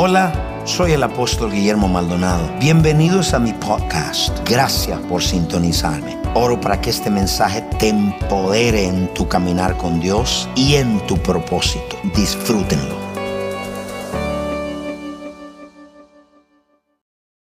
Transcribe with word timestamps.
Hola, 0.00 0.62
soy 0.64 0.92
el 0.92 1.02
apóstol 1.02 1.50
Guillermo 1.50 1.88
Maldonado. 1.88 2.56
Bienvenidos 2.60 3.34
a 3.34 3.40
mi 3.40 3.52
podcast. 3.52 4.48
Gracias 4.48 4.96
por 5.08 5.20
sintonizarme. 5.20 6.16
Oro 6.36 6.60
para 6.60 6.80
que 6.80 6.90
este 6.90 7.10
mensaje 7.10 7.62
te 7.80 7.88
empodere 7.88 8.84
en 8.84 9.12
tu 9.12 9.28
caminar 9.28 9.76
con 9.76 9.98
Dios 9.98 10.48
y 10.54 10.76
en 10.76 11.04
tu 11.08 11.20
propósito. 11.20 11.96
Disfrútenlo. 12.14 12.96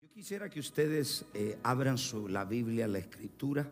Yo 0.02 0.10
quisiera 0.14 0.50
que 0.50 0.62
ustedes 0.62 1.26
eh, 1.34 1.58
abran 1.62 1.98
la 2.30 2.46
Biblia, 2.46 2.88
la 2.88 3.00
Escritura, 3.00 3.70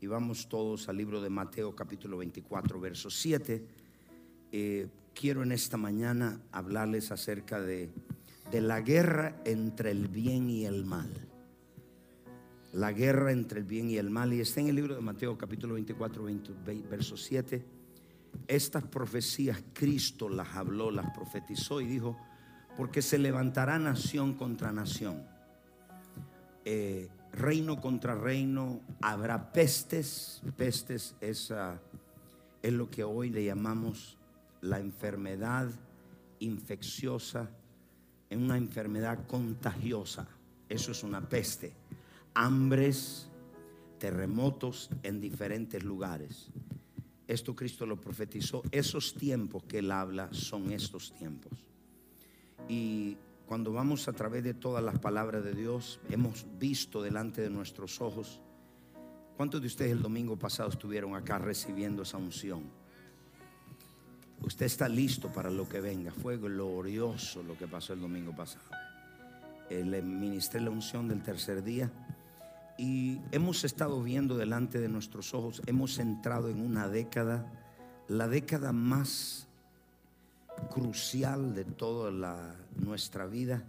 y 0.00 0.06
vamos 0.06 0.48
todos 0.48 0.88
al 0.88 0.96
libro 0.96 1.20
de 1.20 1.28
Mateo 1.28 1.76
capítulo 1.76 2.16
24, 2.16 2.80
verso 2.80 3.10
7. 3.10 3.62
Eh, 4.52 4.88
quiero 5.20 5.42
en 5.42 5.52
esta 5.52 5.76
mañana 5.76 6.40
hablarles 6.50 7.12
acerca 7.12 7.60
de, 7.60 7.90
de 8.50 8.60
la 8.62 8.80
guerra 8.80 9.36
entre 9.44 9.90
el 9.90 10.08
bien 10.08 10.48
y 10.48 10.64
el 10.64 10.86
mal. 10.86 11.10
La 12.72 12.92
guerra 12.92 13.30
entre 13.30 13.60
el 13.60 13.66
bien 13.66 13.90
y 13.90 13.98
el 13.98 14.08
mal. 14.08 14.32
Y 14.32 14.40
está 14.40 14.60
en 14.60 14.68
el 14.68 14.76
libro 14.76 14.94
de 14.94 15.02
Mateo 15.02 15.36
capítulo 15.36 15.74
24, 15.74 16.24
verso 16.88 17.18
7. 17.18 17.62
Estas 18.48 18.82
profecías 18.84 19.62
Cristo 19.74 20.30
las 20.30 20.56
habló, 20.56 20.90
las 20.90 21.10
profetizó 21.14 21.82
y 21.82 21.86
dijo, 21.86 22.16
porque 22.78 23.02
se 23.02 23.18
levantará 23.18 23.78
nación 23.78 24.32
contra 24.32 24.72
nación. 24.72 25.22
Eh, 26.64 27.10
reino 27.34 27.78
contra 27.78 28.14
reino, 28.14 28.80
habrá 29.02 29.52
pestes. 29.52 30.40
Pestes 30.56 31.14
es, 31.20 31.52
es 32.62 32.72
lo 32.72 32.88
que 32.88 33.04
hoy 33.04 33.28
le 33.28 33.44
llamamos 33.44 34.16
la 34.60 34.78
enfermedad 34.78 35.70
infecciosa 36.38 37.50
en 38.28 38.42
una 38.42 38.56
enfermedad 38.56 39.26
contagiosa. 39.26 40.28
Eso 40.68 40.92
es 40.92 41.02
una 41.02 41.20
peste. 41.28 41.72
Hambres, 42.34 43.28
terremotos 43.98 44.90
en 45.02 45.20
diferentes 45.20 45.82
lugares. 45.82 46.48
Esto 47.26 47.54
Cristo 47.54 47.86
lo 47.86 48.00
profetizó. 48.00 48.62
Esos 48.70 49.14
tiempos 49.14 49.64
que 49.64 49.78
él 49.78 49.90
habla 49.90 50.28
son 50.32 50.72
estos 50.72 51.12
tiempos. 51.12 51.52
Y 52.68 53.16
cuando 53.46 53.72
vamos 53.72 54.06
a 54.08 54.12
través 54.12 54.44
de 54.44 54.54
todas 54.54 54.82
las 54.82 54.98
palabras 54.98 55.44
de 55.44 55.54
Dios, 55.54 56.00
hemos 56.08 56.46
visto 56.58 57.02
delante 57.02 57.42
de 57.42 57.50
nuestros 57.50 58.00
ojos. 58.00 58.40
¿Cuántos 59.36 59.60
de 59.60 59.66
ustedes 59.66 59.92
el 59.92 60.02
domingo 60.02 60.36
pasado 60.36 60.70
estuvieron 60.70 61.14
acá 61.14 61.38
recibiendo 61.38 62.02
esa 62.02 62.16
unción? 62.16 62.79
Usted 64.42 64.66
está 64.66 64.88
listo 64.88 65.30
para 65.30 65.50
lo 65.50 65.68
que 65.68 65.80
venga. 65.80 66.12
Fue 66.12 66.38
glorioso 66.38 67.42
lo 67.42 67.56
que 67.56 67.68
pasó 67.68 67.92
el 67.92 68.00
domingo 68.00 68.34
pasado. 68.34 68.64
Eh, 69.68 69.84
le 69.84 70.02
ministré 70.02 70.60
la 70.60 70.70
unción 70.70 71.08
del 71.08 71.22
tercer 71.22 71.62
día 71.62 71.90
y 72.78 73.20
hemos 73.30 73.64
estado 73.64 74.02
viendo 74.02 74.36
delante 74.36 74.80
de 74.80 74.88
nuestros 74.88 75.34
ojos, 75.34 75.62
hemos 75.66 75.98
entrado 75.98 76.48
en 76.48 76.60
una 76.60 76.88
década, 76.88 77.46
la 78.08 78.26
década 78.26 78.72
más 78.72 79.46
crucial 80.70 81.54
de 81.54 81.64
toda 81.64 82.56
nuestra 82.76 83.26
vida. 83.26 83.62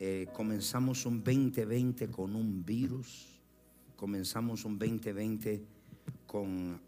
Eh, 0.00 0.28
comenzamos 0.32 1.04
un 1.04 1.22
2020 1.22 2.08
con 2.08 2.34
un 2.34 2.64
virus, 2.64 3.26
comenzamos 3.96 4.64
un 4.64 4.78
2020 4.78 5.62
con 6.26 6.80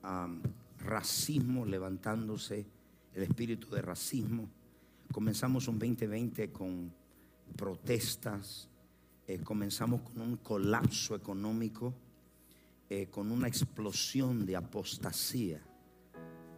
racismo 0.78 1.66
levantándose 1.66 2.66
el 3.18 3.24
espíritu 3.24 3.68
de 3.70 3.82
racismo. 3.82 4.48
Comenzamos 5.12 5.66
un 5.66 5.78
2020 5.78 6.52
con 6.52 6.92
protestas, 7.56 8.68
eh, 9.26 9.40
comenzamos 9.40 10.02
con 10.02 10.20
un 10.20 10.36
colapso 10.36 11.16
económico, 11.16 11.92
eh, 12.88 13.08
con 13.10 13.32
una 13.32 13.48
explosión 13.48 14.46
de 14.46 14.54
apostasía, 14.54 15.60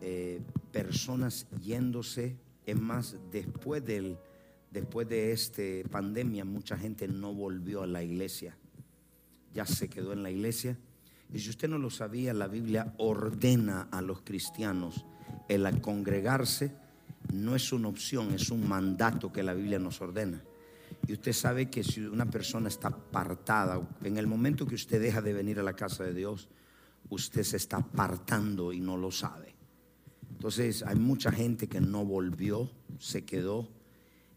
eh, 0.03 0.43
personas 0.71 1.47
yéndose. 1.63 2.37
Es 2.67 2.79
más, 2.79 3.17
después, 3.33 3.83
del, 3.85 4.19
después 4.71 5.09
de 5.09 5.33
esta 5.33 5.63
pandemia, 5.91 6.45
mucha 6.45 6.77
gente 6.77 7.09
no 7.09 7.33
volvió 7.33 7.83
a 7.83 7.87
la 7.87 8.03
iglesia, 8.03 8.55
ya 9.55 9.65
se 9.65 9.89
quedó 9.89 10.13
en 10.13 10.23
la 10.23 10.31
iglesia. 10.31 10.77
Y 11.33 11.39
si 11.39 11.49
usted 11.49 11.69
no 11.71 11.79
lo 11.79 11.89
sabía, 11.89 12.35
la 12.35 12.49
Biblia 12.49 12.93
ordena 12.99 13.89
a 13.91 14.03
los 14.03 14.21
cristianos 14.21 15.07
el 15.49 15.81
congregarse 15.81 16.73
no 17.33 17.55
es 17.55 17.73
una 17.73 17.89
opción, 17.89 18.33
es 18.33 18.51
un 18.51 18.69
mandato 18.69 19.33
que 19.33 19.43
la 19.43 19.55
Biblia 19.55 19.79
nos 19.79 20.01
ordena. 20.01 20.43
Y 21.07 21.13
usted 21.13 21.33
sabe 21.33 21.71
que 21.71 21.85
si 21.85 22.01
una 22.01 22.27
persona 22.27 22.69
está 22.69 22.89
apartada, 22.89 23.81
en 24.03 24.17
el 24.17 24.27
momento 24.27 24.67
que 24.67 24.75
usted 24.75 25.01
deja 25.01 25.23
de 25.23 25.33
venir 25.33 25.59
a 25.59 25.63
la 25.63 25.75
casa 25.75 26.05
de 26.05 26.15
Dios, 26.15 26.49
usted 27.09 27.43
se 27.43 27.57
está 27.57 27.79
apartando 27.79 28.73
y 28.73 28.81
no 28.81 28.97
lo 28.97 29.11
sabe. 29.11 29.55
Entonces 30.33 30.83
hay 30.83 30.97
mucha 30.97 31.31
gente 31.31 31.69
que 31.69 31.81
no 31.81 32.05
volvió, 32.05 32.71
se 32.99 33.25
quedó. 33.25 33.69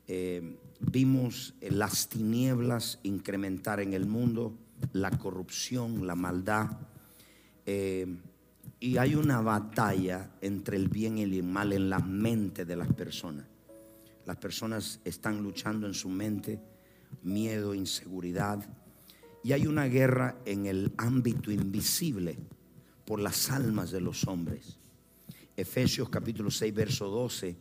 Eh, 0.08 0.58
vimos 0.80 1.54
las 1.62 2.10
tinieblas 2.10 3.00
incrementar 3.04 3.80
en 3.80 3.94
el 3.94 4.06
mundo, 4.06 4.54
la 4.92 5.12
corrupción, 5.12 6.06
la 6.06 6.16
maldad. 6.16 6.72
Eh, 7.66 8.06
y 8.80 8.98
hay 8.98 9.16
una 9.16 9.42
batalla 9.42 10.32
entre 10.42 10.78
el 10.78 10.90
bien 10.90 11.18
y 11.18 11.24
el 11.24 11.44
mal 11.44 11.72
en 11.72 11.90
la 11.90 12.00
mente 12.00 12.66
de 12.66 12.76
las 12.76 12.92
personas. 12.92 13.46
Las 14.26 14.38
personas 14.38 15.00
están 15.06 15.42
luchando 15.42 15.88
en 15.88 15.94
su 15.94 16.10
mente, 16.10 16.60
miedo, 17.24 17.74
inseguridad. 17.74 18.66
Y 19.44 19.52
hay 19.54 19.68
una 19.68 19.86
guerra 19.86 20.38
en 20.46 20.66
el 20.66 20.94
ámbito 20.98 21.52
invisible 21.52 22.38
por 23.06 23.20
las 23.20 23.50
almas 23.50 23.92
de 23.92 24.02
los 24.02 24.28
hombres. 24.28 24.78
Efesios 25.56 26.10
capítulo 26.10 26.52
6, 26.52 26.74
verso 26.74 27.08
12 27.10 27.56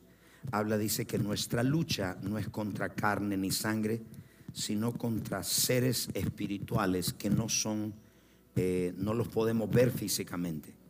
habla, 0.51 0.77
dice 0.77 1.07
que 1.07 1.19
nuestra 1.19 1.63
lucha 1.63 2.19
no 2.23 2.39
es 2.39 2.49
contra 2.49 2.89
carne 2.89 3.37
ni 3.37 3.51
sangre, 3.51 4.03
sino 4.53 4.93
contra 4.93 5.43
seres 5.43 6.09
espirituales 6.15 7.13
que 7.13 7.31
no 7.31 7.49
son, 7.49 7.95
eh, 8.57 8.93
no 8.97 9.15
los 9.15 9.29
podemos 9.29 9.71
ver 9.71 9.91
físicamente. 9.91 10.82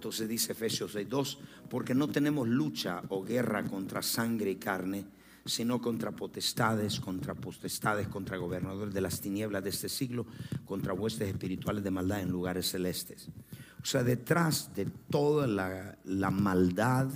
Entonces 0.00 0.30
dice 0.30 0.52
Efesios 0.52 0.96
6.2, 0.96 1.36
porque 1.68 1.94
no 1.94 2.08
tenemos 2.08 2.48
lucha 2.48 3.02
o 3.10 3.22
guerra 3.22 3.64
contra 3.64 4.00
sangre 4.00 4.52
y 4.52 4.56
carne, 4.56 5.04
sino 5.44 5.78
contra 5.78 6.10
potestades, 6.10 6.98
contra 6.98 7.34
potestades, 7.34 8.08
contra 8.08 8.38
gobernadores 8.38 8.94
de 8.94 9.02
las 9.02 9.20
tinieblas 9.20 9.62
de 9.62 9.68
este 9.68 9.90
siglo, 9.90 10.24
contra 10.64 10.94
huestes 10.94 11.28
espirituales 11.28 11.84
de 11.84 11.90
maldad 11.90 12.22
en 12.22 12.30
lugares 12.30 12.70
celestes. 12.70 13.28
O 13.82 13.84
sea, 13.84 14.02
detrás 14.02 14.74
de 14.74 14.86
toda 14.86 15.46
la, 15.46 15.98
la 16.04 16.30
maldad 16.30 17.10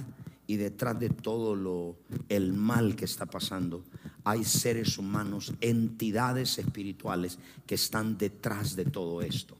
y 0.47 0.57
detrás 0.57 1.01
de 1.01 1.09
todo 1.09 1.57
lo, 1.57 1.97
el 2.29 2.53
mal 2.53 2.97
que 2.97 3.07
está 3.07 3.25
pasando, 3.25 3.83
hay 4.25 4.45
seres 4.45 4.99
humanos, 4.99 5.55
entidades 5.63 6.59
espirituales 6.59 7.39
que 7.67 7.77
están 7.77 8.19
detrás 8.19 8.77
de 8.77 8.85
todo 8.85 9.23
esto. 9.23 9.57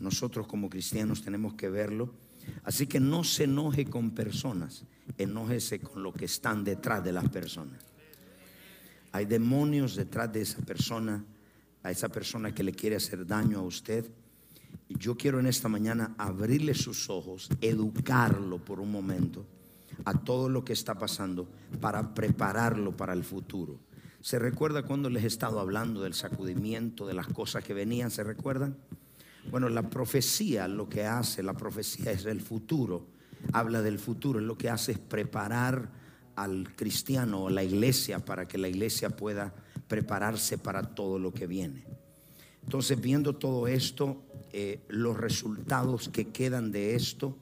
Nosotros 0.00 0.48
como 0.48 0.68
cristianos 0.68 1.22
tenemos 1.22 1.54
que 1.54 1.68
verlo 1.68 2.25
Así 2.64 2.86
que 2.86 3.00
no 3.00 3.24
se 3.24 3.44
enoje 3.44 3.84
con 3.84 4.10
personas, 4.10 4.84
enójese 5.18 5.80
con 5.80 6.02
lo 6.02 6.12
que 6.12 6.24
están 6.24 6.64
detrás 6.64 7.04
de 7.04 7.12
las 7.12 7.28
personas. 7.28 7.80
Hay 9.12 9.24
demonios 9.24 9.94
detrás 9.96 10.32
de 10.32 10.42
esa 10.42 10.60
persona, 10.62 11.24
a 11.82 11.90
esa 11.90 12.08
persona 12.08 12.52
que 12.52 12.62
le 12.62 12.72
quiere 12.72 12.96
hacer 12.96 13.26
daño 13.26 13.58
a 13.58 13.62
usted. 13.62 14.04
Y 14.88 14.98
yo 14.98 15.16
quiero 15.16 15.40
en 15.40 15.46
esta 15.46 15.68
mañana 15.68 16.14
abrirle 16.18 16.74
sus 16.74 17.08
ojos, 17.08 17.48
educarlo 17.60 18.58
por 18.58 18.80
un 18.80 18.90
momento 18.90 19.46
a 20.04 20.12
todo 20.12 20.48
lo 20.48 20.64
que 20.64 20.72
está 20.72 20.98
pasando 20.98 21.48
para 21.80 22.14
prepararlo 22.14 22.96
para 22.96 23.12
el 23.12 23.24
futuro. 23.24 23.78
¿Se 24.20 24.38
recuerda 24.38 24.82
cuando 24.82 25.08
les 25.08 25.24
he 25.24 25.28
estado 25.28 25.60
hablando 25.60 26.02
del 26.02 26.14
sacudimiento, 26.14 27.06
de 27.06 27.14
las 27.14 27.28
cosas 27.28 27.62
que 27.62 27.74
venían? 27.74 28.10
¿Se 28.10 28.24
recuerdan? 28.24 28.76
Bueno, 29.50 29.68
la 29.68 29.88
profecía 29.88 30.68
lo 30.68 30.88
que 30.88 31.04
hace, 31.04 31.42
la 31.42 31.54
profecía 31.54 32.10
es 32.10 32.24
el 32.24 32.40
futuro, 32.40 33.06
habla 33.52 33.82
del 33.82 33.98
futuro, 33.98 34.40
lo 34.40 34.58
que 34.58 34.70
hace 34.70 34.92
es 34.92 34.98
preparar 34.98 35.90
al 36.34 36.74
cristiano 36.74 37.44
o 37.44 37.50
la 37.50 37.64
iglesia 37.64 38.24
para 38.24 38.46
que 38.46 38.58
la 38.58 38.68
iglesia 38.68 39.10
pueda 39.10 39.54
prepararse 39.88 40.58
para 40.58 40.82
todo 40.82 41.18
lo 41.18 41.32
que 41.32 41.46
viene. 41.46 41.84
Entonces, 42.62 43.00
viendo 43.00 43.36
todo 43.36 43.68
esto, 43.68 44.22
eh, 44.52 44.80
los 44.88 45.16
resultados 45.16 46.08
que 46.08 46.28
quedan 46.28 46.72
de 46.72 46.96
esto, 46.96 47.36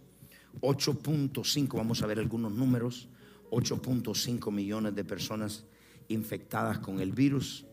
8.5, 0.60 1.76
vamos 1.76 2.02
a 2.02 2.06
ver 2.06 2.18
algunos 2.18 2.52
números, 2.52 3.08
8.5 3.50 4.52
millones 4.52 4.94
de 4.94 5.04
personas 5.04 5.64
infectadas 6.08 6.78
con 6.78 7.00
el 7.00 7.12
virus, 7.12 7.66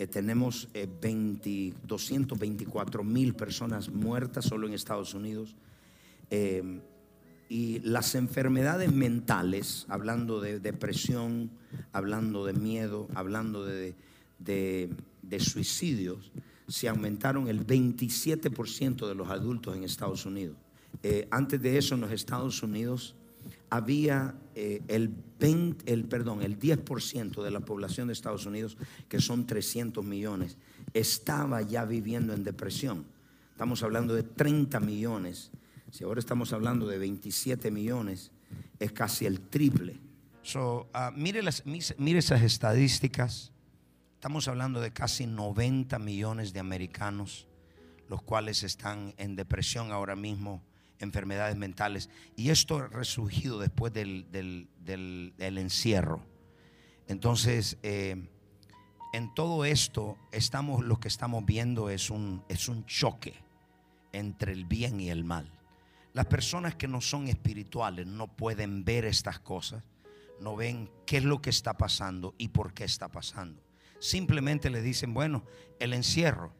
eh, 0.00 0.06
tenemos 0.06 0.66
eh, 0.72 0.88
224 1.86 3.04
mil 3.04 3.34
personas 3.34 3.90
muertas 3.90 4.46
solo 4.46 4.66
en 4.66 4.72
Estados 4.72 5.12
Unidos. 5.12 5.54
Eh, 6.30 6.80
y 7.50 7.80
las 7.80 8.14
enfermedades 8.14 8.90
mentales, 8.90 9.84
hablando 9.90 10.40
de 10.40 10.58
depresión, 10.58 11.50
hablando 11.92 12.46
de 12.46 12.54
miedo, 12.54 13.08
hablando 13.14 13.66
de, 13.66 13.94
de, 14.38 14.88
de 15.20 15.38
suicidios, 15.38 16.32
se 16.66 16.88
aumentaron 16.88 17.48
el 17.48 17.66
27% 17.66 19.06
de 19.06 19.14
los 19.14 19.28
adultos 19.28 19.76
en 19.76 19.84
Estados 19.84 20.24
Unidos. 20.24 20.56
Eh, 21.02 21.28
antes 21.30 21.60
de 21.60 21.76
eso, 21.76 21.94
en 21.94 22.00
los 22.00 22.12
Estados 22.12 22.62
Unidos 22.62 23.16
había 23.68 24.34
el 24.54 25.10
el, 25.46 26.04
perdón, 26.04 26.42
el 26.42 26.58
10% 26.58 27.42
de 27.42 27.50
la 27.50 27.60
población 27.60 28.08
de 28.08 28.12
Estados 28.12 28.46
Unidos, 28.46 28.76
que 29.08 29.20
son 29.20 29.46
300 29.46 30.04
millones, 30.04 30.56
estaba 30.94 31.62
ya 31.62 31.84
viviendo 31.84 32.32
en 32.34 32.44
depresión. 32.44 33.04
Estamos 33.52 33.82
hablando 33.82 34.14
de 34.14 34.22
30 34.22 34.80
millones. 34.80 35.50
Si 35.90 36.04
ahora 36.04 36.20
estamos 36.20 36.52
hablando 36.52 36.86
de 36.86 36.98
27 36.98 37.70
millones, 37.70 38.30
es 38.78 38.92
casi 38.92 39.26
el 39.26 39.40
triple. 39.40 39.98
So, 40.42 40.88
uh, 40.94 41.12
mire, 41.14 41.42
las, 41.42 41.64
mire 41.66 42.18
esas 42.18 42.42
estadísticas. 42.42 43.52
Estamos 44.14 44.48
hablando 44.48 44.80
de 44.80 44.92
casi 44.92 45.26
90 45.26 45.98
millones 45.98 46.52
de 46.52 46.60
americanos, 46.60 47.46
los 48.08 48.22
cuales 48.22 48.62
están 48.62 49.14
en 49.16 49.36
depresión 49.36 49.92
ahora 49.92 50.16
mismo 50.16 50.62
enfermedades 51.00 51.56
mentales. 51.56 52.08
Y 52.36 52.50
esto 52.50 52.86
resurgido 52.88 53.58
después 53.58 53.92
del, 53.92 54.68
encierro. 55.38 56.24
Entonces, 57.08 57.78
eh, 57.82 58.28
en 59.12 59.34
todo 59.34 59.64
esto, 59.64 60.16
estamos, 60.30 60.84
lo 60.84 61.00
que 61.00 61.08
estamos 61.08 61.44
viendo 61.44 61.90
es 61.90 62.10
un, 62.10 62.44
es 62.48 62.68
un 62.68 62.86
choque 62.86 63.34
entre 64.12 64.52
el 64.52 64.64
bien 64.64 65.00
y 65.00 65.10
el 65.10 65.24
mal. 65.24 65.52
Las 66.12 66.26
personas 66.26 66.74
que 66.76 66.88
no 66.88 67.00
son 67.00 67.28
espirituales 67.28 68.06
no 68.06 68.28
pueden 68.28 68.84
ver 68.84 69.04
estas 69.04 69.40
cosas, 69.40 69.82
no 70.40 70.56
ven 70.56 70.90
qué 71.06 71.18
es 71.18 71.24
lo 71.24 71.42
que 71.42 71.50
está 71.50 71.74
pasando 71.74 72.34
y 72.38 72.48
por 72.48 72.72
qué 72.72 72.84
está 72.84 73.08
pasando 73.08 73.62
simplemente 74.00 74.70
le 74.70 74.82
dicen, 74.82 75.14
bueno, 75.14 75.44
el 75.78 75.92
encierro, 75.92 76.52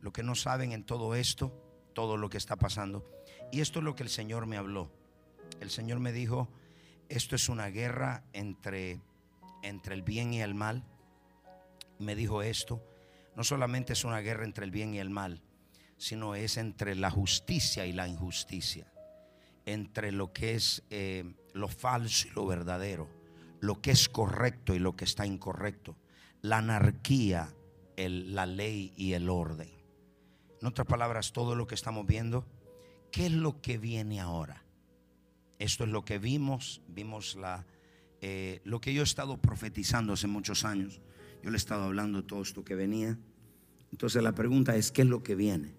lo 0.00 0.12
que 0.12 0.22
no 0.22 0.34
saben 0.34 0.72
en 0.72 0.84
todo 0.84 1.14
esto, 1.14 1.52
todo 1.94 2.16
lo 2.16 2.28
que 2.28 2.36
está 2.36 2.56
pasando. 2.56 3.08
Y 3.50 3.60
esto 3.60 3.78
es 3.78 3.84
lo 3.84 3.94
que 3.94 4.02
el 4.02 4.08
Señor 4.08 4.46
me 4.46 4.56
habló. 4.56 4.90
El 5.60 5.70
Señor 5.70 6.00
me 6.00 6.12
dijo, 6.12 6.48
esto 7.08 7.36
es 7.36 7.48
una 7.48 7.68
guerra 7.68 8.24
entre, 8.32 9.00
entre 9.62 9.94
el 9.94 10.02
bien 10.02 10.32
y 10.34 10.42
el 10.42 10.54
mal. 10.54 10.84
Me 11.98 12.14
dijo 12.14 12.42
esto, 12.42 12.82
no 13.34 13.44
solamente 13.44 13.94
es 13.94 14.04
una 14.04 14.20
guerra 14.20 14.44
entre 14.44 14.64
el 14.64 14.70
bien 14.70 14.94
y 14.94 14.98
el 14.98 15.10
mal, 15.10 15.42
sino 15.96 16.34
es 16.34 16.56
entre 16.56 16.94
la 16.94 17.10
justicia 17.10 17.86
y 17.86 17.92
la 17.92 18.06
injusticia, 18.06 18.92
entre 19.66 20.12
lo 20.12 20.32
que 20.32 20.54
es 20.54 20.84
eh, 20.90 21.24
lo 21.54 21.68
falso 21.68 22.28
y 22.28 22.30
lo 22.32 22.46
verdadero, 22.46 23.08
lo 23.60 23.80
que 23.80 23.90
es 23.90 24.08
correcto 24.08 24.74
y 24.74 24.78
lo 24.78 24.94
que 24.94 25.04
está 25.04 25.26
incorrecto 25.26 25.96
la 26.42 26.58
anarquía, 26.58 27.54
la 27.96 28.46
ley 28.46 28.92
y 28.96 29.14
el 29.14 29.28
orden. 29.28 29.70
En 30.60 30.66
otras 30.66 30.86
palabras, 30.86 31.32
todo 31.32 31.54
lo 31.54 31.66
que 31.66 31.74
estamos 31.74 32.06
viendo, 32.06 32.44
¿qué 33.18 33.26
es 33.26 33.32
lo 33.32 33.60
que 33.60 33.78
viene 33.78 34.20
ahora? 34.20 34.62
Esto 35.58 35.82
es 35.82 35.90
lo 35.90 36.04
que 36.04 36.20
vimos, 36.20 36.80
vimos 36.86 37.34
la, 37.34 37.66
eh, 38.20 38.60
lo 38.62 38.80
que 38.80 38.94
yo 38.94 39.00
he 39.00 39.04
estado 39.04 39.38
profetizando 39.38 40.12
hace 40.12 40.28
muchos 40.28 40.64
años. 40.64 41.00
Yo 41.42 41.50
le 41.50 41.56
he 41.56 41.58
estado 41.58 41.82
hablando 41.82 42.22
todo 42.22 42.42
esto 42.42 42.64
que 42.64 42.76
venía. 42.76 43.18
Entonces 43.90 44.22
la 44.22 44.36
pregunta 44.36 44.76
es, 44.76 44.92
¿qué 44.92 45.02
es 45.02 45.08
lo 45.08 45.24
que 45.24 45.34
viene? 45.34 45.74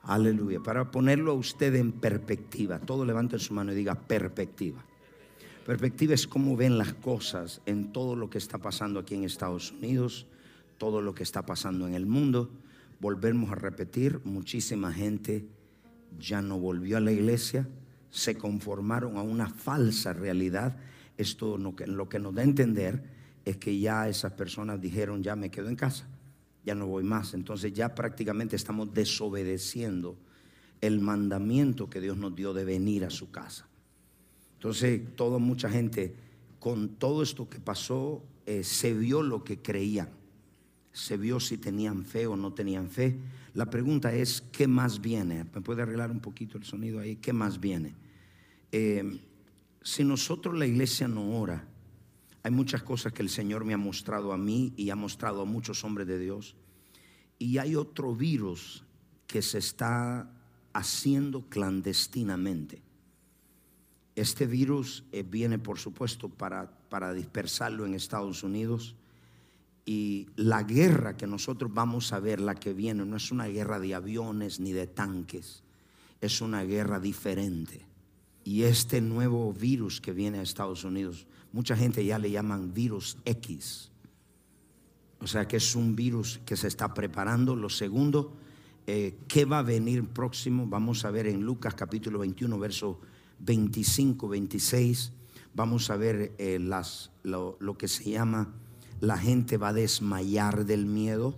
Aleluya. 0.00 0.60
Para 0.60 0.90
ponerlo 0.90 1.32
a 1.32 1.34
usted 1.34 1.74
en 1.74 1.92
perspectiva, 1.92 2.78
todo 2.78 3.04
levante 3.04 3.38
su 3.38 3.52
mano 3.52 3.72
y 3.72 3.74
diga 3.74 3.94
perspectiva. 3.94 4.82
Perspectiva 5.66 6.14
es 6.14 6.26
cómo 6.26 6.56
ven 6.56 6.78
las 6.78 6.94
cosas 6.94 7.60
en 7.66 7.92
todo 7.92 8.16
lo 8.16 8.30
que 8.30 8.38
está 8.38 8.56
pasando 8.56 8.98
aquí 8.98 9.14
en 9.14 9.24
Estados 9.24 9.72
Unidos, 9.72 10.26
todo 10.78 11.02
lo 11.02 11.14
que 11.14 11.22
está 11.22 11.44
pasando 11.44 11.86
en 11.86 11.92
el 11.92 12.06
mundo. 12.06 12.50
Volvemos 12.98 13.52
a 13.52 13.56
repetir, 13.56 14.22
muchísima 14.24 14.90
gente 14.90 15.44
ya 16.18 16.42
no 16.42 16.58
volvió 16.58 16.96
a 16.96 17.00
la 17.00 17.12
iglesia, 17.12 17.68
se 18.10 18.36
conformaron 18.36 19.16
a 19.16 19.22
una 19.22 19.48
falsa 19.48 20.12
realidad. 20.12 20.76
Esto 21.16 21.58
lo 21.58 21.74
que, 21.76 21.86
lo 21.86 22.08
que 22.08 22.18
nos 22.18 22.34
da 22.34 22.42
a 22.42 22.44
entender 22.44 23.02
es 23.44 23.56
que 23.56 23.78
ya 23.78 24.08
esas 24.08 24.32
personas 24.32 24.80
dijeron, 24.80 25.22
ya 25.22 25.36
me 25.36 25.50
quedo 25.50 25.68
en 25.68 25.76
casa, 25.76 26.06
ya 26.64 26.74
no 26.74 26.86
voy 26.86 27.04
más. 27.04 27.34
Entonces 27.34 27.72
ya 27.72 27.94
prácticamente 27.94 28.56
estamos 28.56 28.92
desobedeciendo 28.92 30.16
el 30.80 31.00
mandamiento 31.00 31.88
que 31.88 32.00
Dios 32.00 32.16
nos 32.16 32.34
dio 32.34 32.52
de 32.52 32.64
venir 32.64 33.04
a 33.04 33.10
su 33.10 33.30
casa. 33.30 33.66
Entonces, 34.54 35.00
toda 35.14 35.38
mucha 35.38 35.68
gente, 35.68 36.14
con 36.58 36.88
todo 36.88 37.22
esto 37.22 37.48
que 37.48 37.60
pasó, 37.60 38.22
eh, 38.46 38.64
se 38.64 38.94
vio 38.94 39.22
lo 39.22 39.44
que 39.44 39.58
creían. 39.58 40.08
Se 40.92 41.16
vio 41.16 41.40
si 41.40 41.58
tenían 41.58 42.04
fe 42.04 42.26
o 42.26 42.36
no 42.36 42.52
tenían 42.52 42.88
fe. 42.88 43.16
La 43.56 43.70
pregunta 43.70 44.12
es, 44.12 44.42
¿qué 44.52 44.68
más 44.68 45.00
viene? 45.00 45.44
¿Me 45.44 45.62
puede 45.62 45.80
arreglar 45.80 46.10
un 46.10 46.20
poquito 46.20 46.58
el 46.58 46.64
sonido 46.64 47.00
ahí? 47.00 47.16
¿Qué 47.16 47.32
más 47.32 47.58
viene? 47.58 47.94
Eh, 48.70 49.18
si 49.82 50.04
nosotros 50.04 50.58
la 50.58 50.66
iglesia 50.66 51.08
no 51.08 51.38
ora, 51.40 51.66
hay 52.42 52.50
muchas 52.50 52.82
cosas 52.82 53.14
que 53.14 53.22
el 53.22 53.30
Señor 53.30 53.64
me 53.64 53.72
ha 53.72 53.78
mostrado 53.78 54.34
a 54.34 54.36
mí 54.36 54.74
y 54.76 54.90
ha 54.90 54.94
mostrado 54.94 55.40
a 55.40 55.46
muchos 55.46 55.84
hombres 55.84 56.06
de 56.06 56.18
Dios. 56.18 56.54
Y 57.38 57.56
hay 57.56 57.76
otro 57.76 58.14
virus 58.14 58.84
que 59.26 59.40
se 59.40 59.56
está 59.56 60.30
haciendo 60.74 61.48
clandestinamente. 61.48 62.82
Este 64.16 64.46
virus 64.46 65.04
eh, 65.12 65.22
viene, 65.22 65.58
por 65.58 65.78
supuesto, 65.78 66.28
para, 66.28 66.70
para 66.90 67.14
dispersarlo 67.14 67.86
en 67.86 67.94
Estados 67.94 68.42
Unidos. 68.42 68.96
Y 69.86 70.26
la 70.36 70.64
guerra 70.64 71.16
que 71.16 71.26
nosotros 71.26 71.72
vamos 71.72 72.12
a 72.12 72.20
ver, 72.20 72.40
la 72.40 72.56
que 72.56 72.74
viene, 72.74 73.06
no 73.06 73.16
es 73.16 73.30
una 73.30 73.46
guerra 73.46 73.80
de 73.80 73.94
aviones 73.94 74.60
ni 74.60 74.72
de 74.72 74.86
tanques, 74.86 75.62
es 76.20 76.42
una 76.42 76.64
guerra 76.64 77.00
diferente. 77.00 77.86
Y 78.44 78.64
este 78.64 79.00
nuevo 79.00 79.52
virus 79.52 80.00
que 80.00 80.12
viene 80.12 80.40
a 80.40 80.42
Estados 80.42 80.84
Unidos, 80.84 81.26
mucha 81.52 81.76
gente 81.76 82.04
ya 82.04 82.18
le 82.18 82.30
llaman 82.30 82.74
virus 82.74 83.16
X. 83.24 83.90
O 85.20 85.26
sea 85.26 85.48
que 85.48 85.56
es 85.56 85.74
un 85.74 85.96
virus 85.96 86.40
que 86.44 86.56
se 86.56 86.68
está 86.68 86.92
preparando. 86.92 87.56
Lo 87.56 87.70
segundo, 87.70 88.36
eh, 88.86 89.16
¿qué 89.28 89.44
va 89.44 89.60
a 89.60 89.62
venir 89.62 90.04
próximo? 90.08 90.66
Vamos 90.66 91.04
a 91.04 91.10
ver 91.10 91.26
en 91.26 91.42
Lucas 91.42 91.74
capítulo 91.74 92.18
21, 92.18 92.58
verso 92.58 93.00
25, 93.40 94.28
26, 94.28 95.12
vamos 95.54 95.90
a 95.90 95.96
ver 95.96 96.34
eh, 96.38 96.58
las, 96.60 97.10
lo, 97.22 97.58
que 97.78 97.88
se 97.88 98.10
llama 98.10 98.52
la 99.00 99.18
gente 99.18 99.56
va 99.56 99.68
a 99.68 99.72
desmayar 99.72 100.64
del 100.64 100.86
miedo 100.86 101.34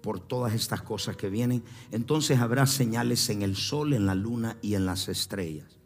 por 0.00 0.20
todas 0.20 0.54
estas 0.54 0.82
cosas 0.82 1.16
que 1.16 1.28
vienen. 1.28 1.62
Entonces 1.90 2.38
habrá 2.38 2.66
señales 2.66 3.28
en 3.30 3.42
el 3.42 3.56
sol, 3.56 3.92
en 3.92 4.06
la 4.06 4.14
luna 4.14 4.56
y 4.62 4.74
en 4.74 4.86
las 4.86 5.08
estrellas. 5.08 5.78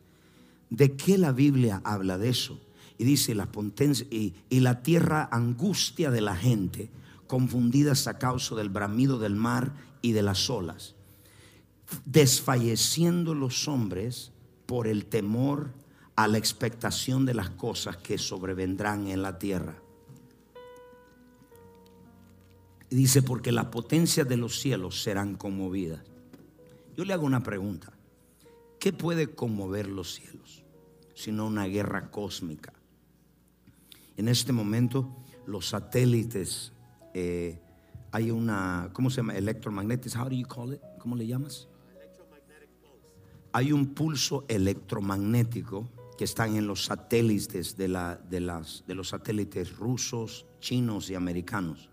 ¿De 0.71 0.97
qué 0.97 1.19
la 1.19 1.33
Biblia 1.33 1.81
habla 1.85 2.19
de 2.19 2.29
eso? 2.29 2.61
Y 2.99 3.05
dice, 3.05 3.35
la 3.35 3.49
y, 4.11 4.35
y 4.49 4.61
la 4.61 4.83
tierra 4.83 5.29
angustia 5.33 6.11
de 6.11 6.21
la 6.21 6.37
gente, 6.37 6.91
confundidas 7.27 8.07
a 8.07 8.19
causa 8.19 8.55
del 8.55 8.69
bramido 8.69 9.19
del 9.19 9.35
mar 9.35 9.75
y 10.03 10.13
de 10.13 10.23
las 10.23 10.51
olas, 10.51 10.95
desfalleciendo 12.05 13.35
los 13.35 13.67
hombres 13.69 14.33
por 14.67 14.87
el 14.87 15.07
temor 15.07 15.73
a 16.17 16.29
la 16.29 16.39
expectación 16.39 17.27
de 17.27 17.35
las 17.35 17.51
cosas 17.51 17.97
que 17.97 18.19
sobrevendrán 18.19 19.09
en 19.09 19.23
la 19.23 19.39
tierra. 19.39 19.82
Dice, 22.95 23.23
porque 23.23 23.53
las 23.53 23.67
potencias 23.67 24.29
de 24.29 24.37
los 24.37 24.61
cielos 24.61 25.03
serán 25.03 25.37
conmovidas. 25.37 26.01
Yo 26.97 27.05
le 27.05 27.13
hago 27.13 27.25
una 27.25 27.43
pregunta. 27.43 27.93
¿Qué 28.79 28.93
puede 28.93 29.35
conmover 29.35 29.89
los 29.89 30.15
cielos? 30.15 30.65
Sino 31.15 31.47
una 31.47 31.67
guerra 31.67 32.11
cósmica. 32.11 32.73
En 34.17 34.29
este 34.29 34.53
momento, 34.53 35.17
los 35.47 35.69
satélites, 35.69 36.73
eh, 37.15 37.61
hay 38.11 38.31
una, 38.31 38.91
¿cómo 38.93 39.11
se 39.11 39.19
llama? 39.19 39.37
Electromagnetic, 39.37 40.15
how 40.17 40.29
do 40.29 40.35
you 40.35 40.47
call 40.47 40.75
it? 40.75 40.81
¿Cómo 40.99 41.17
le 41.17 41.27
llamas? 41.27 41.69
hay 43.53 43.73
un 43.73 43.95
pulso 43.95 44.45
electromagnético 44.49 45.89
que 46.17 46.25
están 46.25 46.57
en 46.57 46.67
los 46.67 46.87
satélites 46.87 47.77
de, 47.77 47.89
la, 47.89 48.17
de, 48.17 48.41
las, 48.41 48.85
de 48.87 48.95
los 48.95 49.11
satélites 49.11 49.77
rusos, 49.77 50.47
chinos 50.61 51.11
y 51.11 51.15
americanos. 51.15 51.91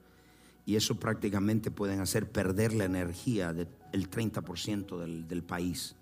Y 0.70 0.76
eso 0.76 1.00
prácticamente 1.00 1.72
pueden 1.72 2.00
hacer 2.00 2.32
perder 2.32 2.74
la 2.74 2.86
energía 2.86 3.54
del 3.54 3.68
30% 3.92 5.26
del, 5.26 5.44
país. 5.44 5.96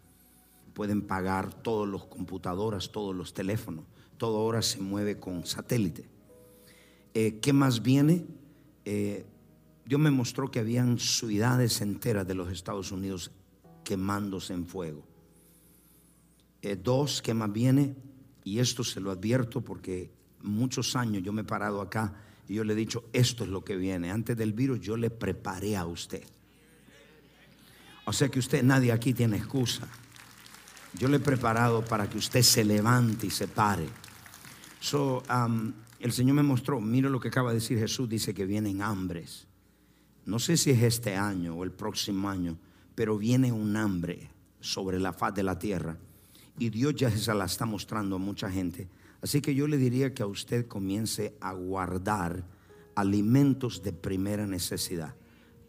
Pueden 0.73 1.03
pagar 1.03 1.53
todos 1.53 1.87
los 1.87 2.03
computadoras, 2.07 2.91
todos 2.91 3.15
los 3.15 3.33
teléfonos. 3.33 3.85
Todo 4.17 4.39
ahora 4.39 4.61
se 4.61 4.81
mueve 4.81 5.21
con 5.21 5.45
satélite. 5.45 6.09
Eh, 7.13 7.39
¿Qué 7.39 7.53
más 7.53 7.81
viene? 7.81 8.25
Eh, 8.83 9.25
Dios 9.85 10.01
me 10.01 10.11
mostró 10.11 10.51
que 10.51 10.59
habían 10.59 10.99
ciudades 10.99 11.79
enteras 11.79 12.27
de 12.27 12.35
los 12.35 12.51
Estados 12.51 12.91
Unidos 12.91 13.31
quemándose 13.85 14.51
en 14.51 14.65
fuego 14.65 15.07
Eh, 16.61 16.75
dos, 16.75 17.21
que 17.21 17.33
más 17.33 17.53
viene, 17.53 17.95
y 18.43 18.59
esto 18.59 18.83
se 18.83 18.99
lo 18.99 19.11
advierto 19.11 19.61
porque 19.61 20.11
muchos 20.41 20.97
años 20.97 21.23
yo 21.23 21.31
me 21.31 21.43
he 21.43 21.45
parado 21.45 21.79
acá 21.79 22.26
y 22.47 22.55
yo 22.55 22.63
le 22.63 22.73
he 22.73 22.75
dicho, 22.75 23.03
esto 23.13 23.43
es 23.43 23.49
lo 23.49 23.63
que 23.63 23.75
viene. 23.75 24.11
Antes 24.11 24.37
del 24.37 24.53
virus 24.53 24.79
yo 24.79 24.95
le 24.97 25.09
preparé 25.09 25.75
a 25.75 25.85
usted. 25.85 26.23
O 28.05 28.13
sea 28.13 28.29
que 28.29 28.39
usted, 28.39 28.63
nadie 28.63 28.91
aquí 28.91 29.13
tiene 29.13 29.37
excusa. 29.37 29.87
Yo 30.97 31.09
le 31.09 31.17
he 31.17 31.19
preparado 31.19 31.83
para 31.83 32.09
que 32.09 32.17
usted 32.17 32.41
se 32.41 32.63
levante 32.63 33.27
y 33.27 33.29
se 33.29 33.47
pare. 33.47 33.85
So, 34.79 35.23
um, 35.29 35.73
el 35.99 36.13
Señor 36.13 36.35
me 36.35 36.43
mostró, 36.43 36.79
mire 36.79 37.09
lo 37.09 37.19
que 37.19 37.27
acaba 37.27 37.49
de 37.49 37.55
decir 37.55 37.77
Jesús, 37.77 38.07
dice 38.07 38.33
que 38.33 38.45
vienen 38.45 38.81
hambres. 38.81 39.47
No 40.25 40.39
sé 40.39 40.55
si 40.57 40.71
es 40.71 40.81
este 40.83 41.15
año 41.15 41.55
o 41.55 41.63
el 41.63 41.71
próximo 41.71 42.29
año, 42.29 42.57
pero 42.95 43.17
viene 43.17 43.51
un 43.51 43.75
hambre 43.75 44.29
sobre 44.59 44.99
la 44.99 45.13
faz 45.13 45.33
de 45.33 45.43
la 45.43 45.59
tierra. 45.59 45.97
Y 46.59 46.69
Dios 46.69 46.95
ya 46.95 47.11
se 47.11 47.33
la 47.33 47.45
está 47.45 47.65
mostrando 47.65 48.15
a 48.15 48.19
mucha 48.19 48.49
gente. 48.49 48.87
Así 49.21 49.41
que 49.41 49.55
yo 49.55 49.67
le 49.67 49.77
diría 49.77 50.13
que 50.13 50.23
a 50.23 50.27
usted 50.27 50.67
comience 50.67 51.35
a 51.41 51.53
guardar 51.53 52.43
alimentos 52.95 53.83
de 53.83 53.93
primera 53.93 54.47
necesidad, 54.47 55.15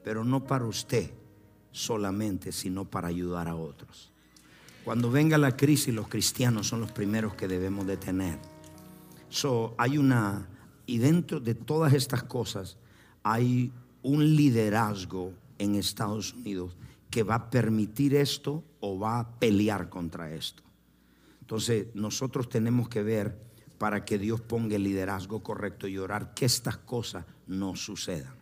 pero 0.04 0.24
no 0.24 0.44
para 0.46 0.66
usted 0.66 1.10
solamente, 1.72 2.52
sino 2.52 2.84
para 2.84 3.08
ayudar 3.08 3.48
a 3.48 3.54
otros. 3.54 4.12
Cuando 4.84 5.10
venga 5.10 5.36
la 5.36 5.56
crisis, 5.56 5.94
los 5.94 6.08
cristianos 6.08 6.68
son 6.68 6.80
los 6.80 6.92
primeros 6.92 7.34
que 7.34 7.48
debemos 7.48 7.86
de 7.86 7.96
tener. 7.96 8.38
Hay 9.76 9.98
una, 9.98 10.48
y 10.86 10.98
dentro 10.98 11.40
de 11.40 11.54
todas 11.54 11.92
estas 11.92 12.22
cosas, 12.22 12.78
hay 13.22 13.70
un 14.02 14.36
liderazgo 14.36 15.32
en 15.58 15.74
Estados 15.74 16.32
Unidos 16.32 16.76
que 17.10 17.22
va 17.22 17.34
a 17.34 17.50
permitir 17.50 18.14
esto 18.14 18.64
o 18.80 18.98
va 18.98 19.20
a 19.20 19.38
pelear 19.38 19.90
contra 19.90 20.32
esto. 20.32 20.62
Entonces, 21.48 21.86
nosotros 21.94 22.50
tenemos 22.50 22.90
que 22.90 23.02
ver 23.02 23.40
para 23.78 24.04
que 24.04 24.18
Dios 24.18 24.38
ponga 24.38 24.76
el 24.76 24.82
liderazgo 24.82 25.42
correcto 25.42 25.88
y 25.88 25.96
orar 25.96 26.34
que 26.34 26.44
estas 26.44 26.76
cosas 26.76 27.24
no 27.46 27.74
sucedan. 27.74 28.34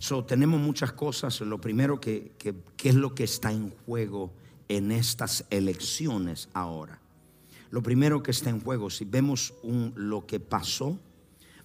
So, 0.00 0.24
tenemos 0.24 0.60
muchas 0.60 0.94
cosas. 0.94 1.40
Lo 1.42 1.60
primero 1.60 2.00
que, 2.00 2.32
que, 2.36 2.88
es 2.88 2.96
lo 2.96 3.14
que 3.14 3.22
está 3.22 3.52
en 3.52 3.70
juego 3.86 4.32
en 4.66 4.90
estas 4.90 5.44
elecciones 5.48 6.48
ahora. 6.54 6.98
Lo 7.70 7.84
primero 7.84 8.20
que 8.20 8.32
está 8.32 8.50
en 8.50 8.60
juego, 8.60 8.90
si 8.90 9.04
vemos 9.04 9.54
lo 9.94 10.26
que 10.26 10.40
pasó, 10.40 10.98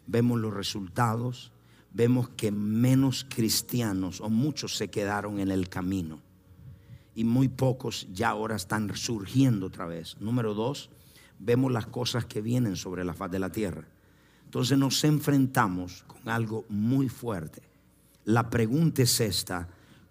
vemos 0.06 0.40
los 0.40 0.54
resultados, 0.54 1.52
vemos 1.94 2.30
que 2.30 2.52
menos 2.52 3.26
cristianos 3.28 4.22
o 4.22 4.30
muchos 4.30 4.78
se 4.78 4.90
quedaron 4.90 5.40
en 5.40 5.50
el 5.50 5.68
camino 5.68 6.27
y 7.18 7.24
muy 7.24 7.48
pocos 7.48 8.08
ya 8.14 8.30
ahora 8.30 8.56
están 8.56 8.96
surgiendo 8.96 9.66
otra 9.66 9.88
vez. 9.88 10.18
Número 10.20 10.54
dos, 10.54 10.92
vemos 11.40 11.72
las 11.72 11.88
cosas 11.88 12.26
que 12.26 12.42
vienen 12.42 12.76
sobre 12.76 13.04
la 13.04 13.16
faz 13.16 13.32
de 13.32 13.40
la 13.40 13.52
tierra. 13.52 13.88
Entonces 14.46 14.78
nos 14.78 15.04
enfrentamos 15.04 16.04
con 16.04 16.30
algo 16.30 16.64
muy 16.70 17.10
fuerte. 17.10 17.64
La 18.24 18.52
pregunta 18.52 19.02
es 19.02 19.20
esta, 19.20 19.68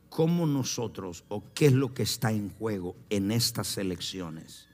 cómo 0.09 0.49
nosotros 0.49 1.23
o 1.29 1.45
qué 1.55 1.67
es 1.67 1.75
lo 1.75 1.95
que 1.95 2.03
está 2.03 2.33
en 2.33 2.51
juego 2.51 2.97
en 3.09 3.31
estas 3.31 3.79
elecciones. 3.79 4.67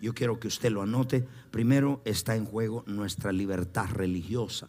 Yo 0.00 0.14
quiero 0.14 0.38
que 0.38 0.46
usted 0.46 0.70
lo 0.70 0.82
anote. 0.82 1.26
Primero 1.50 2.02
está 2.04 2.36
en 2.36 2.44
juego 2.44 2.84
nuestra 2.86 3.32
libertad 3.32 3.90
religiosa. 3.90 4.68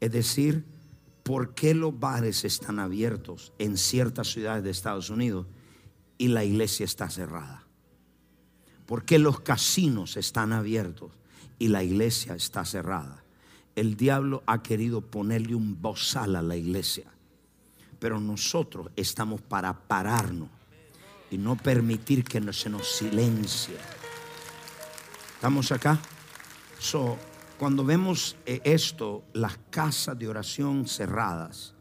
Es 0.00 0.10
decir, 0.10 0.64
¿por 1.22 1.52
qué 1.52 1.74
los 1.74 2.00
bares 2.00 2.46
están 2.46 2.78
abiertos 2.78 3.52
en 3.58 3.76
ciertas 3.76 4.28
ciudades 4.28 4.64
de 4.64 4.70
Estados 4.70 5.10
Unidos 5.10 5.48
y 6.22 6.28
la 6.28 6.44
iglesia 6.44 6.84
está 6.84 7.10
cerrada? 7.10 7.66
¿Por 8.86 9.04
qué 9.04 9.18
los 9.18 9.40
casinos 9.40 10.16
están 10.16 10.52
abiertos 10.52 11.12
y 11.58 11.68
la 11.68 11.82
iglesia 11.82 12.34
está 12.34 12.64
cerrada? 12.64 13.24
El 13.74 13.96
diablo 13.96 14.42
ha 14.46 14.62
querido 14.62 15.00
ponerle 15.00 15.54
un 15.54 15.80
bozal 15.80 16.36
a 16.36 16.42
la 16.42 16.56
iglesia 16.56 17.12
pero 18.02 18.18
nosotros 18.18 18.90
estamos 18.96 19.40
para 19.42 19.72
pararnos 19.72 20.48
y 21.30 21.38
no 21.38 21.56
permitir 21.56 22.24
que 22.24 22.52
se 22.52 22.68
nos 22.68 22.96
silencie. 22.96 23.76
¿Estamos 25.34 25.70
acá? 25.70 26.00
So, 26.80 27.16
cuando 27.60 27.84
vemos 27.84 28.34
eh, 28.44 28.60
esto, 28.64 29.22
las 29.34 29.56
casas 29.70 30.18
de 30.18 30.26
oración 30.26 30.88
cerradas, 30.88 31.74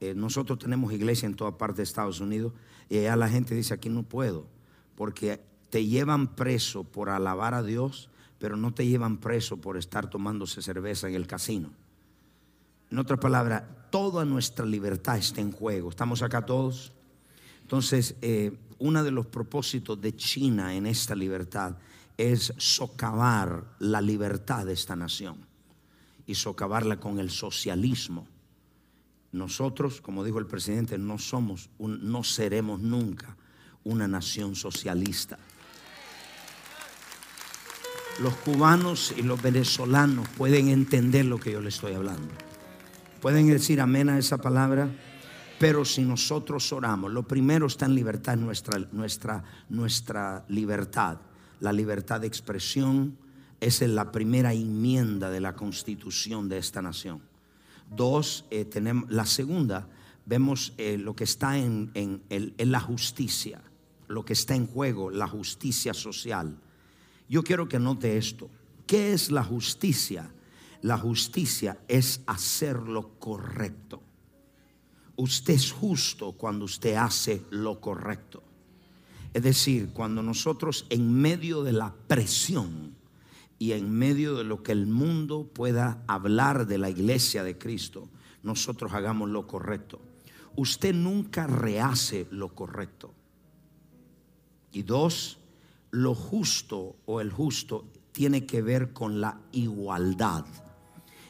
eh, 0.00 0.12
nosotros 0.12 0.58
tenemos 0.58 0.92
iglesia 0.92 1.26
en 1.26 1.36
toda 1.36 1.56
parte 1.56 1.76
de 1.76 1.82
Estados 1.84 2.18
Unidos 2.18 2.52
y 2.88 2.98
allá 2.98 3.16
la 3.16 3.28
gente 3.28 3.54
dice 3.54 3.74
aquí 3.74 3.88
no 3.88 4.02
puedo, 4.02 4.46
porque 4.96 5.40
te 5.70 5.86
llevan 5.86 6.34
preso 6.36 6.84
por 6.84 7.10
alabar 7.10 7.54
a 7.54 7.62
Dios, 7.62 8.10
pero 8.38 8.56
no 8.56 8.72
te 8.74 8.86
llevan 8.86 9.18
preso 9.18 9.56
por 9.56 9.76
estar 9.76 10.10
tomándose 10.10 10.62
cerveza 10.62 11.08
en 11.08 11.14
el 11.14 11.26
casino. 11.26 11.70
En 12.90 12.98
otras 12.98 13.18
palabras, 13.18 13.64
toda 13.90 14.24
nuestra 14.24 14.66
libertad 14.66 15.16
está 15.18 15.40
en 15.40 15.50
juego. 15.50 15.90
¿Estamos 15.90 16.22
acá 16.22 16.44
todos? 16.44 16.92
Entonces, 17.62 18.14
eh, 18.22 18.56
uno 18.78 19.02
de 19.02 19.10
los 19.10 19.26
propósitos 19.26 20.00
de 20.00 20.14
China 20.14 20.74
en 20.74 20.86
esta 20.86 21.14
libertad 21.14 21.76
es 22.16 22.52
socavar 22.56 23.64
la 23.78 24.00
libertad 24.00 24.66
de 24.66 24.74
esta 24.74 24.94
nación 24.94 25.38
y 26.26 26.34
socavarla 26.34 27.00
con 27.00 27.18
el 27.18 27.30
socialismo. 27.30 28.28
Nosotros, 29.34 30.00
como 30.00 30.22
dijo 30.22 30.38
el 30.38 30.46
presidente, 30.46 30.96
no 30.96 31.18
somos, 31.18 31.68
no 31.80 32.22
seremos 32.22 32.80
nunca 32.80 33.36
una 33.82 34.06
nación 34.06 34.54
socialista. 34.54 35.38
Los 38.20 38.32
cubanos 38.36 39.12
y 39.16 39.22
los 39.22 39.42
venezolanos 39.42 40.28
pueden 40.38 40.68
entender 40.68 41.24
lo 41.24 41.40
que 41.40 41.50
yo 41.50 41.60
les 41.60 41.74
estoy 41.74 41.94
hablando. 41.94 42.32
Pueden 43.20 43.48
decir 43.48 43.80
amén 43.80 44.08
a 44.08 44.18
esa 44.18 44.38
palabra. 44.38 44.88
Pero 45.58 45.84
si 45.84 46.02
nosotros 46.02 46.72
oramos, 46.72 47.10
lo 47.10 47.24
primero 47.24 47.66
está 47.66 47.86
en 47.86 47.96
libertad, 47.96 48.36
nuestra, 48.36 48.78
nuestra, 48.92 49.42
nuestra 49.68 50.44
libertad. 50.46 51.18
La 51.58 51.72
libertad 51.72 52.20
de 52.20 52.28
expresión 52.28 53.18
es 53.60 53.80
la 53.80 54.12
primera 54.12 54.52
enmienda 54.52 55.28
de 55.28 55.40
la 55.40 55.54
constitución 55.54 56.48
de 56.48 56.58
esta 56.58 56.80
nación. 56.82 57.33
Dos, 57.90 58.46
eh, 58.50 58.64
tenemos, 58.64 59.10
la 59.10 59.26
segunda, 59.26 59.88
vemos 60.26 60.72
eh, 60.78 60.98
lo 60.98 61.14
que 61.14 61.24
está 61.24 61.58
en, 61.58 61.90
en, 61.94 62.22
en 62.28 62.72
la 62.72 62.80
justicia, 62.80 63.62
lo 64.08 64.24
que 64.24 64.32
está 64.32 64.54
en 64.54 64.66
juego, 64.66 65.10
la 65.10 65.28
justicia 65.28 65.94
social. 65.94 66.58
Yo 67.28 67.42
quiero 67.42 67.68
que 67.68 67.78
note 67.78 68.16
esto. 68.16 68.50
¿Qué 68.86 69.12
es 69.12 69.30
la 69.30 69.44
justicia? 69.44 70.30
La 70.82 70.98
justicia 70.98 71.78
es 71.88 72.20
hacer 72.26 72.76
lo 72.76 73.18
correcto. 73.18 74.02
Usted 75.16 75.54
es 75.54 75.72
justo 75.72 76.32
cuando 76.32 76.64
usted 76.64 76.96
hace 76.96 77.42
lo 77.50 77.80
correcto. 77.80 78.42
Es 79.32 79.42
decir, 79.42 79.90
cuando 79.92 80.22
nosotros 80.22 80.86
en 80.90 81.12
medio 81.12 81.62
de 81.62 81.72
la 81.72 81.94
presión 82.06 82.93
y 83.58 83.72
en 83.72 83.90
medio 83.90 84.36
de 84.36 84.44
lo 84.44 84.62
que 84.62 84.72
el 84.72 84.86
mundo 84.86 85.50
pueda 85.52 86.02
hablar 86.06 86.66
de 86.66 86.78
la 86.78 86.90
iglesia 86.90 87.44
de 87.44 87.56
Cristo, 87.56 88.08
nosotros 88.42 88.92
hagamos 88.92 89.30
lo 89.30 89.46
correcto. 89.46 90.00
Usted 90.56 90.94
nunca 90.94 91.46
rehace 91.46 92.26
lo 92.30 92.54
correcto. 92.54 93.12
Y 94.72 94.82
dos, 94.82 95.38
lo 95.90 96.14
justo 96.14 96.96
o 97.06 97.20
el 97.20 97.30
justo 97.30 97.86
tiene 98.12 98.46
que 98.46 98.62
ver 98.62 98.92
con 98.92 99.20
la 99.20 99.40
igualdad. 99.52 100.44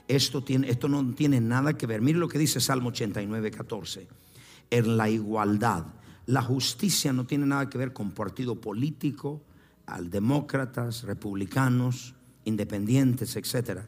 Esto, 0.09 0.43
tiene, 0.43 0.69
esto 0.69 0.89
no 0.89 1.15
tiene 1.15 1.41
nada 1.41 1.75
que 1.75 1.87
ver. 1.87 2.03
Mire 2.03 2.19
lo 2.19 2.29
que 2.29 2.39
dice 2.39 2.61
Salmo 2.61 2.91
89, 2.91 3.51
14. 3.51 4.09
En 4.71 4.97
la 4.97 5.09
igualdad. 5.09 5.87
La 6.27 6.43
justicia 6.43 7.13
no 7.13 7.27
tiene 7.27 7.47
nada 7.47 7.69
que 7.69 7.79
ver 7.79 7.93
con 7.93 8.13
partido 8.13 8.61
político, 8.61 9.43
al 9.87 10.11
demócratas, 10.11 11.03
republicanos, 11.03 12.15
independientes, 12.45 13.37
etc. 13.37 13.81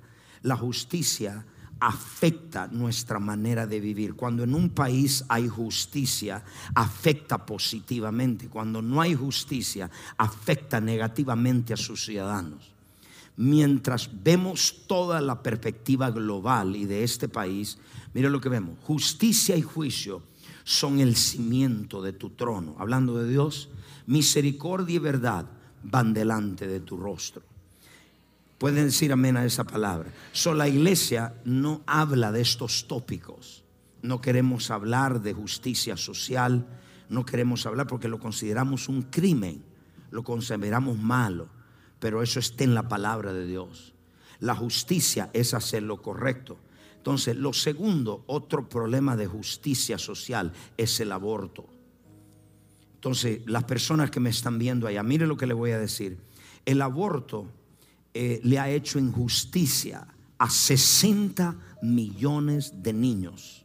La 0.43 0.57
justicia 0.57 1.45
afecta 1.79 2.69
nuestra 2.69 3.19
manera 3.19 3.67
de 3.67 3.81
vivir. 3.81 4.15
Cuando 4.15 4.45
en 4.45 4.55
un 4.55 4.71
país 4.71 5.25
hay 5.29 5.49
justicia, 5.49 6.43
afecta 6.75 7.45
positivamente. 7.45 8.49
Cuando 8.49 8.81
no 8.81 9.01
hay 9.01 9.15
justicia, 9.15 9.91
afecta 10.17 10.81
negativamente 10.81 11.75
a 11.75 11.77
sus 11.77 12.05
ciudadanos 12.05 12.77
mientras 13.37 14.11
vemos 14.23 14.87
toda 14.87 15.21
la 15.21 15.43
perspectiva 15.43 16.11
global 16.11 16.75
y 16.75 16.87
de 16.87 17.05
este 17.05 17.29
país, 17.29 17.79
mire 18.15 18.31
lo 18.31 18.41
que 18.41 18.49
vemos, 18.49 18.79
justicia 18.83 19.57
y 19.57 19.63
juicio 19.63 20.23
son 20.65 21.01
el 21.01 21.17
cimiento 21.17 22.03
de 22.03 22.13
tu 22.13 22.31
trono. 22.31 22.75
Hablando 22.79 23.17
de 23.19 23.29
Dios, 23.29 23.69
misericordia 24.07 24.97
y 24.97 24.99
verdad 24.99 25.47
van 25.83 26.13
delante 26.15 26.67
de 26.67 26.81
tu 26.81 26.97
rostro. 26.97 27.43
Pueden 28.59 28.87
decir 28.87 29.13
amén 29.13 29.37
a 29.37 29.45
esa 29.45 29.65
palabra. 29.65 30.11
So, 30.33 30.55
la 30.55 30.69
iglesia 30.69 31.35
no 31.45 31.83
habla 31.87 32.33
de 32.33 32.41
estos 32.41 32.89
tópicos. 32.89 33.65
No 34.03 34.21
queremos 34.21 34.71
hablar 34.71 35.21
de 35.21 35.35
justicia 35.35 35.97
social. 35.97 36.67
No 37.09 37.25
queremos 37.25 37.67
hablar 37.67 37.87
porque 37.87 38.09
lo 38.09 38.19
consideramos 38.19 38.89
un 38.89 39.03
crimen 39.03 39.63
lo 40.11 40.23
consideramos 40.23 40.99
malo, 40.99 41.49
pero 41.99 42.23
eso 42.23 42.41
está 42.41 42.65
en 42.65 42.75
la 42.75 42.89
palabra 42.89 43.33
de 43.33 43.47
Dios. 43.47 43.95
La 44.41 44.55
justicia 44.55 45.31
es 45.33 45.55
hacer 45.55 45.83
lo 45.83 46.03
correcto. 46.03 46.59
Entonces, 46.97 47.37
lo 47.37 47.53
segundo, 47.53 48.25
otro 48.27 48.69
problema 48.69 49.17
de 49.17 49.27
justicia 49.27 49.99
social 49.99 50.53
es 50.77 50.99
el 51.01 51.13
aborto. 51.13 51.67
Entonces, 53.07 53.43
las 53.47 53.63
personas 53.63 54.11
que 54.11 54.19
me 54.19 54.31
están 54.31 54.59
viendo 54.59 54.89
allá, 54.89 55.05
mire 55.05 55.29
lo 55.29 55.37
que 55.37 55.47
le 55.47 55.55
voy 55.55 55.71
a 55.71 55.79
decir. 55.79 56.19
El 56.65 56.83
aborto 56.83 57.47
eh, 58.13 58.41
le 58.43 58.59
ha 58.59 58.69
hecho 58.69 58.99
injusticia 58.99 60.09
a 60.39 60.51
60 60.51 61.57
millones 61.83 62.83
de 62.83 62.93
niños. 62.93 63.65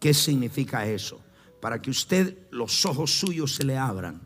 ¿Qué 0.00 0.14
significa 0.14 0.86
eso? 0.86 1.20
Para 1.60 1.82
que 1.82 1.90
usted, 1.90 2.38
los 2.50 2.86
ojos 2.86 3.10
suyos 3.10 3.56
se 3.56 3.64
le 3.64 3.76
abran. 3.76 4.22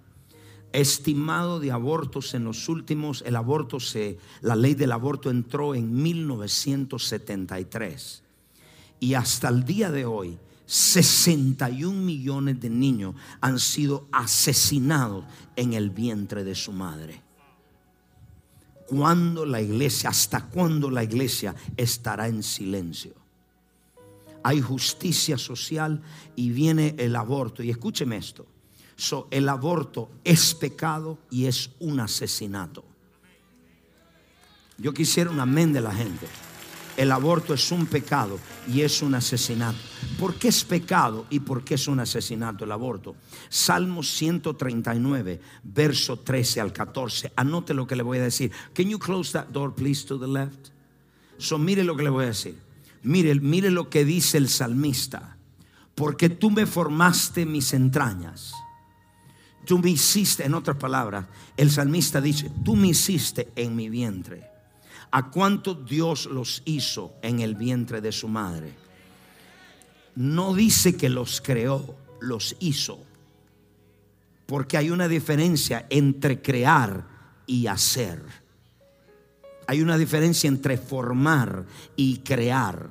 Estimado 0.72 1.58
de 1.58 1.72
abortos 1.72 2.34
en 2.34 2.44
los 2.44 2.68
últimos, 2.68 3.24
el 3.26 3.34
aborto 3.34 3.80
se, 3.80 4.16
la 4.42 4.54
ley 4.54 4.76
del 4.76 4.92
aborto 4.92 5.28
entró 5.28 5.74
en 5.74 6.00
1973. 6.00 8.22
Y 9.00 9.14
hasta 9.14 9.48
el 9.48 9.64
día 9.64 9.90
de 9.90 10.06
hoy, 10.06 10.38
61 10.72 12.00
millones 12.00 12.58
de 12.58 12.70
niños 12.70 13.14
han 13.42 13.58
sido 13.58 14.06
asesinados 14.10 15.26
en 15.54 15.74
el 15.74 15.90
vientre 15.90 16.44
de 16.44 16.54
su 16.54 16.72
madre. 16.72 17.20
¿Cuándo 18.86 19.44
la 19.44 19.60
iglesia, 19.60 20.08
hasta 20.08 20.46
cuándo 20.46 20.90
la 20.90 21.04
iglesia 21.04 21.54
estará 21.76 22.26
en 22.26 22.42
silencio? 22.42 23.12
Hay 24.42 24.62
justicia 24.62 25.36
social 25.36 26.00
y 26.36 26.48
viene 26.48 26.94
el 26.96 27.16
aborto. 27.16 27.62
Y 27.62 27.68
escúcheme 27.68 28.16
esto. 28.16 28.46
el 29.30 29.50
aborto 29.50 30.08
es 30.24 30.54
pecado 30.54 31.18
y 31.30 31.44
es 31.44 31.68
un 31.80 32.00
asesinato. 32.00 32.82
Yo 34.78 34.94
quisiera 34.94 35.28
un 35.28 35.38
amén 35.38 35.74
de 35.74 35.82
la 35.82 35.94
gente 35.94 36.26
el 36.96 37.10
aborto 37.10 37.54
es 37.54 37.72
un 37.72 37.86
pecado 37.86 38.38
y 38.68 38.82
es 38.82 39.02
un 39.02 39.14
asesinato. 39.14 39.78
¿Por 40.18 40.34
qué 40.34 40.48
es 40.48 40.64
pecado 40.64 41.26
y 41.30 41.40
por 41.40 41.64
qué 41.64 41.74
es 41.74 41.88
un 41.88 42.00
asesinato 42.00 42.64
el 42.64 42.72
aborto? 42.72 43.16
Salmo 43.48 44.02
139, 44.02 45.40
verso 45.62 46.18
13 46.18 46.60
al 46.60 46.72
14. 46.72 47.32
Anote 47.36 47.74
lo 47.74 47.86
que 47.86 47.96
le 47.96 48.02
voy 48.02 48.18
a 48.18 48.24
decir. 48.24 48.52
Can 48.74 48.88
you 48.88 48.98
close 48.98 49.32
that 49.32 49.48
door 49.48 49.74
please 49.74 50.04
to 50.06 50.18
the 50.18 50.26
left? 50.26 50.68
So 51.38 51.58
mire 51.58 51.82
lo 51.82 51.96
que 51.96 52.04
le 52.04 52.10
voy 52.10 52.24
a 52.24 52.28
decir. 52.28 52.56
Mire, 53.02 53.34
mire 53.36 53.70
lo 53.70 53.88
que 53.88 54.04
dice 54.04 54.38
el 54.38 54.48
salmista. 54.48 55.36
Porque 55.94 56.28
tú 56.28 56.50
me 56.50 56.66
formaste 56.66 57.46
mis 57.46 57.72
entrañas. 57.72 58.52
Tú 59.64 59.78
me 59.78 59.90
hiciste, 59.90 60.44
en 60.44 60.54
otras 60.54 60.76
palabras, 60.76 61.26
el 61.56 61.70
salmista 61.70 62.20
dice, 62.20 62.50
tú 62.64 62.76
me 62.76 62.88
hiciste 62.88 63.52
en 63.54 63.76
mi 63.76 63.88
vientre 63.88 64.51
a 65.12 65.30
cuánto 65.30 65.74
Dios 65.74 66.26
los 66.26 66.62
hizo 66.64 67.14
en 67.22 67.40
el 67.40 67.54
vientre 67.54 68.00
de 68.00 68.12
su 68.12 68.28
madre. 68.28 68.72
No 70.16 70.54
dice 70.54 70.96
que 70.96 71.10
los 71.10 71.40
creó, 71.40 71.94
los 72.20 72.56
hizo. 72.60 72.98
Porque 74.46 74.78
hay 74.78 74.90
una 74.90 75.08
diferencia 75.08 75.86
entre 75.90 76.40
crear 76.40 77.06
y 77.46 77.66
hacer. 77.66 78.22
Hay 79.66 79.82
una 79.82 79.98
diferencia 79.98 80.48
entre 80.48 80.78
formar 80.78 81.66
y 81.94 82.18
crear. 82.18 82.88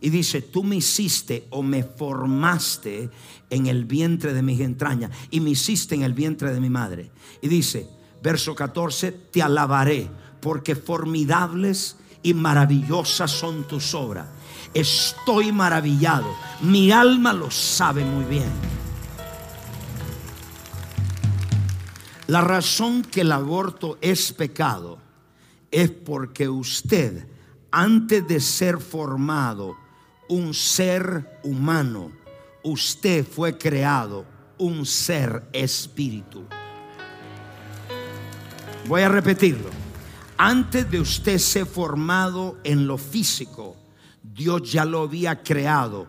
Y 0.00 0.08
dice, 0.10 0.42
tú 0.42 0.64
me 0.64 0.76
hiciste 0.76 1.46
o 1.50 1.62
me 1.62 1.84
formaste 1.84 3.10
en 3.50 3.66
el 3.66 3.84
vientre 3.84 4.32
de 4.32 4.42
mis 4.42 4.60
entrañas 4.60 5.10
y 5.30 5.40
me 5.40 5.50
hiciste 5.50 5.94
en 5.94 6.02
el 6.02 6.14
vientre 6.14 6.52
de 6.52 6.60
mi 6.60 6.70
madre. 6.70 7.10
Y 7.42 7.48
dice, 7.48 7.86
verso 8.22 8.54
14, 8.54 9.12
te 9.12 9.42
alabaré 9.42 10.10
porque 10.42 10.74
formidables 10.74 11.96
y 12.22 12.34
maravillosas 12.34 13.30
son 13.30 13.64
tus 13.66 13.94
obras. 13.94 14.26
Estoy 14.74 15.52
maravillado, 15.52 16.26
mi 16.60 16.90
alma 16.90 17.32
lo 17.32 17.50
sabe 17.50 18.04
muy 18.04 18.24
bien. 18.24 18.50
La 22.26 22.40
razón 22.40 23.02
que 23.02 23.20
el 23.20 23.32
aborto 23.32 23.98
es 24.00 24.32
pecado 24.32 24.98
es 25.70 25.90
porque 25.90 26.48
usted, 26.48 27.28
antes 27.70 28.26
de 28.26 28.40
ser 28.40 28.78
formado 28.78 29.76
un 30.28 30.54
ser 30.54 31.38
humano, 31.44 32.10
usted 32.64 33.24
fue 33.26 33.58
creado 33.58 34.24
un 34.58 34.86
ser 34.86 35.44
espíritu. 35.52 36.44
Voy 38.88 39.02
a 39.02 39.08
repetirlo 39.08 39.81
antes 40.36 40.90
de 40.90 41.00
usted 41.00 41.38
ser 41.38 41.66
formado 41.66 42.58
en 42.64 42.86
lo 42.86 42.98
físico, 42.98 43.76
Dios 44.22 44.70
ya 44.70 44.84
lo 44.84 45.02
había 45.02 45.42
creado 45.42 46.06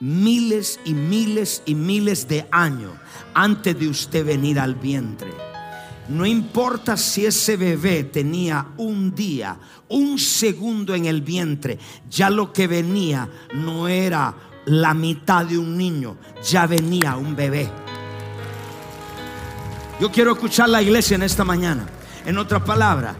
miles 0.00 0.80
y 0.84 0.92
miles 0.92 1.62
y 1.66 1.74
miles 1.74 2.28
de 2.28 2.46
años 2.50 2.92
antes 3.32 3.78
de 3.78 3.88
usted 3.88 4.24
venir 4.24 4.58
al 4.58 4.74
vientre. 4.74 5.32
No 6.08 6.26
importa 6.26 6.96
si 6.96 7.24
ese 7.24 7.56
bebé 7.56 8.04
tenía 8.04 8.66
un 8.76 9.14
día, 9.14 9.56
un 9.88 10.18
segundo 10.18 10.94
en 10.94 11.06
el 11.06 11.22
vientre, 11.22 11.78
ya 12.10 12.28
lo 12.28 12.52
que 12.52 12.66
venía 12.66 13.28
no 13.54 13.88
era 13.88 14.34
la 14.66 14.92
mitad 14.92 15.46
de 15.46 15.56
un 15.56 15.76
niño, 15.78 16.16
ya 16.42 16.66
venía 16.66 17.16
un 17.16 17.34
bebé. 17.34 17.70
Yo 20.00 20.10
quiero 20.10 20.32
escuchar 20.32 20.68
la 20.68 20.82
iglesia 20.82 21.14
en 21.14 21.22
esta 21.22 21.44
mañana. 21.44 21.86
En 22.26 22.36
otras 22.36 22.62
palabras, 22.62 23.16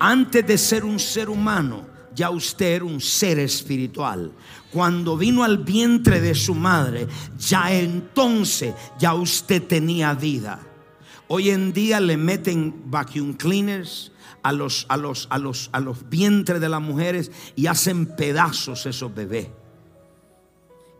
antes 0.00 0.46
de 0.46 0.58
ser 0.58 0.84
un 0.84 0.98
ser 0.98 1.28
humano, 1.28 1.86
ya 2.14 2.30
usted 2.30 2.76
era 2.76 2.84
un 2.84 3.00
ser 3.00 3.38
espiritual. 3.38 4.32
Cuando 4.72 5.16
vino 5.16 5.44
al 5.44 5.58
vientre 5.58 6.20
de 6.20 6.34
su 6.34 6.54
madre, 6.54 7.06
ya 7.38 7.72
entonces 7.72 8.74
ya 8.98 9.14
usted 9.14 9.62
tenía 9.62 10.14
vida. 10.14 10.60
Hoy 11.28 11.50
en 11.50 11.72
día 11.72 12.00
le 12.00 12.16
meten 12.16 12.90
vacuum 12.90 13.34
cleaners 13.34 14.10
a 14.42 14.52
los, 14.52 14.86
a 14.88 14.96
los, 14.96 15.28
a 15.30 15.38
los, 15.38 15.68
a 15.72 15.80
los 15.80 16.08
vientres 16.08 16.60
de 16.60 16.68
las 16.68 16.80
mujeres 16.80 17.30
y 17.54 17.66
hacen 17.66 18.06
pedazos 18.16 18.86
esos 18.86 19.14
bebés. 19.14 19.48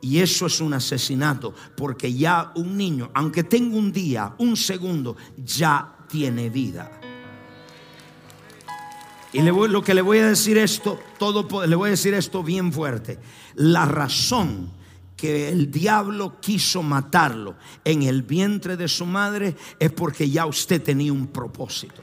Y 0.03 0.19
eso 0.19 0.47
es 0.47 0.61
un 0.61 0.75
asesinato, 0.75 1.55
porque 1.77 2.13
ya 2.13 2.53
un 2.55 2.77
niño, 2.77 3.11
aunque 3.15 3.45
tenga 3.45 3.77
un 3.77 3.93
día, 3.93 4.35
un 4.39 4.57
segundo, 4.57 5.17
ya 5.37 5.97
tiene 6.09 6.49
vida. 6.49 7.00
Y 9.33 9.43
lo 9.43 9.83
que 9.83 9.95
le 9.95 10.03
voy 10.03 10.19
a 10.19 10.29
decir 10.29 10.59
esto, 10.59 10.99
todo 11.19 11.47
le 11.67 11.77
voy 11.77 11.89
a 11.89 11.91
decir 11.93 12.15
esto 12.15 12.43
bien 12.43 12.73
fuerte. 12.73 13.19
La 13.55 13.85
razón 13.85 14.73
que 15.17 15.49
el 15.49 15.71
diablo 15.71 16.41
quiso 16.41 16.83
matarlo 16.83 17.57
en 17.85 18.03
el 18.03 18.23
vientre 18.23 18.77
de 18.77 18.89
su 18.89 19.07
madre 19.07 19.55
es 19.79 19.93
porque 19.93 20.29
ya 20.29 20.47
usted 20.47 20.83
tenía 20.83 21.13
un 21.13 21.27
propósito. 21.29 22.03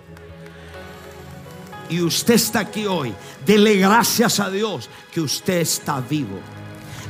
Y 1.89 2.01
usted 2.01 2.35
está 2.35 2.59
aquí 2.59 2.85
hoy. 2.85 3.13
Dele 3.45 3.75
gracias 3.75 4.39
a 4.39 4.49
Dios 4.49 4.89
que 5.11 5.21
usted 5.21 5.61
está 5.61 5.99
vivo. 5.99 6.39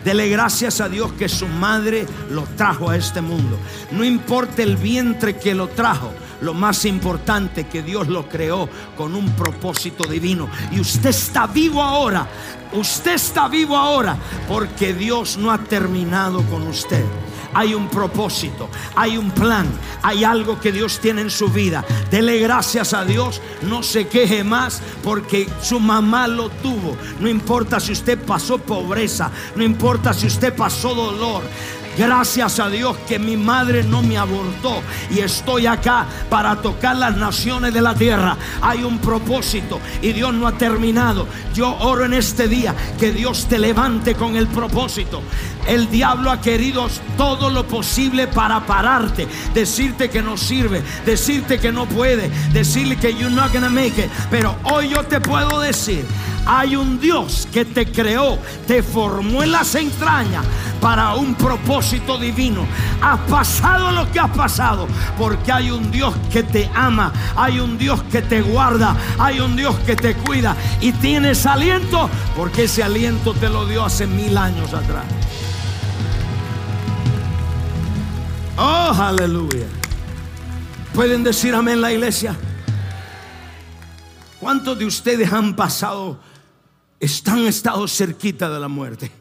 Dele 0.06 0.30
gracias 0.30 0.80
a 0.80 0.88
Dios 0.88 1.12
que 1.13 1.27
su 1.27 1.47
madre 1.47 2.06
lo 2.32 2.43
trajo 2.56 2.89
a 2.89 2.95
este 2.95 3.19
mundo. 3.19 3.58
No 3.91 4.06
importa 4.06 4.63
el 4.63 4.77
vientre 4.77 5.38
que 5.38 5.53
lo 5.53 5.67
trajo. 5.67 6.13
Lo 6.41 6.54
más 6.54 6.86
importante 6.86 7.67
que 7.67 7.82
Dios 7.82 8.08
lo 8.08 8.28
creó 8.28 8.69
con 8.95 9.15
un 9.15 9.32
propósito 9.32 10.08
divino. 10.08 10.50
Y 10.71 10.80
usted 10.80 11.10
está 11.10 11.47
vivo 11.47 11.82
ahora. 11.82 12.28
Usted 12.73 13.13
está 13.13 13.47
vivo 13.47 13.78
ahora 13.78 14.17
porque 14.47 14.93
Dios 14.93 15.38
no 15.38 15.52
ha 15.52 15.58
terminado 15.58 16.41
con 16.43 16.67
usted 16.67 17.04
hay 17.54 17.73
un 17.73 17.88
propósito, 17.88 18.69
hay 18.95 19.17
un 19.17 19.32
plan, 19.32 19.67
hay 20.04 20.23
algo 20.23 20.60
que 20.60 20.71
Dios 20.71 21.00
tiene 21.00 21.21
en 21.21 21.32
su 21.32 21.50
vida. 21.50 21.84
Dele 22.12 22.38
gracias 22.38 22.93
a 22.93 23.04
Dios, 23.04 23.41
no 23.63 23.82
se 23.82 24.08
queje 24.08 24.43
más 24.43 24.80
porque 25.04 25.50
su 25.62 25.80
mamá 25.80 26.28
lo 26.28 26.50
tuvo. 26.50 26.95
No 27.19 27.28
importa 27.28 27.80
si 27.80 27.93
usted 27.93 28.19
pasó 28.19 28.60
pobreza, 28.60 29.32
no 29.56 29.63
importa 29.63 30.13
si 30.13 30.28
usted 30.28 30.56
pasó 30.56 30.93
dolor. 30.93 31.41
Gracias 31.97 32.60
a 32.60 32.69
Dios 32.69 32.95
que 33.07 33.17
mi 33.17 33.36
madre 33.36 33.83
no 33.83 34.03
me 34.03 34.19
abortó 34.19 34.83
y 35.10 35.19
estoy 35.19 35.65
acá 35.65 36.05
para 36.29 36.62
tocar 36.62 36.95
las 36.95 37.17
naciones 37.17 37.73
de 37.73 37.81
la 37.81 37.95
tierra. 37.95 38.38
Hay 38.62 38.83
un 38.83 38.99
propósito 38.99 39.79
y 40.03 40.13
Dios 40.13 40.31
no 40.31 40.45
ha 40.45 40.51
terminado. 40.51 41.27
Yo 41.55 41.75
oro 41.79 42.05
en 42.05 42.13
este 42.13 42.47
día 42.47 42.75
que 42.99 43.12
Dios 43.12 43.47
te 43.47 43.57
levante 43.57 44.13
con 44.13 44.36
el 44.36 44.45
propósito. 44.45 45.23
El 45.67 45.89
diablo 45.89 46.29
ha 46.29 46.39
querido 46.39 46.88
todo 47.17 47.49
lo 47.49 47.65
posible 47.67 48.27
para 48.27 48.63
pararte, 48.65 49.27
decirte 49.55 50.10
que 50.10 50.21
no 50.21 50.38
sirve, 50.38 50.83
decirte 51.03 51.60
que 51.60 51.71
no 51.71 51.88
puede, 51.88 52.29
decirle 52.53 52.95
que 52.97 53.12
you're 53.12 53.33
not 53.33 53.51
gonna 53.51 53.69
make 53.69 53.99
it. 53.99 54.10
Pero 54.29 54.55
hoy 54.63 54.89
yo 54.89 55.03
te 55.03 55.19
puedo 55.19 55.60
decir, 55.60 56.05
hay 56.45 56.75
un 56.75 56.99
Dios 56.99 57.47
que 57.51 57.65
te 57.65 57.91
creó, 57.91 58.38
te 58.67 58.83
formó 58.83 59.43
en 59.43 59.51
las 59.51 59.75
entrañas 59.75 60.45
para 60.79 61.15
un 61.15 61.36
propósito 61.36 61.87
divino. 62.19 62.65
Has 63.02 63.19
pasado 63.21 63.91
lo 63.91 64.12
que 64.12 64.19
has 64.19 64.32
pasado 64.32 64.88
porque 65.17 65.52
hay 65.52 65.71
un 65.71 65.91
Dios 65.91 66.13
que 66.32 66.43
te 66.43 66.69
ama, 66.73 67.12
hay 67.36 67.60
un 67.60 67.78
Dios 67.78 68.02
que 68.12 68.21
te 68.21 68.41
guarda, 68.41 68.95
hay 69.17 69.39
un 69.39 69.56
Dios 69.56 69.76
que 69.86 69.95
te 69.95 70.15
cuida 70.15 70.56
y 70.82 70.91
tienes 70.91 71.45
aliento 71.45 72.10
porque 72.36 72.65
ese 72.65 72.84
aliento 72.84 73.34
te 73.34 73.50
lo 73.50 73.65
dio 73.65 73.86
hace 73.86 74.06
mil 74.06 74.38
años 74.38 74.73
atrás. 74.73 75.06
Oh, 78.58 78.93
aleluya. 78.97 79.67
¿Pueden 80.93 81.23
decir 81.23 81.54
amén 81.54 81.80
la 81.80 81.91
iglesia? 81.91 82.36
¿Cuántos 84.39 84.78
de 84.78 84.86
ustedes 84.86 85.32
han 85.32 85.56
pasado, 85.56 86.19
están 87.00 87.45
estado 87.45 87.88
cerquita 87.88 88.50
de 88.50 88.60
la 88.60 88.67
muerte? 88.67 89.12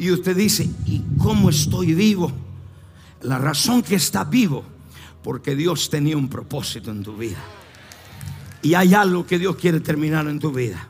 Y 0.00 0.10
usted 0.10 0.34
dice, 0.34 0.66
¿y 0.86 1.02
cómo 1.18 1.50
estoy 1.50 1.92
vivo? 1.92 2.32
La 3.20 3.36
razón 3.36 3.82
que 3.82 3.96
está 3.96 4.24
vivo, 4.24 4.64
porque 5.22 5.54
Dios 5.54 5.90
tenía 5.90 6.16
un 6.16 6.26
propósito 6.26 6.90
en 6.90 7.02
tu 7.02 7.18
vida. 7.18 7.36
Y 8.62 8.72
hay 8.72 8.94
algo 8.94 9.26
que 9.26 9.38
Dios 9.38 9.56
quiere 9.56 9.78
terminar 9.78 10.26
en 10.26 10.38
tu 10.38 10.52
vida. 10.52 10.88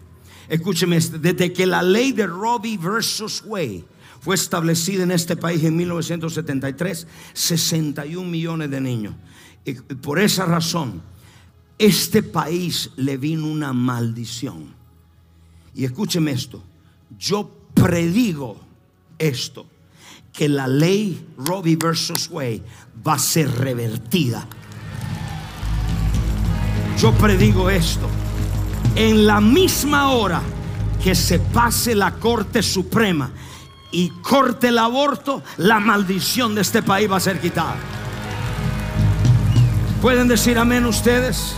Escúcheme, 0.49 1.01
desde 1.01 1.53
que 1.53 1.67
la 1.67 1.83
ley 1.83 2.13
de 2.13 2.29
Robbie 2.29 2.79
versus 2.79 3.43
Way 3.45 3.85
fue 4.21 4.37
establecida 4.37 5.03
en 5.03 5.11
este 5.11 5.35
país 5.35 5.65
en 5.65 5.75
1973, 5.75 7.09
61 7.33 8.31
millones 8.31 8.71
de 8.71 8.81
niños. 8.81 9.15
Y 9.65 9.75
por 9.75 10.21
esa 10.21 10.47
razón, 10.47 11.03
este 11.79 12.23
país 12.23 12.91
le 12.95 13.17
vino 13.17 13.49
una 13.49 13.73
maldición. 13.73 14.73
Y 15.75 15.85
escúcheme 15.85 16.31
esto, 16.31 16.63
yo 17.19 17.51
predigo 17.75 18.70
esto, 19.21 19.67
que 20.33 20.49
la 20.49 20.67
ley 20.67 21.25
Robbie 21.37 21.77
versus 21.77 22.29
Way 22.31 22.63
va 23.07 23.15
a 23.15 23.19
ser 23.19 23.51
revertida. 23.51 24.47
Yo 26.99 27.13
predigo 27.13 27.71
esto. 27.71 28.09
En 28.97 29.27
la 29.27 29.41
misma 29.41 30.11
hora 30.11 30.43
que 31.03 31.15
se 31.15 31.39
pase 31.39 31.95
la 31.95 32.15
Corte 32.15 32.63
Suprema 32.63 33.31
y 33.93 34.11
corte 34.23 34.69
el 34.69 34.79
aborto, 34.79 35.43
la 35.59 35.81
maldición 35.81 36.55
de 36.55 36.63
este 36.63 36.83
país 36.83 37.11
va 37.11 37.17
a 37.17 37.21
ser 37.21 37.41
quitada. 37.41 37.77
¿Pueden 40.03 40.29
decir 40.29 40.59
amén 40.59 40.87
ustedes? 40.87 41.55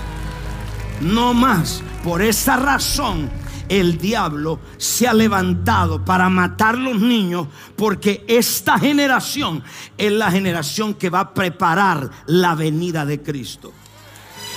No 1.00 1.34
más. 1.34 1.82
Por 2.04 2.22
esa 2.22 2.56
razón 2.56 3.30
el 3.68 3.98
diablo 3.98 4.60
se 4.76 5.06
ha 5.06 5.14
levantado 5.14 6.04
para 6.04 6.28
matar 6.28 6.76
los 6.76 7.00
niños 7.00 7.48
porque 7.76 8.24
esta 8.28 8.78
generación 8.78 9.62
es 9.96 10.12
la 10.12 10.30
generación 10.30 10.94
que 10.94 11.10
va 11.10 11.20
a 11.20 11.34
preparar 11.34 12.10
la 12.26 12.54
venida 12.54 13.04
de 13.04 13.22
Cristo. 13.22 13.72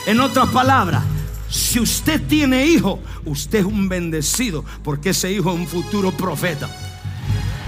En 0.06 0.20
otras 0.20 0.50
palabras, 0.50 1.04
si 1.50 1.80
usted 1.80 2.22
tiene 2.28 2.66
hijo, 2.66 3.00
usted 3.26 3.60
es 3.60 3.66
un 3.66 3.88
bendecido 3.88 4.64
porque 4.84 5.12
ese 5.12 5.32
hijo 5.32 5.52
es 5.52 5.60
un 5.60 5.68
futuro 5.68 6.12
profeta. 6.12 6.70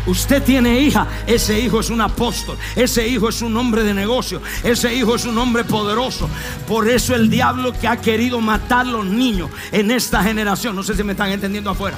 Usted 0.08 0.42
tiene 0.42 0.80
hija, 0.80 1.06
ese 1.28 1.60
hijo 1.60 1.82
es 1.82 1.90
un 1.90 2.00
apóstol, 2.00 2.58
ese 2.76 3.06
hijo 3.06 3.28
es 3.28 3.42
un 3.42 3.56
hombre 3.58 3.84
de 3.84 3.94
negocio, 3.94 4.42
ese 4.64 4.96
hijo 4.96 5.16
es 5.16 5.26
un 5.26 5.38
hombre 5.38 5.66
poderoso. 5.66 6.30
Por 6.66 6.88
eso 6.88 7.14
el 7.14 7.30
diablo 7.30 7.74
que 7.74 7.90
ha 7.90 7.98
querido 7.98 8.40
matar 8.40 8.88
los 8.88 9.06
niños 9.06 9.52
en 9.72 9.92
esta 9.92 10.24
generación, 10.24 10.76
no 10.76 10.84
sé 10.84 10.96
si 10.96 11.04
me 11.04 11.12
están 11.12 11.32
entendiendo 11.32 11.70
afuera, 11.70 11.98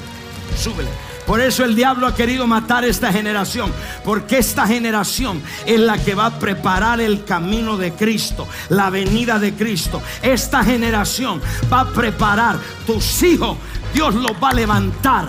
súbele. 0.57 0.89
Por 1.27 1.39
eso 1.39 1.63
el 1.63 1.75
diablo 1.75 2.07
ha 2.07 2.15
querido 2.15 2.47
matar 2.47 2.83
esta 2.83 3.13
generación, 3.13 3.71
porque 4.03 4.39
esta 4.39 4.65
generación 4.65 5.43
es 5.67 5.79
la 5.79 6.03
que 6.03 6.15
va 6.15 6.25
a 6.25 6.39
preparar 6.39 6.99
el 7.01 7.23
camino 7.23 7.77
de 7.77 7.91
Cristo, 7.91 8.47
la 8.69 8.89
venida 8.89 9.37
de 9.37 9.53
Cristo. 9.53 10.01
Esta 10.23 10.63
generación 10.63 11.39
va 11.71 11.81
a 11.81 11.89
preparar 11.89 12.57
tus 12.87 13.21
hijos, 13.21 13.59
Dios 13.93 14.15
los 14.15 14.31
va 14.43 14.49
a 14.49 14.53
levantar 14.53 15.27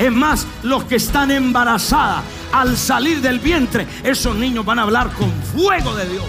es 0.00 0.10
más, 0.10 0.46
los 0.62 0.84
que 0.84 0.96
están 0.96 1.30
embarazadas, 1.30 2.22
al 2.52 2.74
salir 2.78 3.20
del 3.20 3.38
vientre, 3.38 3.86
esos 4.02 4.34
niños 4.34 4.64
van 4.64 4.78
a 4.78 4.82
hablar 4.82 5.10
con 5.10 5.30
fuego 5.42 5.94
de 5.94 6.08
Dios. 6.08 6.24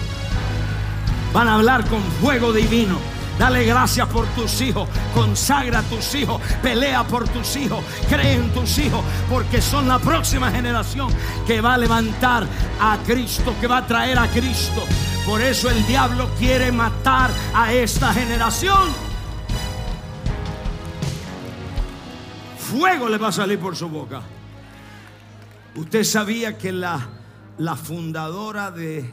Van 1.32 1.48
a 1.48 1.54
hablar 1.54 1.82
con 1.86 2.02
fuego 2.20 2.52
divino. 2.52 2.98
Dale 3.38 3.64
gracias 3.64 4.06
por 4.08 4.26
tus 4.34 4.60
hijos, 4.60 4.86
consagra 5.14 5.78
a 5.78 5.82
tus 5.84 6.14
hijos, 6.14 6.38
pelea 6.62 7.02
por 7.04 7.26
tus 7.26 7.56
hijos, 7.56 7.82
cree 8.10 8.34
en 8.34 8.50
tus 8.50 8.76
hijos, 8.76 9.02
porque 9.30 9.62
son 9.62 9.88
la 9.88 9.98
próxima 9.98 10.50
generación 10.50 11.08
que 11.46 11.62
va 11.62 11.72
a 11.72 11.78
levantar 11.78 12.46
a 12.78 12.98
Cristo, 13.06 13.54
que 13.58 13.68
va 13.68 13.78
a 13.78 13.86
traer 13.86 14.18
a 14.18 14.28
Cristo. 14.28 14.84
Por 15.24 15.40
eso 15.40 15.70
el 15.70 15.86
diablo 15.86 16.28
quiere 16.38 16.70
matar 16.72 17.30
a 17.54 17.72
esta 17.72 18.12
generación. 18.12 19.11
Fuego 22.72 23.06
le 23.08 23.18
va 23.18 23.28
a 23.28 23.32
salir 23.32 23.58
por 23.58 23.76
su 23.76 23.88
boca. 23.88 24.22
Usted 25.76 26.04
sabía 26.04 26.56
que 26.56 26.72
la, 26.72 27.06
la 27.58 27.76
fundadora 27.76 28.70
de, 28.70 29.12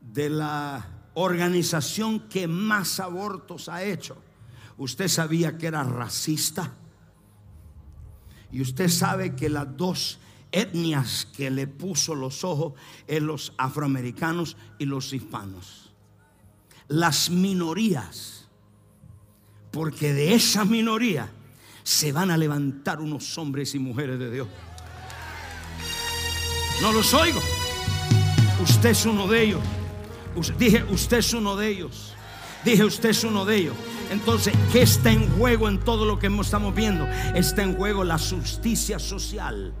de 0.00 0.28
la 0.28 0.86
organización 1.14 2.20
que 2.28 2.46
más 2.46 3.00
abortos 3.00 3.70
ha 3.70 3.82
hecho, 3.82 4.16
usted 4.76 5.08
sabía 5.08 5.56
que 5.56 5.66
era 5.66 5.82
racista. 5.82 6.72
Y 8.52 8.60
usted 8.60 8.88
sabe 8.88 9.34
que 9.34 9.48
las 9.48 9.76
dos 9.76 10.18
etnias 10.52 11.26
que 11.34 11.50
le 11.50 11.66
puso 11.66 12.14
los 12.14 12.44
ojos 12.44 12.74
en 13.06 13.26
los 13.26 13.54
afroamericanos 13.56 14.58
y 14.78 14.84
los 14.84 15.12
hispanos. 15.12 15.92
Las 16.86 17.30
minorías. 17.30 18.46
Porque 19.72 20.12
de 20.12 20.34
esa 20.34 20.64
minoría 20.64 21.32
se 21.84 22.12
van 22.12 22.30
a 22.30 22.36
levantar 22.36 23.00
unos 23.00 23.36
hombres 23.38 23.74
y 23.74 23.78
mujeres 23.78 24.18
de 24.18 24.30
Dios. 24.30 24.48
No 26.82 26.92
los 26.92 27.14
oigo. 27.14 27.40
Usted 28.62 28.90
es 28.90 29.06
uno 29.06 29.28
de 29.28 29.42
ellos. 29.42 29.62
Dije, 30.58 30.82
usted 30.90 31.18
es 31.18 31.32
uno 31.34 31.54
de 31.54 31.68
ellos. 31.68 32.14
Dije, 32.64 32.84
usted 32.84 33.10
es 33.10 33.22
uno 33.22 33.44
de 33.44 33.56
ellos. 33.56 33.76
Entonces, 34.10 34.54
¿qué 34.72 34.82
está 34.82 35.12
en 35.12 35.28
juego 35.36 35.68
en 35.68 35.78
todo 35.78 36.06
lo 36.06 36.18
que 36.18 36.26
estamos 36.26 36.74
viendo? 36.74 37.06
Está 37.34 37.62
en 37.62 37.76
juego 37.76 38.02
la 38.02 38.18
justicia 38.18 38.98
social. 38.98 39.74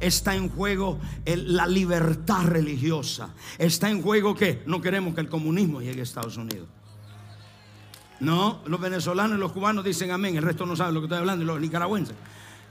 Está 0.00 0.34
en 0.34 0.48
juego 0.48 0.98
la 1.26 1.66
libertad 1.66 2.46
religiosa. 2.46 3.34
Está 3.58 3.90
en 3.90 4.00
juego 4.00 4.34
que 4.34 4.62
no 4.66 4.80
queremos 4.80 5.14
que 5.14 5.20
el 5.20 5.28
comunismo 5.28 5.82
llegue 5.82 6.00
a 6.00 6.04
Estados 6.04 6.38
Unidos. 6.38 6.68
No, 8.20 8.62
los 8.66 8.80
venezolanos 8.80 9.38
y 9.38 9.40
los 9.40 9.52
cubanos 9.52 9.84
dicen 9.84 10.10
amén, 10.10 10.36
el 10.36 10.42
resto 10.42 10.66
no 10.66 10.76
sabe 10.76 10.92
lo 10.92 11.00
que 11.00 11.06
estoy 11.06 11.18
hablando, 11.18 11.42
y 11.42 11.46
los 11.46 11.60
nicaragüenses. 11.60 12.14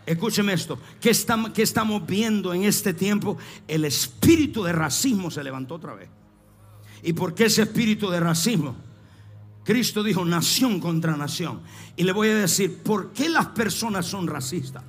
Escúcheme 0.06 0.54
esto, 0.54 0.80
¿qué 1.02 1.10
estamos, 1.10 1.52
¿qué 1.52 1.64
estamos 1.64 2.06
viendo 2.06 2.54
en 2.54 2.64
este 2.64 2.94
tiempo? 2.94 3.38
El 3.68 3.86
espíritu 3.86 4.64
de 4.64 4.72
racismo 4.72 5.30
se 5.30 5.44
levantó 5.44 5.76
otra 5.76 5.94
vez. 5.94 6.10
¿Y 7.04 7.14
por 7.14 7.34
qué 7.34 7.46
ese 7.46 7.64
espíritu 7.64 8.10
de 8.10 8.20
racismo? 8.20 8.76
Cristo 9.64 10.02
dijo 10.04 10.26
nación 10.26 10.80
contra 10.80 11.16
nación. 11.16 11.62
Y 11.96 12.04
le 12.04 12.12
voy 12.12 12.30
a 12.30 12.36
decir, 12.36 12.82
¿por 12.82 13.12
qué 13.12 13.30
las 13.30 13.48
personas 13.48 14.06
son 14.06 14.28
racistas? 14.28 14.84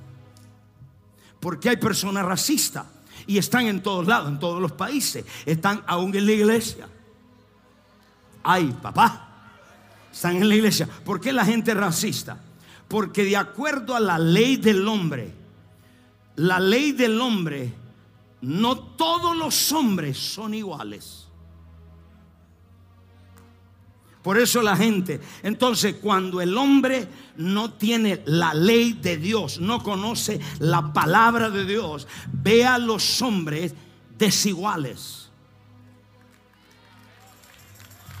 Porque 1.39 1.69
hay 1.69 1.77
personas 1.77 2.25
racistas 2.25 2.85
y 3.27 3.37
están 3.37 3.67
en 3.67 3.83
todos 3.83 4.07
lados, 4.07 4.29
en 4.29 4.39
todos 4.39 4.61
los 4.61 4.71
países, 4.71 5.25
están 5.45 5.83
aún 5.85 6.15
en 6.15 6.25
la 6.25 6.31
iglesia. 6.31 6.87
Ay, 8.43 8.75
papá, 8.81 9.30
están 10.11 10.37
en 10.37 10.49
la 10.49 10.55
iglesia. 10.55 10.87
¿Por 11.05 11.19
qué 11.19 11.31
la 11.31 11.45
gente 11.45 11.71
es 11.71 11.77
racista? 11.77 12.37
Porque 12.87 13.23
de 13.23 13.37
acuerdo 13.37 13.95
a 13.95 13.99
la 13.99 14.19
ley 14.19 14.57
del 14.57 14.87
hombre, 14.87 15.33
la 16.35 16.59
ley 16.59 16.91
del 16.91 17.19
hombre, 17.21 17.73
no 18.41 18.77
todos 18.77 19.35
los 19.35 19.71
hombres 19.71 20.17
son 20.17 20.53
iguales. 20.53 21.27
Por 24.21 24.37
eso 24.37 24.61
la 24.61 24.75
gente, 24.75 25.19
entonces 25.41 25.95
cuando 25.95 26.41
el 26.41 26.55
hombre 26.55 27.07
no 27.37 27.73
tiene 27.73 28.21
la 28.25 28.53
ley 28.53 28.93
de 28.93 29.17
Dios, 29.17 29.59
no 29.59 29.81
conoce 29.81 30.39
la 30.59 30.93
palabra 30.93 31.49
de 31.49 31.65
Dios, 31.65 32.07
ve 32.31 32.63
a 32.65 32.77
los 32.77 33.21
hombres 33.23 33.73
desiguales. 34.17 35.29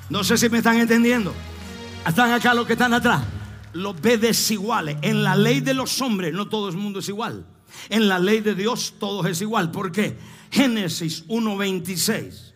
No 0.09 0.23
sé 0.23 0.37
si 0.37 0.49
me 0.49 0.57
están 0.57 0.77
entendiendo. 0.77 1.33
Están 2.05 2.31
acá 2.31 2.53
los 2.53 2.65
que 2.65 2.73
están 2.73 2.93
atrás. 2.93 3.23
Los 3.73 3.99
ve 4.01 4.17
desiguales. 4.17 4.97
En 5.01 5.23
la 5.23 5.35
ley 5.35 5.61
de 5.61 5.73
los 5.73 6.01
hombres 6.01 6.33
no 6.33 6.47
todo 6.47 6.69
el 6.69 6.77
mundo 6.77 6.99
es 6.99 7.09
igual. 7.09 7.45
En 7.89 8.07
la 8.07 8.19
ley 8.19 8.41
de 8.41 8.55
Dios 8.55 8.95
todo 8.99 9.25
es 9.27 9.41
igual. 9.41 9.71
¿Por 9.71 9.91
qué? 9.91 10.17
Génesis 10.49 11.27
1.26. 11.27 12.53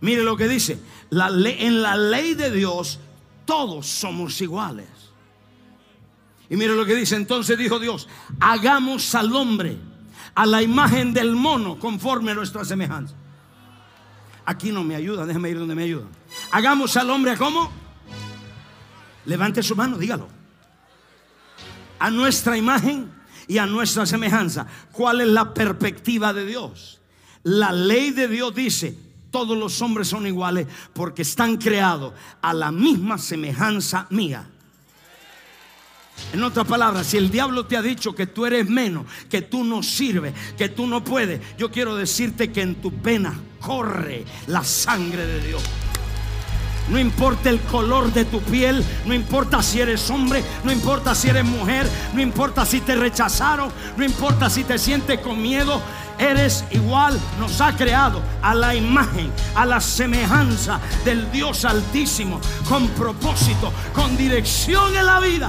Mire 0.00 0.22
lo 0.22 0.36
que 0.36 0.48
dice. 0.48 0.78
La 1.10 1.28
en 1.28 1.82
la 1.82 1.96
ley 1.96 2.34
de 2.34 2.50
Dios 2.50 3.00
todos 3.46 3.86
somos 3.86 4.40
iguales. 4.40 4.88
Y 6.50 6.56
mire 6.56 6.76
lo 6.76 6.84
que 6.84 6.94
dice. 6.94 7.16
Entonces 7.16 7.58
dijo 7.58 7.78
Dios, 7.78 8.08
hagamos 8.38 9.14
al 9.14 9.34
hombre 9.34 9.76
a 10.34 10.46
la 10.46 10.62
imagen 10.62 11.14
del 11.14 11.34
mono 11.34 11.78
conforme 11.78 12.32
a 12.32 12.34
nuestra 12.34 12.64
semejanza. 12.64 13.14
Aquí 14.46 14.70
no 14.70 14.84
me 14.84 14.94
ayudan, 14.94 15.26
déjeme 15.26 15.48
ir 15.48 15.58
donde 15.58 15.74
me 15.74 15.84
ayudan. 15.84 16.08
Hagamos 16.52 16.96
al 16.96 17.08
hombre 17.10 17.36
como. 17.36 17.83
Levante 19.26 19.62
su 19.62 19.74
mano, 19.74 19.98
dígalo. 19.98 20.28
A 21.98 22.10
nuestra 22.10 22.56
imagen 22.56 23.10
y 23.46 23.58
a 23.58 23.66
nuestra 23.66 24.06
semejanza. 24.06 24.66
¿Cuál 24.92 25.20
es 25.20 25.28
la 25.28 25.54
perspectiva 25.54 26.32
de 26.32 26.46
Dios? 26.46 27.00
La 27.44 27.72
ley 27.72 28.10
de 28.10 28.28
Dios 28.28 28.54
dice, 28.54 28.96
todos 29.30 29.56
los 29.56 29.80
hombres 29.82 30.08
son 30.08 30.26
iguales 30.26 30.66
porque 30.92 31.22
están 31.22 31.56
creados 31.56 32.14
a 32.40 32.54
la 32.54 32.70
misma 32.70 33.18
semejanza 33.18 34.06
mía. 34.10 34.48
En 36.32 36.42
otras 36.42 36.66
palabras, 36.66 37.06
si 37.06 37.16
el 37.16 37.30
diablo 37.30 37.66
te 37.66 37.76
ha 37.76 37.82
dicho 37.82 38.14
que 38.14 38.26
tú 38.26 38.46
eres 38.46 38.68
menos, 38.68 39.06
que 39.28 39.42
tú 39.42 39.64
no 39.64 39.82
sirves, 39.82 40.32
que 40.56 40.68
tú 40.68 40.86
no 40.86 41.02
puedes, 41.02 41.40
yo 41.58 41.70
quiero 41.70 41.96
decirte 41.96 42.52
que 42.52 42.62
en 42.62 42.76
tu 42.76 42.92
pena 42.92 43.34
corre 43.60 44.24
la 44.46 44.62
sangre 44.62 45.26
de 45.26 45.46
Dios. 45.48 45.62
No 46.88 46.98
importa 46.98 47.48
el 47.48 47.60
color 47.60 48.12
de 48.12 48.24
tu 48.24 48.40
piel, 48.42 48.84
no 49.06 49.14
importa 49.14 49.62
si 49.62 49.80
eres 49.80 50.10
hombre, 50.10 50.44
no 50.64 50.72
importa 50.72 51.14
si 51.14 51.28
eres 51.28 51.44
mujer, 51.44 51.88
no 52.12 52.20
importa 52.20 52.66
si 52.66 52.80
te 52.80 52.94
rechazaron, 52.94 53.70
no 53.96 54.04
importa 54.04 54.50
si 54.50 54.64
te 54.64 54.78
sientes 54.78 55.20
con 55.20 55.40
miedo, 55.40 55.80
eres 56.18 56.64
igual, 56.70 57.18
nos 57.40 57.60
ha 57.60 57.74
creado 57.74 58.20
a 58.42 58.54
la 58.54 58.74
imagen, 58.74 59.32
a 59.54 59.64
la 59.64 59.80
semejanza 59.80 60.78
del 61.04 61.30
Dios 61.32 61.64
Altísimo, 61.64 62.38
con 62.68 62.88
propósito, 62.88 63.72
con 63.94 64.16
dirección 64.16 64.94
en 64.94 65.06
la 65.06 65.20
vida. 65.20 65.48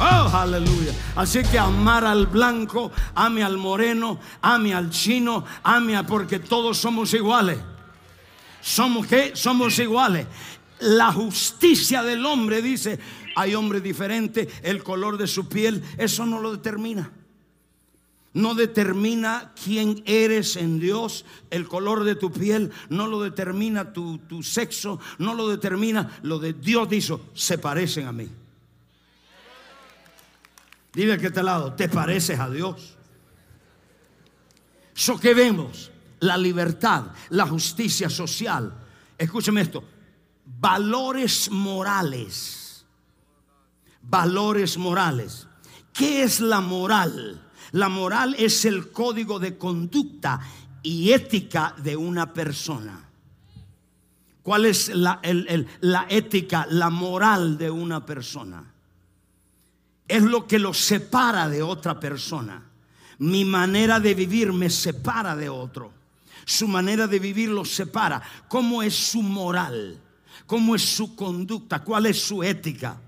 Oh, 0.00 0.30
aleluya. 0.32 0.92
Así 1.16 1.42
que 1.42 1.58
amar 1.58 2.04
al 2.04 2.26
blanco, 2.26 2.92
ame 3.14 3.42
al 3.42 3.58
moreno, 3.58 4.18
ame 4.42 4.74
al 4.74 4.90
chino, 4.90 5.44
ame 5.62 5.96
a 5.96 6.04
porque 6.04 6.38
todos 6.38 6.78
somos 6.78 7.14
iguales. 7.14 7.58
¿Somos 8.68 9.06
qué? 9.06 9.32
Somos 9.34 9.78
iguales. 9.78 10.26
La 10.80 11.10
justicia 11.10 12.02
del 12.02 12.26
hombre 12.26 12.60
dice, 12.60 12.98
hay 13.34 13.54
hombres 13.54 13.82
diferentes, 13.82 14.46
el 14.62 14.82
color 14.82 15.16
de 15.16 15.26
su 15.26 15.48
piel, 15.48 15.82
eso 15.96 16.26
no 16.26 16.38
lo 16.38 16.52
determina. 16.52 17.10
No 18.34 18.54
determina 18.54 19.52
quién 19.64 20.02
eres 20.04 20.56
en 20.56 20.78
Dios, 20.78 21.24
el 21.48 21.66
color 21.66 22.04
de 22.04 22.14
tu 22.14 22.30
piel, 22.30 22.70
no 22.90 23.06
lo 23.06 23.22
determina 23.22 23.94
tu, 23.94 24.18
tu 24.18 24.42
sexo, 24.42 25.00
no 25.16 25.32
lo 25.32 25.48
determina 25.48 26.18
lo 26.20 26.38
de 26.38 26.52
Dios 26.52 26.90
dijo, 26.90 27.22
se 27.32 27.56
parecen 27.56 28.06
a 28.06 28.12
mí. 28.12 28.28
Dile 30.92 31.16
que 31.16 31.28
este 31.28 31.42
lado, 31.42 31.72
te 31.72 31.88
pareces 31.88 32.38
a 32.38 32.50
Dios. 32.50 32.98
Eso 34.94 35.18
que 35.18 35.32
vemos, 35.32 35.90
la 36.20 36.36
libertad, 36.36 37.12
la 37.30 37.46
justicia 37.46 38.08
social. 38.08 38.72
Escúcheme 39.16 39.62
esto, 39.62 39.84
valores 40.44 41.50
morales. 41.50 42.84
Valores 44.02 44.78
morales. 44.78 45.46
¿Qué 45.92 46.22
es 46.22 46.40
la 46.40 46.60
moral? 46.60 47.44
La 47.72 47.88
moral 47.88 48.34
es 48.38 48.64
el 48.64 48.90
código 48.90 49.38
de 49.38 49.58
conducta 49.58 50.40
y 50.82 51.12
ética 51.12 51.74
de 51.78 51.96
una 51.96 52.32
persona. 52.32 53.04
¿Cuál 54.42 54.64
es 54.64 54.88
la, 54.88 55.20
la 55.80 56.06
ética, 56.08 56.66
la 56.70 56.88
moral 56.88 57.58
de 57.58 57.70
una 57.70 58.06
persona? 58.06 58.74
es 60.08 60.22
lo 60.22 60.46
que 60.46 60.58
lo 60.58 60.72
separa 60.72 61.48
de 61.48 61.62
otra 61.62 62.00
persona. 62.00 62.62
Mi 63.18 63.44
manera 63.44 64.00
de 64.00 64.14
vivir 64.14 64.52
me 64.52 64.70
separa 64.70 65.36
de 65.36 65.50
otro. 65.50 65.92
Su 66.48 66.66
manera 66.66 67.06
de 67.06 67.18
vivir 67.18 67.50
lo 67.50 67.62
separa. 67.62 68.22
¿Cómo 68.48 68.82
es 68.82 68.94
su 68.94 69.20
moral? 69.20 70.00
¿Cómo 70.46 70.74
es 70.74 70.80
su 70.82 71.14
conducta? 71.14 71.84
¿Cuál 71.84 72.06
es 72.06 72.22
su 72.22 72.42
ética? 72.42 72.98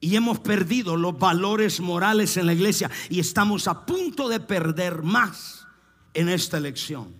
Y 0.00 0.16
hemos 0.16 0.38
perdido 0.38 0.96
los 0.96 1.18
valores 1.18 1.80
morales 1.80 2.38
en 2.38 2.46
la 2.46 2.54
iglesia 2.54 2.90
y 3.10 3.20
estamos 3.20 3.68
a 3.68 3.84
punto 3.84 4.30
de 4.30 4.40
perder 4.40 5.02
más 5.02 5.66
en 6.14 6.30
esta 6.30 6.56
elección. 6.56 7.14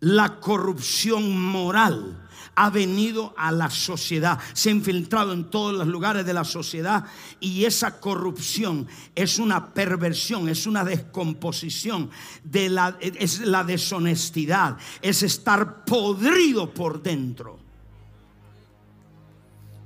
La 0.00 0.40
corrupción 0.40 1.40
moral 1.40 2.21
ha 2.54 2.70
venido 2.70 3.34
a 3.36 3.50
la 3.50 3.70
sociedad, 3.70 4.38
se 4.52 4.68
ha 4.68 4.72
infiltrado 4.72 5.32
en 5.32 5.44
todos 5.44 5.74
los 5.74 5.86
lugares 5.86 6.26
de 6.26 6.34
la 6.34 6.44
sociedad 6.44 7.04
y 7.40 7.64
esa 7.64 7.98
corrupción 7.98 8.86
es 9.14 9.38
una 9.38 9.72
perversión, 9.72 10.48
es 10.48 10.66
una 10.66 10.84
descomposición 10.84 12.10
de 12.44 12.68
la 12.68 12.96
es 13.00 13.40
la 13.40 13.64
deshonestidad, 13.64 14.76
es 15.00 15.22
estar 15.22 15.84
podrido 15.84 16.72
por 16.72 17.02
dentro. 17.02 17.58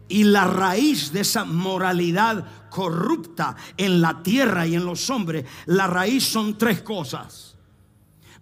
Y 0.09 0.25
la 0.25 0.45
raíz 0.45 1.13
de 1.13 1.21
esa 1.21 1.45
moralidad 1.45 2.47
corrupta 2.71 3.57
en 3.77 4.01
la 4.01 4.23
tierra 4.23 4.67
y 4.67 4.77
en 4.77 4.85
los 4.85 5.11
hombres, 5.11 5.45
la 5.67 5.87
raíz 5.87 6.25
son 6.25 6.57
tres 6.57 6.83
cosas. 6.83 7.57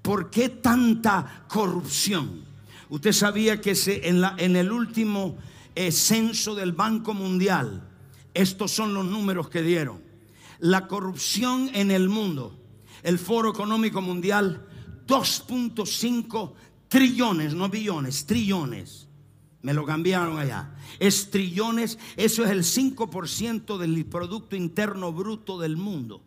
¿Por 0.03 0.29
qué 0.29 0.51
tanta 0.51 1.47
corrupción? 1.49 2.54
Usted 2.89 3.13
sabía 3.13 3.61
que 3.61 3.75
en, 3.87 4.21
la, 4.21 4.35
en 4.39 4.57
el 4.57 4.71
último 4.71 5.37
eh, 5.75 5.91
censo 5.91 6.55
del 6.55 6.73
Banco 6.73 7.15
Mundial, 7.15 7.89
estos 8.35 8.71
son 8.71 8.95
los 8.95 9.05
números 9.05 9.49
que 9.49 9.63
dieron. 9.63 10.03
La 10.59 10.87
corrupción 10.87 11.71
en 11.75 11.91
el 11.91 12.09
mundo, 12.09 12.59
el 13.03 13.19
Foro 13.19 13.51
Económico 13.51 14.01
Mundial, 14.01 14.67
2.5 15.07 16.53
trillones, 16.89 17.55
no 17.55 17.69
billones, 17.69 18.27
trillones. 18.27 19.09
Me 19.63 19.73
lo 19.73 19.85
cambiaron 19.87 20.39
allá. 20.39 20.75
Es 20.99 21.31
trillones, 21.31 21.99
eso 22.17 22.45
es 22.45 22.51
el 22.51 22.63
5% 22.63 23.79
del 23.79 24.05
Producto 24.07 24.57
Interno 24.57 25.13
Bruto 25.13 25.59
del 25.59 25.77
mundo. 25.77 26.23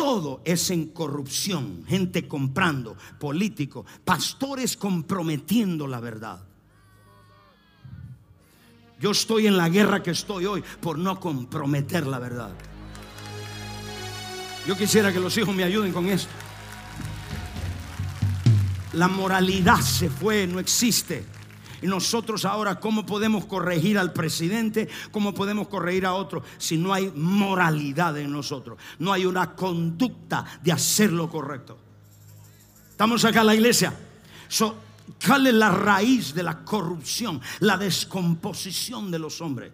Todo 0.00 0.40
es 0.46 0.70
en 0.70 0.86
corrupción, 0.86 1.84
gente 1.86 2.26
comprando, 2.26 2.96
políticos, 3.18 3.84
pastores 4.02 4.74
comprometiendo 4.74 5.86
la 5.86 6.00
verdad. 6.00 6.42
Yo 8.98 9.10
estoy 9.10 9.46
en 9.46 9.58
la 9.58 9.68
guerra 9.68 10.02
que 10.02 10.12
estoy 10.12 10.46
hoy 10.46 10.64
por 10.80 10.98
no 10.98 11.20
comprometer 11.20 12.06
la 12.06 12.18
verdad. 12.18 12.50
Yo 14.66 14.74
quisiera 14.74 15.12
que 15.12 15.20
los 15.20 15.36
hijos 15.36 15.54
me 15.54 15.64
ayuden 15.64 15.92
con 15.92 16.06
esto. 16.06 16.30
La 18.94 19.08
moralidad 19.08 19.82
se 19.82 20.08
fue, 20.08 20.46
no 20.46 20.60
existe. 20.60 21.26
Y 21.82 21.86
nosotros 21.86 22.44
ahora, 22.44 22.78
¿cómo 22.78 23.06
podemos 23.06 23.46
corregir 23.46 23.98
al 23.98 24.12
presidente? 24.12 24.88
¿Cómo 25.10 25.32
podemos 25.34 25.68
corregir 25.68 26.06
a 26.06 26.14
otro 26.14 26.42
si 26.58 26.76
no 26.76 26.92
hay 26.92 27.10
moralidad 27.14 28.18
en 28.18 28.32
nosotros? 28.32 28.78
No 28.98 29.12
hay 29.12 29.24
una 29.24 29.54
conducta 29.54 30.44
de 30.62 30.72
hacer 30.72 31.12
lo 31.12 31.28
correcto. 31.28 31.78
Estamos 32.90 33.24
acá 33.24 33.40
en 33.40 33.46
la 33.46 33.54
iglesia. 33.54 33.94
¿Cuál 35.26 35.46
es 35.46 35.54
la 35.54 35.70
raíz 35.70 36.34
de 36.34 36.42
la 36.42 36.64
corrupción? 36.64 37.40
La 37.60 37.76
descomposición 37.76 39.10
de 39.10 39.18
los 39.18 39.40
hombres. 39.40 39.72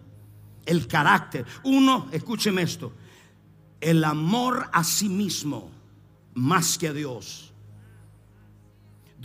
El 0.65 0.87
carácter. 0.87 1.45
Uno, 1.63 2.07
escúcheme 2.11 2.61
esto. 2.61 2.93
El 3.79 4.03
amor 4.03 4.69
a 4.71 4.83
sí 4.83 5.09
mismo 5.09 5.71
más 6.33 6.77
que 6.77 6.87
a 6.87 6.93
Dios. 6.93 7.46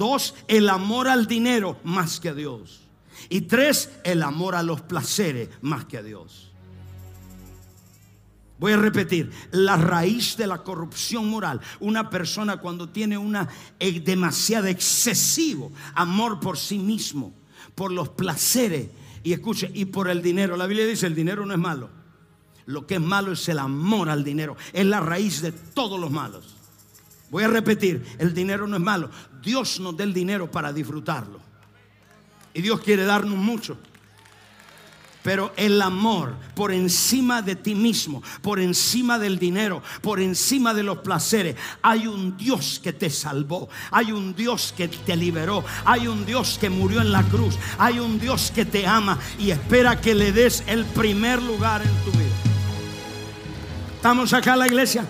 Dos, 0.02 0.34
el 0.48 0.68
amor 0.68 1.06
al 1.06 1.28
dinero 1.28 1.78
más 1.84 2.18
que 2.18 2.30
a 2.30 2.34
Dios. 2.34 2.80
Y 3.28 3.42
tres, 3.42 3.88
el 4.02 4.24
amor 4.24 4.56
a 4.56 4.64
los 4.64 4.80
placeres 4.80 5.48
más 5.60 5.84
que 5.84 5.96
a 5.96 6.02
Dios. 6.02 6.50
Voy 8.58 8.72
a 8.72 8.78
repetir, 8.78 9.30
la 9.52 9.76
raíz 9.76 10.36
de 10.36 10.48
la 10.48 10.64
corrupción 10.64 11.30
moral, 11.30 11.60
una 11.78 12.10
persona 12.10 12.56
cuando 12.56 12.88
tiene 12.88 13.16
una 13.16 13.48
eh, 13.78 14.00
demasiado 14.00 14.66
excesivo 14.66 15.70
amor 15.94 16.40
por 16.40 16.58
sí 16.58 16.80
mismo, 16.80 17.32
por 17.76 17.92
los 17.92 18.08
placeres 18.08 18.88
y 19.22 19.32
escuche, 19.32 19.70
y 19.72 19.84
por 19.84 20.08
el 20.08 20.20
dinero. 20.20 20.56
La 20.56 20.66
Biblia 20.66 20.84
dice, 20.84 21.06
el 21.06 21.14
dinero 21.14 21.46
no 21.46 21.54
es 21.54 21.60
malo. 21.60 21.90
Lo 22.66 22.88
que 22.88 22.96
es 22.96 23.00
malo 23.00 23.30
es 23.30 23.48
el 23.48 23.60
amor 23.60 24.10
al 24.10 24.24
dinero, 24.24 24.56
es 24.72 24.84
la 24.84 24.98
raíz 24.98 25.42
de 25.42 25.52
todos 25.52 26.00
los 26.00 26.10
malos. 26.10 26.56
Voy 27.32 27.44
a 27.44 27.48
repetir, 27.48 28.04
el 28.18 28.34
dinero 28.34 28.66
no 28.66 28.76
es 28.76 28.82
malo. 28.82 29.08
Dios 29.42 29.80
nos 29.80 29.96
da 29.96 30.04
el 30.04 30.12
dinero 30.12 30.50
para 30.50 30.70
disfrutarlo. 30.70 31.40
Y 32.52 32.60
Dios 32.60 32.82
quiere 32.82 33.06
darnos 33.06 33.38
mucho. 33.38 33.78
Pero 35.22 35.54
el 35.56 35.80
amor 35.80 36.34
por 36.54 36.72
encima 36.72 37.40
de 37.40 37.56
ti 37.56 37.74
mismo, 37.74 38.22
por 38.42 38.60
encima 38.60 39.18
del 39.18 39.38
dinero, 39.38 39.82
por 40.02 40.20
encima 40.20 40.74
de 40.74 40.82
los 40.82 40.98
placeres, 40.98 41.56
hay 41.80 42.06
un 42.06 42.36
Dios 42.36 42.78
que 42.82 42.92
te 42.92 43.08
salvó, 43.08 43.70
hay 43.90 44.12
un 44.12 44.34
Dios 44.34 44.74
que 44.76 44.88
te 44.88 45.16
liberó, 45.16 45.64
hay 45.86 46.08
un 46.08 46.26
Dios 46.26 46.58
que 46.60 46.68
murió 46.68 47.00
en 47.00 47.12
la 47.12 47.22
cruz, 47.22 47.56
hay 47.78 47.98
un 47.98 48.18
Dios 48.18 48.52
que 48.54 48.66
te 48.66 48.86
ama 48.86 49.18
y 49.38 49.52
espera 49.52 49.98
que 49.98 50.14
le 50.14 50.32
des 50.32 50.64
el 50.66 50.84
primer 50.84 51.40
lugar 51.40 51.80
en 51.80 52.04
tu 52.04 52.10
vida. 52.10 52.36
¿Estamos 53.96 54.34
acá 54.34 54.52
en 54.52 54.58
la 54.58 54.66
iglesia? 54.66 55.06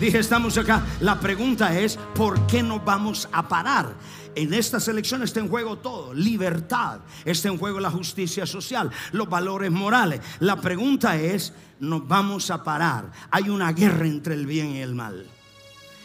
Dije, 0.00 0.20
estamos 0.20 0.56
acá. 0.56 0.86
La 1.00 1.18
pregunta 1.18 1.76
es, 1.76 1.96
¿por 2.14 2.46
qué 2.46 2.62
nos 2.62 2.84
vamos 2.84 3.28
a 3.32 3.48
parar? 3.48 3.94
En 4.36 4.54
esta 4.54 4.78
selección 4.78 5.24
está 5.24 5.40
en 5.40 5.48
juego 5.48 5.78
todo, 5.78 6.14
libertad, 6.14 7.00
está 7.24 7.48
en 7.48 7.58
juego 7.58 7.80
la 7.80 7.90
justicia 7.90 8.46
social, 8.46 8.90
los 9.10 9.28
valores 9.28 9.72
morales. 9.72 10.20
La 10.38 10.60
pregunta 10.60 11.16
es, 11.16 11.52
¿nos 11.80 12.06
vamos 12.06 12.48
a 12.52 12.62
parar? 12.62 13.10
Hay 13.32 13.48
una 13.48 13.72
guerra 13.72 14.06
entre 14.06 14.34
el 14.34 14.46
bien 14.46 14.70
y 14.70 14.80
el 14.80 14.94
mal. 14.94 15.26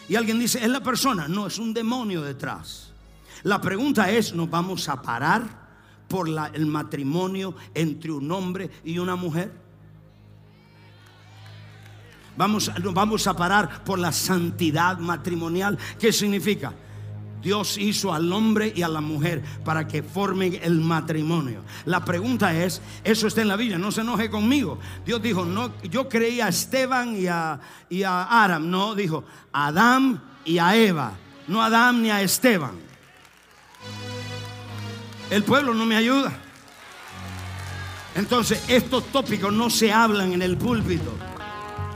Y 0.10 0.15
alguien 0.15 0.39
dice, 0.39 0.63
¿es 0.63 0.69
la 0.69 0.82
persona? 0.82 1.27
No, 1.27 1.45
es 1.45 1.60
un 1.60 1.71
demonio 1.71 2.23
detrás. 2.23 2.91
La 3.43 3.62
pregunta 3.62 4.10
es, 4.10 4.34
¿nos 4.34 4.49
vamos 4.49 4.89
a 4.89 4.99
parar 5.03 5.43
por 6.08 6.27
el 6.27 6.65
matrimonio 6.65 7.56
entre 7.75 8.12
un 8.12 8.32
hombre 8.32 8.71
y 8.84 8.97
una 8.97 9.15
mujer? 9.15 9.62
Vamos, 12.36 12.72
vamos 12.93 13.28
a 13.28 13.36
parar 13.36 13.84
por 13.84 14.00
la 14.00 14.12
santidad 14.12 14.98
matrimonial. 14.98 15.78
¿Qué 16.00 16.12
significa? 16.12 16.74
Dios 17.43 17.78
hizo 17.78 18.13
al 18.13 18.32
hombre 18.32 18.72
y 18.74 18.84
a 18.84 18.88
la 18.88 19.02
mujer 19.02 19.43
para 19.65 19.86
que 19.86 20.02
formen 20.02 20.60
el 20.63 20.80
matrimonio. 20.80 21.62
La 21.86 22.04
pregunta 22.04 22.54
es, 22.54 22.82
eso 23.04 23.28
está 23.28 23.41
en 23.41 23.50
la 23.50 23.58
Biblia, 23.58 23.78
no 23.78 23.91
se 23.91 24.02
enoje 24.02 24.30
conmigo. 24.30 24.80
Dios 25.06 25.22
dijo, 25.22 25.43
no, 25.43 25.74
yo 25.84 26.08
creía 26.08 26.46
a 26.46 26.50
Esteban 26.50 27.17
y 27.17 27.28
a, 27.28 27.60
y 27.89 28.04
a 28.04 28.24
Aram, 28.24 28.69
no, 28.69 28.96
dijo 28.96 29.26
Adán 29.52 30.24
y 30.46 30.58
a 30.58 30.76
Eva, 30.76 31.12
no 31.48 31.62
a 31.62 31.65
Adán 31.65 32.02
ni 32.02 32.10
a 32.10 32.22
Esteban. 32.22 32.80
El 35.30 35.43
pueblo 35.43 35.74
no 35.74 35.86
me 35.86 35.98
ayuda. 35.98 36.32
Entonces, 38.15 38.63
estos 38.69 39.06
tópicos 39.08 39.52
no 39.52 39.69
se 39.69 39.91
hablan 39.91 40.32
en 40.32 40.41
el 40.41 40.56
púlpito 40.56 41.12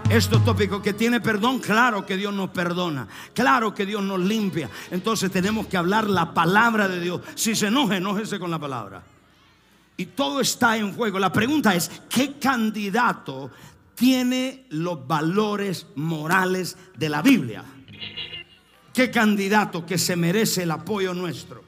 estos 0.10 0.44
tópicos 0.46 0.82
que 0.82 0.94
tiene 0.94 1.20
perdón, 1.20 1.60
claro 1.60 2.06
que 2.06 2.16
Dios 2.16 2.34
nos 2.34 2.50
perdona, 2.50 3.08
claro 3.34 3.74
que 3.74 3.86
Dios 3.86 4.02
nos 4.02 4.20
limpia. 4.20 4.70
Entonces 4.90 5.32
tenemos 5.32 5.68
que 5.68 5.78
hablar 5.78 6.10
la 6.10 6.34
palabra 6.34 6.88
de 6.88 7.00
Dios. 7.00 7.22
Si 7.36 7.56
se 7.56 7.68
enoja, 7.68 7.98
enójese 7.98 8.40
con 8.40 8.50
la 8.50 8.60
palabra. 8.60 9.04
Y 9.98 10.08
todo 10.08 10.40
está 10.40 10.78
en 10.78 10.94
juego. 10.94 11.20
La 11.20 11.34
pregunta 11.34 11.76
es, 11.76 11.92
¿qué 12.10 12.34
candidato 12.34 13.52
tiene 13.96 14.66
los 14.70 15.06
valores 15.06 15.88
morales 15.96 16.78
de 16.96 17.10
la 17.10 17.22
Biblia? 17.22 17.64
¿Qué 18.94 19.12
candidato 19.12 19.86
que 19.86 19.98
se 19.98 20.16
merece 20.16 20.64
el 20.64 20.72
apoyo 20.72 21.14
nuestro? 21.14 21.64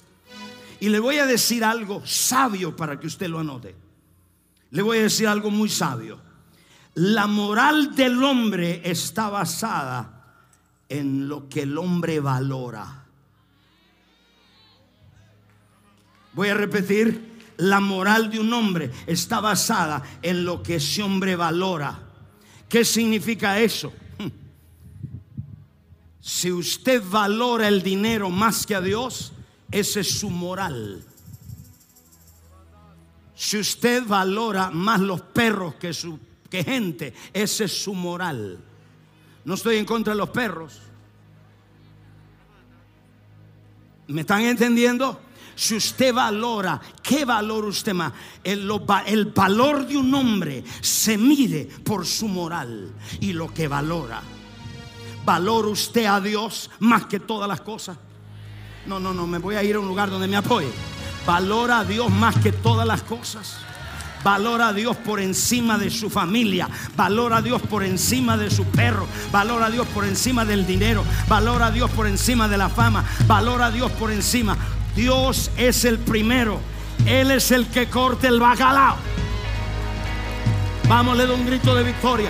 Y 0.80 0.90
le 0.90 1.00
voy 1.00 1.18
a 1.18 1.26
decir 1.26 1.64
algo 1.64 2.02
sabio 2.06 2.76
para 2.76 3.00
que 3.00 3.08
usted 3.08 3.28
lo 3.28 3.40
anote. 3.40 3.76
Le 4.72 4.82
voy 4.82 5.00
a 5.00 5.04
decir 5.04 5.28
algo 5.28 5.52
muy 5.52 5.68
sabio. 5.68 6.29
La 6.96 7.28
moral 7.28 7.96
del 7.96 8.24
hombre 8.24 8.82
está 8.84 9.30
basada 9.30 10.20
en 10.90 11.30
lo 11.30 11.48
que 11.48 11.62
el 11.62 11.78
hombre 11.78 12.20
valora. 12.20 13.06
Voy 16.34 16.50
a 16.50 16.54
repetir, 16.54 17.30
la 17.58 17.80
moral 17.80 18.32
de 18.32 18.40
un 18.40 18.52
hombre 18.54 18.92
está 19.06 19.40
basada 19.40 20.02
en 20.22 20.46
lo 20.46 20.64
que 20.64 20.76
ese 20.76 21.04
hombre 21.04 21.36
valora. 21.36 22.00
¿Qué 22.68 22.84
significa 22.86 23.60
eso? 23.60 23.94
Si 26.22 26.52
usted 26.52 27.02
valora 27.10 27.68
el 27.68 27.82
dinero 27.82 28.30
más 28.30 28.66
que 28.66 28.76
a 28.76 28.82
Dios, 28.82 29.32
esa 29.72 30.02
es 30.02 30.20
su 30.20 30.30
moral. 30.30 31.04
Si 33.34 33.58
usted 33.58 34.06
valora 34.06 34.70
más 34.70 35.00
los 35.00 35.22
perros 35.22 35.76
que 35.76 35.92
su 35.92 36.20
que 36.50 36.64
gente, 36.64 37.14
ese 37.34 37.66
es 37.66 37.84
su 37.84 37.94
moral. 37.94 38.60
No 39.46 39.54
estoy 39.54 39.78
en 39.78 39.86
contra 39.86 40.14
de 40.14 40.18
los 40.18 40.30
perros. 40.30 40.80
¿Me 44.08 44.22
están 44.22 44.42
entendiendo? 44.42 45.22
Si 45.56 45.76
usted 45.76 46.14
valora, 46.14 46.80
¿qué 47.04 47.26
valor 47.26 47.66
usted 47.66 47.94
más? 47.94 48.14
El, 48.44 48.70
el, 49.08 49.26
valor 49.26 49.86
de 49.86 49.98
un 49.98 50.14
hombre 50.14 50.64
se 50.82 51.18
mide 51.18 51.66
por 51.84 52.06
su 52.06 52.28
moral 52.28 52.94
y 53.20 53.34
lo 53.34 53.54
que 53.54 53.68
valora. 53.68 54.22
¿Valora 55.26 55.68
usted 55.68 56.06
a 56.06 56.22
Dios 56.22 56.72
más 56.80 57.06
que 57.06 57.20
todas 57.20 57.48
las 57.48 57.62
cosas? 57.62 57.98
No, 58.86 59.00
no, 59.00 59.14
no, 59.14 59.28
me 59.28 59.38
voy 59.38 59.56
a 59.56 59.64
ir 59.64 59.76
a 59.76 59.80
un 59.80 59.88
lugar 59.88 60.10
donde 60.10 60.28
me 60.28 60.38
apoye. 60.38 60.70
¿Valora 61.26 61.80
a 61.80 61.86
Dios 61.86 62.10
más 62.10 62.38
que 62.38 62.52
todas 62.52 62.88
las 62.88 63.04
cosas? 63.04 63.60
Valora 64.24 64.70
a 64.70 64.74
Dios 64.74 64.98
por 64.98 65.20
encima 65.20 65.78
de 65.78 65.90
su 65.90 66.10
familia. 66.10 66.68
Valora 66.96 67.38
a 67.38 67.42
Dios 67.42 67.62
por 67.62 67.84
encima 67.84 68.38
de 68.38 68.50
su 68.50 68.66
perro. 68.66 69.08
Valora 69.32 69.68
a 69.68 69.70
Dios 69.70 69.88
por 69.88 70.06
encima 70.06 70.46
del 70.46 70.66
dinero. 70.66 71.04
Valora 71.28 71.68
a 71.68 71.72
Dios 71.72 71.90
por 71.92 72.08
encima 72.08 72.48
de 72.48 72.58
la 72.58 72.70
fama. 72.70 73.06
Valora 73.28 73.68
a 73.68 73.72
Dios 73.72 73.92
por 73.94 74.12
encima. 74.12 74.58
Dios 74.96 75.52
es 75.58 75.86
el 75.86 76.00
primero. 76.00 76.60
Él 77.06 77.32
es 77.32 77.52
el 77.52 77.68
que 77.68 77.88
corta 77.88 78.28
el 78.28 78.40
bacalao. 78.40 78.98
Vamos, 80.88 81.18
le 81.18 81.26
doy 81.26 81.40
un 81.40 81.46
grito 81.46 81.76
de 81.76 81.84
victoria. 81.84 82.30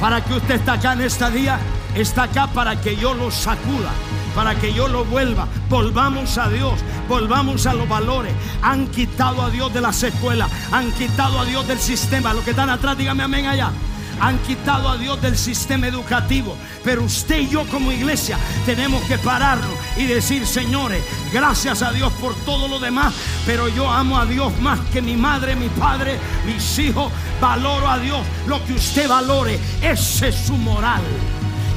Para 0.00 0.24
que 0.24 0.34
usted 0.34 0.54
está 0.54 0.74
acá 0.74 0.92
en 0.92 1.02
este 1.02 1.30
día, 1.30 1.58
está 1.94 2.24
acá 2.24 2.46
para 2.46 2.80
que 2.80 2.96
yo 2.96 3.14
lo 3.14 3.30
sacuda 3.30 3.90
para 4.38 4.54
que 4.54 4.72
yo 4.72 4.86
lo 4.86 5.04
vuelva. 5.04 5.48
Volvamos 5.68 6.38
a 6.38 6.48
Dios, 6.48 6.74
volvamos 7.08 7.66
a 7.66 7.74
los 7.74 7.88
valores. 7.88 8.32
Han 8.62 8.86
quitado 8.86 9.42
a 9.42 9.50
Dios 9.50 9.74
de 9.74 9.80
las 9.80 10.00
escuelas, 10.04 10.48
han 10.70 10.92
quitado 10.92 11.40
a 11.40 11.44
Dios 11.44 11.66
del 11.66 11.80
sistema. 11.80 12.32
Los 12.32 12.44
que 12.44 12.50
están 12.50 12.70
atrás, 12.70 12.96
dígame 12.96 13.24
amén 13.24 13.46
allá 13.46 13.72
han 14.20 14.38
quitado 14.38 14.88
a 14.88 14.96
Dios 14.96 15.20
del 15.20 15.36
sistema 15.36 15.88
educativo. 15.88 16.56
Pero 16.84 17.02
usted 17.02 17.40
y 17.40 17.48
yo 17.48 17.66
como 17.66 17.90
iglesia 17.90 18.38
tenemos 18.64 19.02
que 19.04 19.18
pararnos 19.18 19.72
y 19.96 20.04
decir, 20.06 20.46
señores, 20.46 21.02
gracias 21.32 21.82
a 21.82 21.90
Dios 21.90 22.12
por 22.14 22.36
todo 22.44 22.68
lo 22.68 22.78
demás, 22.78 23.14
pero 23.44 23.68
yo 23.68 23.90
amo 23.90 24.18
a 24.18 24.24
Dios 24.24 24.52
más 24.60 24.78
que 24.92 25.02
mi 25.02 25.16
madre, 25.16 25.56
mi 25.56 25.68
padre, 25.68 26.16
mis 26.46 26.78
hijos. 26.78 27.12
Valoro 27.40 27.88
a 27.88 27.98
Dios. 27.98 28.20
Lo 28.46 28.64
que 28.64 28.74
usted 28.74 29.08
valore, 29.08 29.58
ese 29.82 30.28
es 30.28 30.36
su 30.36 30.56
moral. 30.56 31.02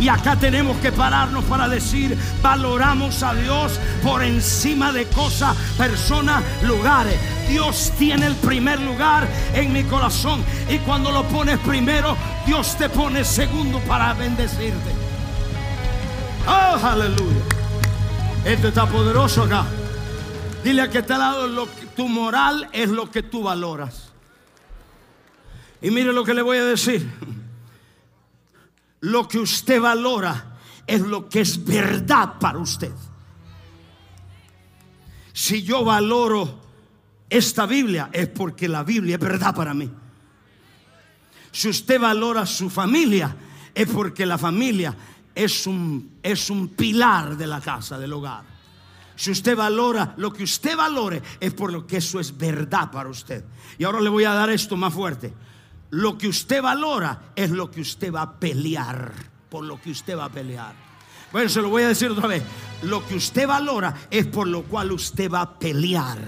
Y 0.01 0.09
acá 0.09 0.35
tenemos 0.35 0.77
que 0.77 0.91
pararnos 0.91 1.45
para 1.45 1.69
decir, 1.69 2.17
valoramos 2.41 3.21
a 3.21 3.35
Dios 3.35 3.79
por 4.01 4.23
encima 4.23 4.91
de 4.91 5.05
cosas, 5.05 5.55
personas, 5.77 6.43
lugares. 6.63 7.19
Dios 7.47 7.93
tiene 7.99 8.25
el 8.25 8.35
primer 8.35 8.79
lugar 8.79 9.29
en 9.53 9.71
mi 9.71 9.83
corazón. 9.83 10.43
Y 10.67 10.79
cuando 10.79 11.11
lo 11.11 11.23
pones 11.25 11.59
primero, 11.59 12.17
Dios 12.47 12.75
te 12.77 12.89
pone 12.89 13.23
segundo 13.23 13.79
para 13.81 14.15
bendecirte. 14.15 14.91
Oh, 16.47 16.79
aleluya. 16.83 17.41
Esto 18.43 18.69
está 18.69 18.87
poderoso 18.87 19.43
acá. 19.43 19.65
Dile 20.63 20.81
a 20.81 20.89
que 20.89 20.97
está 20.97 21.13
al 21.13 21.19
lado, 21.19 21.47
lo 21.47 21.67
tu 21.95 22.07
moral 22.07 22.67
es 22.71 22.89
lo 22.89 23.11
que 23.11 23.21
tú 23.21 23.43
valoras. 23.43 24.09
Y 25.79 25.91
mire 25.91 26.11
lo 26.11 26.23
que 26.23 26.33
le 26.33 26.41
voy 26.41 26.57
a 26.57 26.65
decir. 26.65 27.07
Lo 29.01 29.27
que 29.27 29.39
usted 29.39 29.81
valora 29.81 30.57
es 30.85 31.01
lo 31.01 31.27
que 31.27 31.41
es 31.41 31.63
verdad 31.63 32.39
para 32.39 32.59
usted. 32.59 32.91
Si 35.33 35.63
yo 35.63 35.83
valoro 35.83 36.61
esta 37.29 37.65
Biblia 37.65 38.09
es 38.11 38.27
porque 38.27 38.67
la 38.67 38.83
Biblia 38.83 39.15
es 39.15 39.21
verdad 39.21 39.55
para 39.55 39.73
mí. 39.73 39.89
Si 41.51 41.69
usted 41.69 41.99
valora 41.99 42.45
su 42.45 42.69
familia 42.69 43.35
es 43.73 43.87
porque 43.87 44.25
la 44.25 44.37
familia 44.37 44.95
es 45.33 45.65
un, 45.65 46.19
es 46.21 46.49
un 46.49 46.69
pilar 46.69 47.37
de 47.37 47.47
la 47.47 47.61
casa, 47.61 47.97
del 47.97 48.13
hogar. 48.13 48.43
Si 49.15 49.31
usted 49.31 49.55
valora 49.55 50.13
lo 50.17 50.31
que 50.33 50.43
usted 50.43 50.75
valore 50.75 51.21
es 51.39 51.53
por 51.53 51.71
lo 51.71 51.87
que 51.87 51.97
eso 51.97 52.19
es 52.19 52.37
verdad 52.37 52.91
para 52.91 53.09
usted. 53.09 53.43
Y 53.77 53.83
ahora 53.83 54.01
le 54.01 54.09
voy 54.09 54.25
a 54.25 54.33
dar 54.33 54.49
esto 54.49 54.75
más 54.75 54.93
fuerte. 54.93 55.33
Lo 55.91 56.17
que 56.17 56.27
usted 56.27 56.61
valora 56.61 57.33
es 57.35 57.49
lo 57.49 57.69
que 57.69 57.81
usted 57.81 58.13
va 58.13 58.21
a 58.21 58.39
pelear. 58.39 59.11
Por 59.49 59.65
lo 59.65 59.79
que 59.79 59.91
usted 59.91 60.17
va 60.17 60.25
a 60.25 60.29
pelear. 60.29 60.73
Bueno, 61.31 61.49
se 61.49 61.61
lo 61.61 61.69
voy 61.69 61.83
a 61.83 61.89
decir 61.89 62.09
otra 62.09 62.27
vez. 62.27 62.43
Lo 62.83 63.05
que 63.05 63.15
usted 63.15 63.45
valora 63.45 63.93
es 64.09 64.25
por 64.27 64.47
lo 64.47 64.63
cual 64.63 64.91
usted 64.91 65.29
va 65.29 65.41
a 65.41 65.59
pelear. 65.59 66.19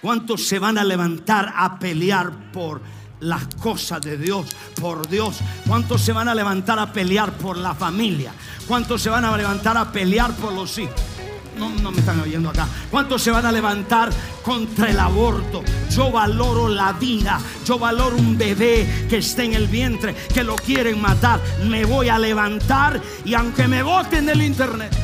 ¿Cuántos 0.00 0.46
se 0.46 0.58
van 0.58 0.76
a 0.76 0.84
levantar 0.84 1.52
a 1.56 1.78
pelear 1.78 2.52
por 2.52 2.80
las 3.20 3.46
cosas 3.54 4.02
de 4.02 4.18
Dios, 4.18 4.46
por 4.80 5.08
Dios? 5.08 5.38
¿Cuántos 5.66 6.02
se 6.02 6.12
van 6.12 6.28
a 6.28 6.34
levantar 6.34 6.78
a 6.78 6.92
pelear 6.92 7.32
por 7.38 7.56
la 7.56 7.74
familia? 7.74 8.32
¿Cuántos 8.66 9.02
se 9.02 9.08
van 9.08 9.24
a 9.24 9.36
levantar 9.36 9.76
a 9.76 9.90
pelear 9.90 10.34
por 10.34 10.52
los 10.52 10.78
hijos? 10.78 11.13
No, 11.58 11.70
no 11.70 11.90
me 11.90 12.00
están 12.00 12.20
oyendo 12.20 12.50
acá. 12.50 12.66
¿Cuántos 12.90 13.22
se 13.22 13.30
van 13.30 13.46
a 13.46 13.52
levantar 13.52 14.10
contra 14.42 14.90
el 14.90 14.98
aborto? 14.98 15.62
Yo 15.90 16.10
valoro 16.10 16.68
la 16.68 16.92
vida. 16.92 17.40
Yo 17.64 17.78
valoro 17.78 18.16
un 18.16 18.36
bebé 18.36 19.06
que 19.08 19.18
esté 19.18 19.44
en 19.44 19.54
el 19.54 19.68
vientre, 19.68 20.14
que 20.32 20.42
lo 20.42 20.56
quieren 20.56 21.00
matar. 21.00 21.40
Me 21.66 21.84
voy 21.84 22.08
a 22.08 22.18
levantar 22.18 23.00
y 23.24 23.34
aunque 23.34 23.68
me 23.68 23.82
voten 23.82 24.26
del 24.26 24.42
internet. 24.42 24.94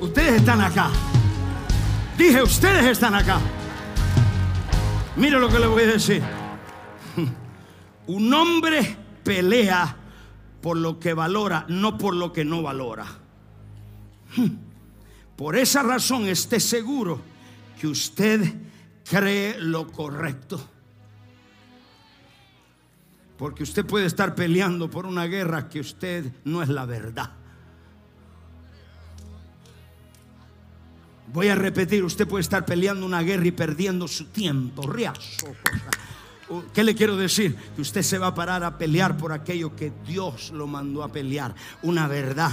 Ustedes 0.00 0.34
están 0.40 0.60
acá. 0.60 0.90
Dije, 2.18 2.42
ustedes 2.42 2.84
están 2.86 3.14
acá. 3.14 3.38
Mire 5.16 5.38
lo 5.38 5.48
que 5.48 5.58
le 5.58 5.66
voy 5.66 5.82
a 5.82 5.86
decir. 5.86 6.22
Un 8.06 8.34
hombre 8.34 8.96
pelea 9.22 9.96
por 10.62 10.76
lo 10.76 10.98
que 10.98 11.12
valora, 11.12 11.66
no 11.68 11.98
por 11.98 12.14
lo 12.14 12.32
que 12.32 12.44
no 12.44 12.62
valora. 12.62 13.06
Por 15.36 15.56
esa 15.56 15.82
razón 15.82 16.28
esté 16.28 16.60
seguro 16.60 17.20
que 17.80 17.88
usted 17.88 18.54
cree 19.04 19.58
lo 19.58 19.90
correcto. 19.90 20.68
Porque 23.36 23.64
usted 23.64 23.84
puede 23.84 24.06
estar 24.06 24.36
peleando 24.36 24.88
por 24.88 25.04
una 25.04 25.26
guerra 25.26 25.68
que 25.68 25.80
usted 25.80 26.32
no 26.44 26.62
es 26.62 26.68
la 26.68 26.86
verdad. 26.86 27.32
Voy 31.32 31.48
a 31.48 31.56
repetir, 31.56 32.04
usted 32.04 32.28
puede 32.28 32.42
estar 32.42 32.64
peleando 32.64 33.04
una 33.04 33.22
guerra 33.22 33.46
y 33.46 33.52
perdiendo 33.52 34.06
su 34.06 34.26
tiempo. 34.26 34.82
¿Qué 36.74 36.84
le 36.84 36.94
quiero 36.94 37.16
decir? 37.16 37.56
Que 37.74 37.82
usted 37.82 38.02
se 38.02 38.18
va 38.18 38.28
a 38.28 38.34
parar 38.34 38.64
a 38.64 38.76
pelear 38.76 39.16
por 39.16 39.32
aquello 39.32 39.74
que 39.74 39.92
Dios 40.06 40.50
lo 40.50 40.66
mandó 40.66 41.02
a 41.02 41.12
pelear. 41.12 41.54
Una 41.82 42.08
verdad. 42.08 42.52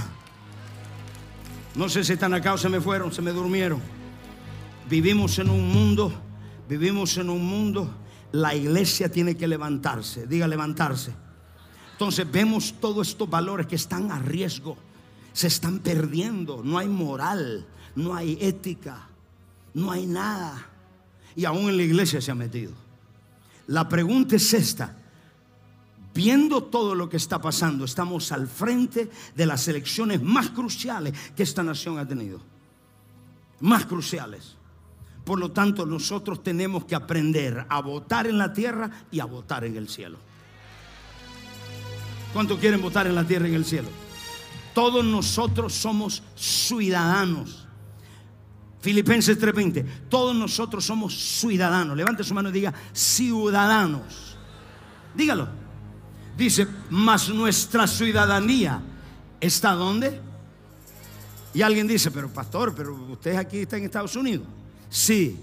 No 1.74 1.88
sé 1.88 2.02
si 2.04 2.14
están 2.14 2.34
acá 2.34 2.54
o 2.54 2.58
se 2.58 2.68
me 2.68 2.80
fueron, 2.80 3.12
se 3.12 3.22
me 3.22 3.32
durmieron. 3.32 3.80
Vivimos 4.88 5.38
en 5.38 5.50
un 5.50 5.72
mundo, 5.72 6.12
vivimos 6.68 7.16
en 7.16 7.30
un 7.30 7.44
mundo, 7.44 7.94
la 8.32 8.54
iglesia 8.56 9.10
tiene 9.10 9.36
que 9.36 9.46
levantarse, 9.46 10.26
diga 10.26 10.48
levantarse. 10.48 11.12
Entonces 11.92 12.30
vemos 12.30 12.74
todos 12.80 13.08
estos 13.08 13.30
valores 13.30 13.66
que 13.66 13.76
están 13.76 14.10
a 14.10 14.18
riesgo, 14.18 14.76
se 15.32 15.46
están 15.46 15.78
perdiendo, 15.78 16.62
no 16.64 16.78
hay 16.78 16.88
moral, 16.88 17.66
no 17.94 18.14
hay 18.14 18.36
ética, 18.40 19.08
no 19.74 19.92
hay 19.92 20.06
nada. 20.06 20.66
Y 21.36 21.44
aún 21.44 21.68
en 21.68 21.76
la 21.76 21.82
iglesia 21.84 22.20
se 22.20 22.32
ha 22.32 22.34
metido. 22.34 22.72
La 23.70 23.88
pregunta 23.88 24.34
es 24.34 24.52
esta. 24.52 24.96
Viendo 26.12 26.64
todo 26.64 26.96
lo 26.96 27.08
que 27.08 27.16
está 27.16 27.40
pasando, 27.40 27.84
estamos 27.84 28.32
al 28.32 28.48
frente 28.48 29.08
de 29.36 29.46
las 29.46 29.68
elecciones 29.68 30.20
más 30.20 30.50
cruciales 30.50 31.14
que 31.36 31.44
esta 31.44 31.62
nación 31.62 31.96
ha 31.96 32.06
tenido. 32.06 32.40
Más 33.60 33.86
cruciales. 33.86 34.56
Por 35.24 35.38
lo 35.38 35.52
tanto, 35.52 35.86
nosotros 35.86 36.42
tenemos 36.42 36.84
que 36.84 36.96
aprender 36.96 37.64
a 37.68 37.80
votar 37.80 38.26
en 38.26 38.38
la 38.38 38.52
tierra 38.52 38.90
y 39.12 39.20
a 39.20 39.24
votar 39.26 39.64
en 39.64 39.76
el 39.76 39.88
cielo. 39.88 40.18
¿Cuántos 42.32 42.58
quieren 42.58 42.82
votar 42.82 43.06
en 43.06 43.14
la 43.14 43.24
tierra 43.24 43.46
y 43.46 43.50
en 43.50 43.56
el 43.56 43.64
cielo? 43.64 43.88
Todos 44.74 45.04
nosotros 45.04 45.74
somos 45.74 46.24
ciudadanos 46.34 47.59
Filipenses 48.80 49.38
3:20. 49.38 49.84
Todos 50.08 50.34
nosotros 50.34 50.84
somos 50.84 51.14
ciudadanos. 51.14 51.96
Levante 51.96 52.24
su 52.24 52.34
mano 52.34 52.48
y 52.48 52.52
diga 52.52 52.72
ciudadanos. 52.92 54.36
Dígalo. 55.14 55.48
Dice, 56.36 56.66
mas 56.88 57.28
nuestra 57.28 57.86
ciudadanía 57.86 58.80
está 59.40 59.72
donde? 59.72 60.20
Y 61.52 61.62
alguien 61.62 61.86
dice, 61.86 62.10
pero 62.10 62.32
pastor, 62.32 62.74
pero 62.74 62.94
usted 63.10 63.36
aquí 63.36 63.58
está 63.58 63.76
en 63.76 63.84
Estados 63.84 64.16
Unidos. 64.16 64.46
Sí, 64.88 65.38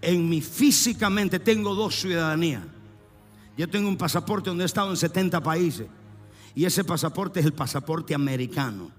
en 0.00 0.28
mi 0.28 0.40
físicamente 0.40 1.38
tengo 1.40 1.74
dos 1.74 1.96
ciudadanías. 1.96 2.62
Yo 3.56 3.68
tengo 3.68 3.88
un 3.88 3.96
pasaporte 3.96 4.48
donde 4.48 4.64
he 4.64 4.66
estado 4.66 4.90
en 4.90 4.96
70 4.96 5.42
países. 5.42 5.88
Y 6.54 6.64
ese 6.64 6.84
pasaporte 6.84 7.40
es 7.40 7.46
el 7.46 7.52
pasaporte 7.52 8.14
americano. 8.14 8.90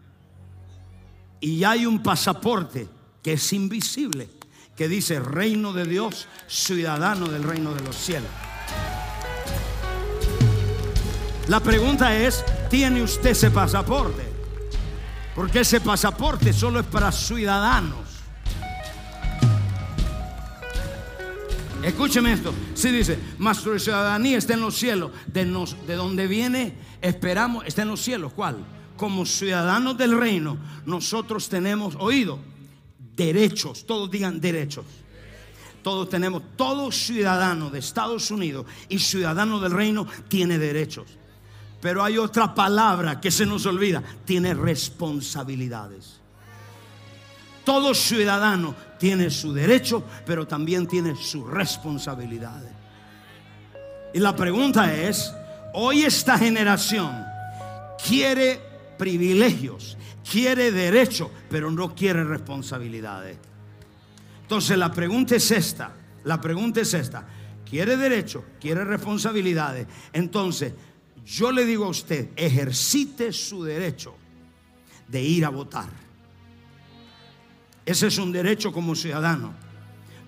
Y 1.39 1.63
hay 1.63 1.85
un 1.85 2.03
pasaporte 2.03 2.87
que 3.23 3.33
es 3.33 3.53
invisible, 3.53 4.29
que 4.75 4.87
dice 4.87 5.19
reino 5.19 5.73
de 5.73 5.85
Dios, 5.85 6.27
ciudadano 6.47 7.27
del 7.27 7.43
reino 7.43 7.73
de 7.73 7.81
los 7.81 7.95
cielos. 7.95 8.29
La 11.47 11.59
pregunta 11.59 12.15
es, 12.15 12.45
¿tiene 12.69 13.01
usted 13.01 13.31
ese 13.31 13.51
pasaporte? 13.51 14.23
Porque 15.35 15.61
ese 15.61 15.81
pasaporte 15.81 16.53
solo 16.53 16.79
es 16.79 16.85
para 16.85 17.11
ciudadanos. 17.11 18.07
Escúcheme 21.83 22.33
esto. 22.33 22.53
Si 22.73 22.89
dice, 22.91 23.17
mas 23.37 23.63
tu 23.63 23.77
ciudadanía 23.79 24.37
está 24.37 24.53
en 24.53 24.61
los 24.61 24.75
cielos, 24.77 25.11
de, 25.27 25.45
de 25.87 25.95
donde 25.95 26.27
viene, 26.27 26.73
esperamos, 27.01 27.65
está 27.65 27.81
en 27.81 27.87
los 27.87 28.01
cielos. 28.01 28.33
¿Cuál? 28.33 28.57
Como 28.97 29.25
ciudadanos 29.25 29.97
del 29.97 30.17
reino, 30.17 30.57
nosotros 30.85 31.47
tenemos 31.49 31.95
oído 31.99 32.39
derechos, 33.19 33.85
todos 33.85 34.09
digan 34.09 34.39
derechos. 34.39 34.85
Todos 35.83 36.09
tenemos, 36.09 36.43
todo 36.55 36.91
ciudadano 36.91 37.69
de 37.69 37.79
Estados 37.79 38.31
Unidos 38.31 38.65
y 38.89 38.99
ciudadano 38.99 39.59
del 39.59 39.71
reino 39.71 40.07
tiene 40.27 40.57
derechos. 40.57 41.05
Pero 41.81 42.03
hay 42.03 42.17
otra 42.17 42.53
palabra 42.53 43.21
que 43.21 43.31
se 43.31 43.45
nos 43.45 43.65
olvida, 43.65 44.03
tiene 44.25 44.53
responsabilidades. 44.53 46.19
Todo 47.63 47.93
ciudadano 47.93 48.75
tiene 48.97 49.29
su 49.29 49.53
derecho, 49.53 50.03
pero 50.25 50.45
también 50.45 50.87
tiene 50.87 51.15
sus 51.15 51.47
responsabilidades. 51.47 52.71
Y 54.13 54.19
la 54.19 54.35
pregunta 54.35 54.93
es, 54.93 55.31
hoy 55.73 56.03
esta 56.03 56.37
generación 56.37 57.23
quiere 58.05 58.68
privilegios, 58.99 59.97
quiere 60.29 60.71
derecho, 60.71 61.31
pero 61.49 61.71
no 61.71 61.95
quiere 61.95 62.23
responsabilidades. 62.23 63.39
Entonces 64.43 64.77
la 64.77 64.91
pregunta 64.91 65.35
es 65.37 65.49
esta, 65.49 65.95
la 66.25 66.39
pregunta 66.39 66.81
es 66.81 66.93
esta, 66.93 67.25
quiere 67.67 67.97
derecho, 67.97 68.43
quiere 68.59 68.83
responsabilidades. 68.83 69.87
Entonces 70.13 70.73
yo 71.25 71.51
le 71.51 71.65
digo 71.65 71.85
a 71.85 71.89
usted, 71.89 72.29
ejercite 72.35 73.31
su 73.31 73.63
derecho 73.63 74.15
de 75.07 75.23
ir 75.23 75.45
a 75.45 75.49
votar. 75.49 75.89
Ese 77.85 78.07
es 78.07 78.17
un 78.17 78.31
derecho 78.31 78.71
como 78.71 78.95
ciudadano. 78.95 79.53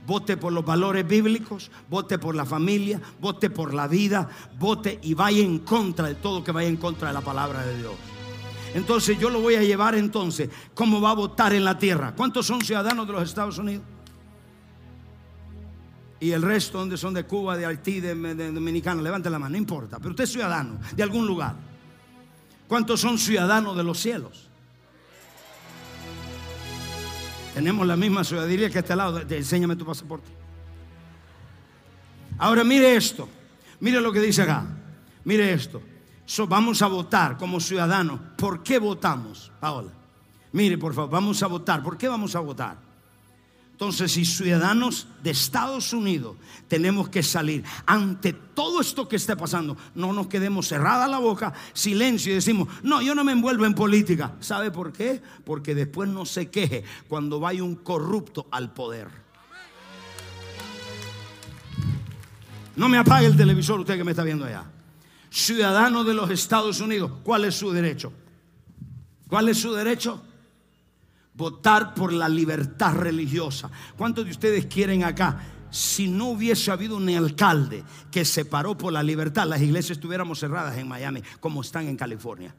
Vote 0.07 0.37
por 0.37 0.51
los 0.51 0.65
valores 0.65 1.07
bíblicos, 1.07 1.69
vote 1.89 2.17
por 2.17 2.35
la 2.35 2.45
familia, 2.45 2.99
vote 3.19 3.49
por 3.49 3.73
la 3.73 3.87
vida, 3.87 4.29
vote 4.57 4.99
y 5.03 5.13
vaya 5.13 5.43
en 5.43 5.59
contra 5.59 6.07
de 6.07 6.15
todo 6.15 6.43
que 6.43 6.51
vaya 6.51 6.69
en 6.69 6.77
contra 6.77 7.09
de 7.09 7.13
la 7.13 7.21
palabra 7.21 7.63
de 7.65 7.77
Dios. 7.77 7.93
Entonces 8.73 9.19
yo 9.19 9.29
lo 9.29 9.41
voy 9.41 9.55
a 9.55 9.63
llevar 9.63 9.95
entonces, 9.95 10.49
¿cómo 10.73 11.01
va 11.01 11.11
a 11.11 11.15
votar 11.15 11.53
en 11.53 11.65
la 11.65 11.77
tierra? 11.77 12.13
¿Cuántos 12.15 12.45
son 12.45 12.61
ciudadanos 12.61 13.05
de 13.05 13.13
los 13.13 13.23
Estados 13.23 13.57
Unidos? 13.57 13.83
Y 16.19 16.31
el 16.31 16.41
resto, 16.41 16.77
donde 16.77 16.97
son 16.97 17.13
de 17.13 17.25
Cuba, 17.25 17.57
de 17.57 17.65
Haití, 17.65 17.99
de, 17.99 18.13
Dominicana, 18.51 19.01
levante 19.01 19.29
la 19.29 19.39
mano, 19.39 19.51
no 19.51 19.57
importa. 19.57 19.97
Pero 19.97 20.11
usted 20.11 20.23
es 20.23 20.31
ciudadano 20.31 20.79
de 20.95 21.03
algún 21.03 21.25
lugar. 21.25 21.55
¿Cuántos 22.67 23.01
son 23.01 23.17
ciudadanos 23.17 23.75
de 23.75 23.83
los 23.83 23.99
cielos? 23.99 24.47
Tenemos 27.55 27.85
la 27.85 27.97
misma 27.97 28.23
ciudadanía 28.23 28.69
que 28.69 28.79
este 28.79 28.95
lado. 28.95 29.19
Enséñame 29.19 29.75
tu 29.75 29.85
pasaporte. 29.85 30.29
Ahora 32.37 32.63
mire 32.63 32.95
esto. 32.95 33.27
Mire 33.79 33.99
lo 33.99 34.13
que 34.13 34.19
dice 34.19 34.43
acá. 34.43 34.63
Mire 35.25 35.51
esto 35.53 35.81
vamos 36.47 36.81
a 36.81 36.87
votar 36.87 37.37
como 37.37 37.59
ciudadanos. 37.59 38.19
¿Por 38.37 38.63
qué 38.63 38.79
votamos, 38.79 39.51
Paola? 39.59 39.91
Mire, 40.53 40.77
por 40.77 40.93
favor, 40.93 41.09
vamos 41.09 41.41
a 41.43 41.47
votar. 41.47 41.83
¿Por 41.83 41.97
qué 41.97 42.07
vamos 42.07 42.35
a 42.35 42.39
votar? 42.39 42.77
Entonces, 43.71 44.11
si 44.11 44.25
ciudadanos 44.25 45.07
de 45.23 45.31
Estados 45.31 45.91
Unidos 45.91 46.35
tenemos 46.67 47.09
que 47.09 47.23
salir 47.23 47.63
ante 47.87 48.31
todo 48.31 48.79
esto 48.79 49.07
que 49.07 49.15
está 49.15 49.35
pasando, 49.35 49.75
no 49.95 50.13
nos 50.13 50.27
quedemos 50.27 50.67
cerrada 50.67 51.07
la 51.07 51.17
boca, 51.17 51.51
silencio 51.73 52.31
y 52.31 52.35
decimos, 52.35 52.67
no, 52.83 53.01
yo 53.01 53.15
no 53.15 53.23
me 53.23 53.31
envuelvo 53.31 53.65
en 53.65 53.73
política. 53.73 54.33
¿Sabe 54.39 54.69
por 54.69 54.93
qué? 54.93 55.21
Porque 55.43 55.73
después 55.73 56.07
no 56.09 56.25
se 56.27 56.49
queje 56.49 56.83
cuando 57.07 57.39
vaya 57.39 57.63
un 57.63 57.75
corrupto 57.75 58.45
al 58.51 58.71
poder. 58.71 59.07
No 62.75 62.87
me 62.87 62.99
apague 62.99 63.25
el 63.25 63.35
televisor 63.35 63.79
usted 63.79 63.97
que 63.97 64.03
me 64.03 64.11
está 64.11 64.23
viendo 64.23 64.45
allá 64.45 64.65
ciudadano 65.31 66.03
de 66.03 66.13
los 66.13 66.29
Estados 66.29 66.81
Unidos, 66.81 67.11
¿cuál 67.23 67.45
es 67.45 67.55
su 67.55 67.71
derecho? 67.71 68.11
¿Cuál 69.27 69.49
es 69.49 69.59
su 69.59 69.71
derecho? 69.71 70.21
Votar 71.33 71.93
por 71.93 72.11
la 72.11 72.27
libertad 72.27 72.93
religiosa. 72.95 73.71
¿Cuántos 73.97 74.25
de 74.25 74.31
ustedes 74.31 74.65
quieren 74.65 75.05
acá? 75.05 75.41
Si 75.71 76.09
no 76.09 76.31
hubiese 76.31 76.69
habido 76.69 76.97
un 76.97 77.09
alcalde 77.09 77.85
que 78.11 78.25
se 78.25 78.43
paró 78.43 78.77
por 78.77 78.91
la 78.91 79.01
libertad, 79.01 79.47
las 79.47 79.61
iglesias 79.61 79.97
estuviéramos 79.97 80.39
cerradas 80.39 80.77
en 80.77 80.89
Miami 80.89 81.23
como 81.39 81.61
están 81.61 81.87
en 81.87 81.95
California. 81.95 82.53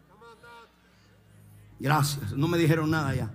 Gracias, 1.78 2.32
no 2.32 2.48
me 2.48 2.56
dijeron 2.56 2.90
nada 2.90 3.14
ya. 3.14 3.30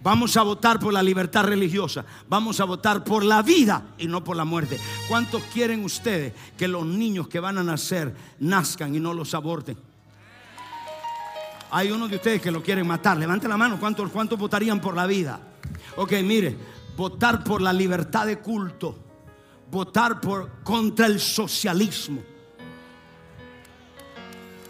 Vamos 0.00 0.36
a 0.36 0.42
votar 0.42 0.78
por 0.78 0.92
la 0.92 1.02
libertad 1.02 1.44
religiosa. 1.44 2.04
Vamos 2.28 2.60
a 2.60 2.64
votar 2.64 3.02
por 3.02 3.24
la 3.24 3.42
vida 3.42 3.94
y 3.98 4.06
no 4.06 4.22
por 4.22 4.36
la 4.36 4.44
muerte. 4.44 4.78
¿Cuántos 5.08 5.42
quieren 5.52 5.84
ustedes 5.84 6.34
que 6.56 6.68
los 6.68 6.86
niños 6.86 7.28
que 7.28 7.40
van 7.40 7.58
a 7.58 7.64
nacer 7.64 8.14
nazcan 8.38 8.94
y 8.94 9.00
no 9.00 9.12
los 9.12 9.34
aborten? 9.34 9.76
Hay 11.70 11.90
uno 11.90 12.08
de 12.08 12.16
ustedes 12.16 12.40
que 12.40 12.50
lo 12.50 12.62
quieren 12.62 12.86
matar. 12.86 13.16
Levante 13.18 13.48
la 13.48 13.56
mano. 13.56 13.78
¿Cuántos, 13.78 14.10
cuántos 14.10 14.38
votarían 14.38 14.80
por 14.80 14.94
la 14.94 15.06
vida? 15.06 15.40
Ok, 15.96 16.12
mire, 16.22 16.56
votar 16.96 17.42
por 17.42 17.60
la 17.60 17.72
libertad 17.72 18.26
de 18.26 18.38
culto. 18.38 18.96
votar 19.70 20.20
por, 20.20 20.62
contra 20.62 21.06
el 21.06 21.20
socialismo. 21.20 22.22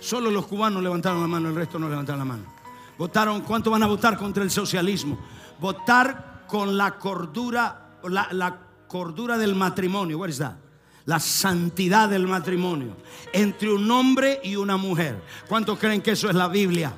Solo 0.00 0.30
los 0.30 0.46
cubanos 0.46 0.82
levantaron 0.82 1.20
la 1.20 1.26
mano, 1.26 1.48
el 1.48 1.54
resto 1.54 1.78
no 1.78 1.88
levantaron 1.88 2.18
la 2.18 2.24
mano. 2.24 2.57
Votaron, 2.98 3.42
¿cuánto 3.42 3.70
van 3.70 3.84
a 3.84 3.86
votar 3.86 4.18
contra 4.18 4.42
el 4.42 4.50
socialismo? 4.50 5.18
Votar 5.60 6.44
con 6.48 6.76
la 6.76 6.98
cordura, 6.98 7.98
la, 8.02 8.28
la 8.32 8.58
cordura 8.88 9.38
del 9.38 9.54
matrimonio. 9.54 10.18
Where 10.18 10.32
is 10.32 10.38
that? 10.38 10.56
La 11.04 11.20
santidad 11.20 12.08
del 12.08 12.26
matrimonio 12.26 12.96
entre 13.32 13.72
un 13.72 13.88
hombre 13.90 14.40
y 14.42 14.56
una 14.56 14.76
mujer. 14.76 15.22
¿Cuántos 15.48 15.78
creen 15.78 16.02
que 16.02 16.10
eso 16.10 16.28
es 16.28 16.34
la 16.34 16.48
Biblia? 16.48 16.92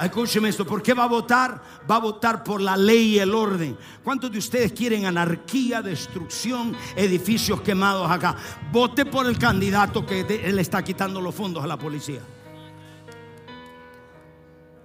Escúcheme 0.00 0.48
esto, 0.48 0.64
¿por 0.64 0.80
qué 0.82 0.94
va 0.94 1.04
a 1.04 1.08
votar? 1.08 1.60
Va 1.88 1.96
a 1.96 2.00
votar 2.00 2.44
por 2.44 2.60
la 2.60 2.76
ley 2.76 3.16
y 3.16 3.18
el 3.18 3.34
orden. 3.34 3.76
¿Cuántos 4.02 4.30
de 4.30 4.38
ustedes 4.38 4.72
quieren 4.72 5.06
anarquía, 5.06 5.82
destrucción, 5.82 6.76
edificios 6.96 7.60
quemados 7.60 8.08
acá? 8.08 8.36
Vote 8.72 9.04
por 9.04 9.26
el 9.26 9.38
candidato 9.38 10.06
que 10.06 10.20
él 10.20 10.58
está 10.60 10.82
quitando 10.82 11.20
los 11.20 11.34
fondos 11.34 11.64
a 11.64 11.66
la 11.66 11.76
policía. 11.76 12.20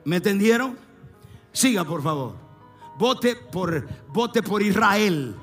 ¿Me 0.06 0.18
entendieron? 0.18 0.78
Siga, 1.52 1.84
por 1.84 2.02
favor. 2.02 2.36
Vote 2.98 3.36
por, 3.36 3.88
vote 4.08 4.44
por 4.44 4.62
Israel. 4.62 5.36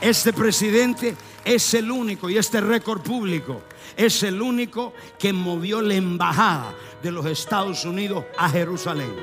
Este 0.00 0.32
presidente 0.32 1.16
es 1.44 1.74
el 1.74 1.90
único 1.90 2.28
y 2.28 2.36
este 2.36 2.60
récord 2.60 3.00
público 3.00 3.62
es 3.96 4.22
el 4.22 4.42
único 4.42 4.92
que 5.18 5.32
movió 5.32 5.80
la 5.80 5.94
embajada 5.94 6.74
de 7.02 7.10
los 7.10 7.26
Estados 7.26 7.84
Unidos 7.84 8.24
a 8.36 8.48
Jerusalén. 8.48 9.14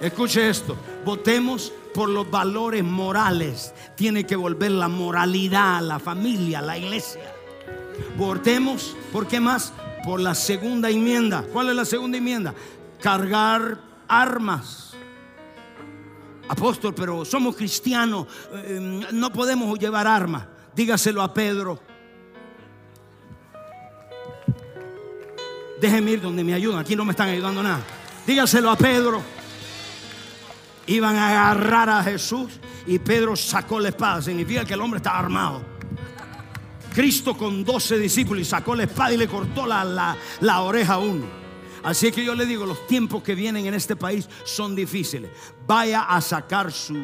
Escuche 0.00 0.48
esto, 0.48 0.76
votemos 1.04 1.72
por 1.94 2.08
los 2.08 2.28
valores 2.30 2.82
morales. 2.82 3.72
Tiene 3.96 4.24
que 4.24 4.34
volver 4.34 4.72
la 4.72 4.88
moralidad, 4.88 5.80
la 5.80 5.98
familia, 5.98 6.60
la 6.60 6.76
iglesia. 6.78 7.34
Votemos, 8.16 8.96
¿por 9.12 9.28
qué 9.28 9.38
más? 9.38 9.72
Por 10.04 10.20
la 10.20 10.34
segunda 10.34 10.90
enmienda. 10.90 11.44
¿Cuál 11.52 11.70
es 11.70 11.76
la 11.76 11.84
segunda 11.84 12.18
enmienda? 12.18 12.54
Cargar 13.00 13.78
armas. 14.08 14.92
Apóstol, 16.48 16.94
pero 16.94 17.24
somos 17.24 17.56
cristianos, 17.56 18.26
eh, 18.52 19.06
no 19.12 19.32
podemos 19.32 19.78
llevar 19.78 20.06
armas. 20.06 20.44
Dígaselo 20.74 21.22
a 21.22 21.32
Pedro. 21.32 21.80
Déjenme 25.80 26.12
ir 26.12 26.20
donde 26.20 26.44
me 26.44 26.54
ayudan. 26.54 26.80
Aquí 26.80 26.94
no 26.94 27.04
me 27.04 27.12
están 27.12 27.28
ayudando 27.28 27.62
nada. 27.62 27.80
Dígaselo 28.26 28.70
a 28.70 28.76
Pedro. 28.76 29.22
Iban 30.86 31.16
a 31.16 31.28
agarrar 31.28 31.88
a 31.88 32.02
Jesús 32.04 32.60
y 32.86 32.98
Pedro 32.98 33.34
sacó 33.34 33.80
la 33.80 33.88
espada. 33.88 34.22
Significa 34.22 34.64
que 34.64 34.74
el 34.74 34.80
hombre 34.80 34.98
estaba 34.98 35.18
armado. 35.18 35.71
Cristo 36.92 37.36
con 37.36 37.64
12 37.64 37.98
discípulos 37.98 38.42
y 38.42 38.44
sacó 38.44 38.74
la 38.74 38.84
espada 38.84 39.12
y 39.12 39.16
le 39.16 39.28
cortó 39.28 39.66
la, 39.66 40.16
la 40.40 40.60
oreja 40.60 40.94
a 40.94 40.98
uno. 40.98 41.42
Así 41.82 42.12
que 42.12 42.24
yo 42.24 42.34
le 42.34 42.46
digo, 42.46 42.64
los 42.64 42.86
tiempos 42.86 43.22
que 43.22 43.34
vienen 43.34 43.66
en 43.66 43.74
este 43.74 43.96
país 43.96 44.28
son 44.44 44.76
difíciles. 44.76 45.30
Vaya 45.66 46.02
a 46.02 46.20
sacar 46.20 46.70
su... 46.70 46.96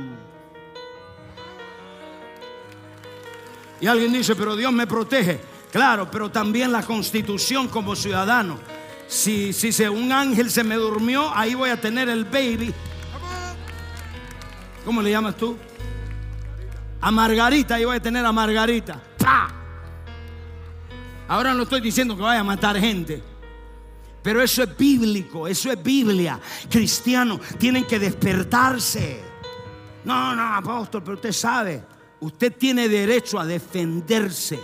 Y 3.80 3.86
alguien 3.86 4.12
dice, 4.12 4.36
pero 4.36 4.56
Dios 4.56 4.72
me 4.72 4.86
protege. 4.86 5.40
Claro, 5.72 6.10
pero 6.10 6.30
también 6.30 6.72
la 6.72 6.82
constitución 6.82 7.68
como 7.68 7.96
ciudadano. 7.96 8.58
Si, 9.08 9.52
si 9.52 9.82
un 9.84 10.12
ángel 10.12 10.50
se 10.50 10.62
me 10.62 10.76
durmió, 10.76 11.34
ahí 11.34 11.54
voy 11.54 11.70
a 11.70 11.80
tener 11.80 12.08
el 12.08 12.24
baby. 12.24 12.72
¿Cómo 14.84 15.02
le 15.02 15.10
llamas 15.10 15.36
tú? 15.36 15.56
A 17.00 17.10
Margarita, 17.10 17.76
ahí 17.76 17.84
voy 17.84 17.96
a 17.96 18.02
tener 18.02 18.24
a 18.24 18.32
Margarita. 18.32 19.00
Ahora 21.28 21.52
no 21.54 21.64
estoy 21.64 21.80
diciendo 21.80 22.16
que 22.16 22.22
vaya 22.22 22.40
a 22.40 22.44
matar 22.44 22.78
gente. 22.78 23.22
Pero 24.22 24.42
eso 24.42 24.62
es 24.62 24.76
bíblico, 24.76 25.46
eso 25.46 25.70
es 25.70 25.82
Biblia. 25.82 26.40
Cristianos 26.68 27.40
tienen 27.58 27.84
que 27.84 27.98
despertarse. 27.98 29.20
No, 30.04 30.34
no, 30.34 30.54
apóstol, 30.54 31.02
pero 31.02 31.16
usted 31.16 31.32
sabe, 31.32 31.84
usted 32.20 32.52
tiene 32.56 32.88
derecho 32.88 33.38
a 33.38 33.46
defenderse. 33.46 34.58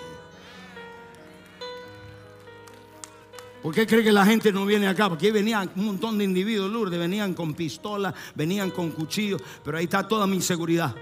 ¿Por 3.62 3.74
qué 3.74 3.86
cree 3.86 4.04
que 4.04 4.12
la 4.12 4.26
gente 4.26 4.52
no 4.52 4.66
viene 4.66 4.86
acá? 4.86 5.08
Porque 5.08 5.26
ahí 5.26 5.32
venían 5.32 5.70
un 5.76 5.86
montón 5.86 6.18
de 6.18 6.24
individuos, 6.24 6.70
Lourdes, 6.70 6.98
venían 6.98 7.32
con 7.32 7.54
pistolas, 7.54 8.12
venían 8.34 8.70
con 8.70 8.90
cuchillos, 8.90 9.42
pero 9.64 9.78
ahí 9.78 9.84
está 9.84 10.06
toda 10.06 10.26
mi 10.26 10.42
seguridad. 10.42 10.94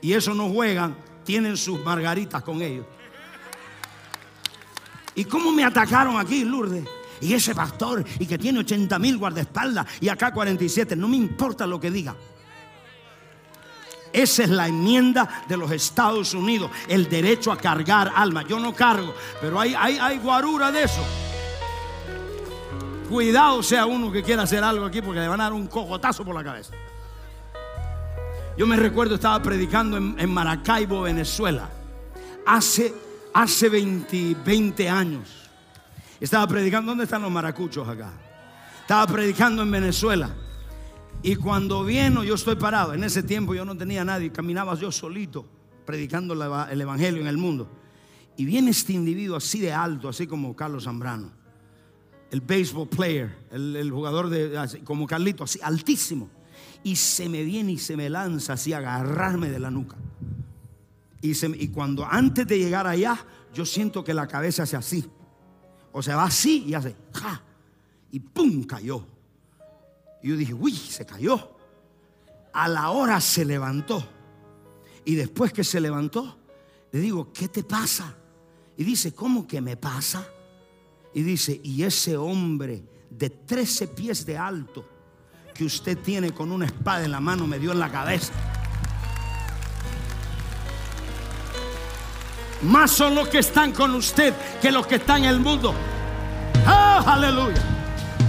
Y 0.00 0.12
eso 0.14 0.32
no 0.32 0.48
juegan, 0.48 0.96
tienen 1.24 1.56
sus 1.58 1.82
margaritas 1.84 2.42
con 2.42 2.62
ellos. 2.62 2.86
¿Y 5.14 5.24
cómo 5.24 5.52
me 5.52 5.64
atacaron 5.64 6.18
aquí, 6.18 6.44
Lourdes? 6.44 6.84
Y 7.20 7.32
ese 7.32 7.54
pastor, 7.54 8.04
y 8.18 8.26
que 8.26 8.36
tiene 8.36 8.58
80 8.60 8.98
mil 8.98 9.16
guardaespaldas, 9.16 9.86
y 10.00 10.08
acá 10.08 10.32
47, 10.32 10.96
no 10.96 11.08
me 11.08 11.16
importa 11.16 11.66
lo 11.66 11.80
que 11.80 11.90
diga. 11.90 12.14
Esa 14.12 14.44
es 14.44 14.50
la 14.50 14.68
enmienda 14.68 15.44
de 15.48 15.56
los 15.56 15.70
Estados 15.72 16.34
Unidos, 16.34 16.70
el 16.88 17.08
derecho 17.08 17.50
a 17.50 17.56
cargar 17.56 18.12
alma. 18.14 18.46
Yo 18.46 18.60
no 18.60 18.72
cargo, 18.72 19.14
pero 19.40 19.58
hay, 19.58 19.74
hay, 19.74 19.98
hay 19.98 20.18
guarura 20.18 20.70
de 20.70 20.84
eso. 20.84 21.04
Cuidado 23.08 23.62
sea 23.62 23.86
uno 23.86 24.10
que 24.10 24.22
quiera 24.22 24.42
hacer 24.42 24.62
algo 24.62 24.86
aquí 24.86 25.02
porque 25.02 25.20
le 25.20 25.28
van 25.28 25.40
a 25.40 25.44
dar 25.44 25.52
un 25.52 25.66
cojotazo 25.66 26.24
por 26.24 26.34
la 26.34 26.44
cabeza. 26.44 26.74
Yo 28.56 28.66
me 28.66 28.76
recuerdo, 28.76 29.16
estaba 29.16 29.42
predicando 29.42 29.96
en, 29.96 30.32
Maracaibo, 30.32 31.02
Venezuela, 31.02 31.68
hace, 32.46 32.94
hace 33.34 33.68
20, 33.68 34.36
20 34.44 34.88
años. 34.88 35.50
Estaba 36.18 36.46
predicando, 36.46 36.92
¿dónde 36.92 37.04
están 37.04 37.20
los 37.20 37.30
maracuchos 37.30 37.86
acá? 37.86 38.12
Estaba 38.80 39.06
predicando 39.12 39.62
en 39.62 39.70
Venezuela. 39.70 40.34
Y 41.22 41.36
cuando 41.36 41.84
vino, 41.84 42.24
yo 42.24 42.34
estoy 42.34 42.56
parado. 42.56 42.94
En 42.94 43.04
ese 43.04 43.22
tiempo 43.22 43.54
yo 43.54 43.64
no 43.64 43.76
tenía 43.76 44.04
nadie, 44.04 44.32
caminaba 44.32 44.74
yo 44.74 44.90
solito, 44.90 45.44
predicando 45.84 46.32
el 46.70 46.80
Evangelio 46.80 47.20
en 47.20 47.26
el 47.26 47.36
mundo. 47.36 47.68
Y 48.36 48.46
viene 48.46 48.70
este 48.70 48.94
individuo 48.94 49.36
así 49.36 49.60
de 49.60 49.72
alto, 49.72 50.08
así 50.08 50.26
como 50.26 50.56
Carlos 50.56 50.84
Zambrano 50.84 51.44
el 52.34 52.40
baseball 52.40 52.88
player, 52.88 53.32
el, 53.52 53.88
jugador 53.92 54.28
de 54.28 54.80
como 54.82 55.06
Carlito, 55.06 55.44
así 55.44 55.60
altísimo. 55.62 56.28
Y 56.82 56.96
se 56.96 57.28
me 57.28 57.44
viene 57.44 57.72
y 57.72 57.78
se 57.78 57.96
me 57.96 58.10
lanza 58.10 58.54
así 58.54 58.72
a 58.72 58.78
agarrarme 58.78 59.50
de 59.50 59.60
la 59.60 59.70
nuca. 59.70 59.96
Y, 61.26 61.68
cuando 61.68 62.04
antes 62.04 62.46
de 62.46 62.58
llegar 62.58 62.86
allá, 62.86 63.18
yo 63.54 63.64
siento 63.64 64.04
que 64.04 64.12
la 64.12 64.26
cabeza 64.26 64.64
hace 64.64 64.76
así. 64.76 65.10
O 65.90 66.02
sea, 66.02 66.16
va 66.16 66.24
así 66.24 66.64
y 66.66 66.74
hace, 66.74 66.94
ja. 67.14 67.40
Y 68.10 68.20
pum, 68.20 68.64
cayó. 68.64 69.06
Y 70.22 70.28
yo 70.28 70.36
dije, 70.36 70.52
uy, 70.52 70.76
se 70.76 71.06
cayó. 71.06 71.56
A 72.52 72.68
la 72.68 72.90
hora 72.90 73.22
se 73.22 73.42
levantó. 73.46 74.06
Y 75.06 75.14
después 75.14 75.50
que 75.50 75.64
se 75.64 75.80
levantó, 75.80 76.38
le 76.92 77.00
digo, 77.00 77.32
¿qué 77.32 77.48
te 77.48 77.62
pasa? 77.62 78.14
Y 78.76 78.84
dice, 78.84 79.14
¿cómo 79.14 79.46
que 79.46 79.62
me 79.62 79.78
pasa? 79.78 80.28
Y 81.14 81.22
dice, 81.22 81.58
y 81.64 81.84
ese 81.84 82.18
hombre 82.18 82.84
de 83.08 83.30
13 83.30 83.88
pies 83.88 84.26
de 84.26 84.36
alto 84.36 84.86
que 85.54 85.64
usted 85.64 85.96
tiene 85.96 86.32
con 86.32 86.52
una 86.52 86.66
espada 86.66 87.02
en 87.02 87.12
la 87.12 87.20
mano 87.20 87.46
me 87.46 87.58
dio 87.58 87.72
en 87.72 87.78
la 87.78 87.90
cabeza. 87.90 88.63
Más 92.64 92.90
son 92.90 93.14
los 93.14 93.28
que 93.28 93.38
están 93.38 93.72
con 93.72 93.94
usted 93.94 94.32
que 94.60 94.72
los 94.72 94.86
que 94.86 94.96
están 94.96 95.24
en 95.24 95.30
el 95.30 95.40
mundo. 95.40 95.74
¡Oh, 96.66 97.02
aleluya! 97.06 97.62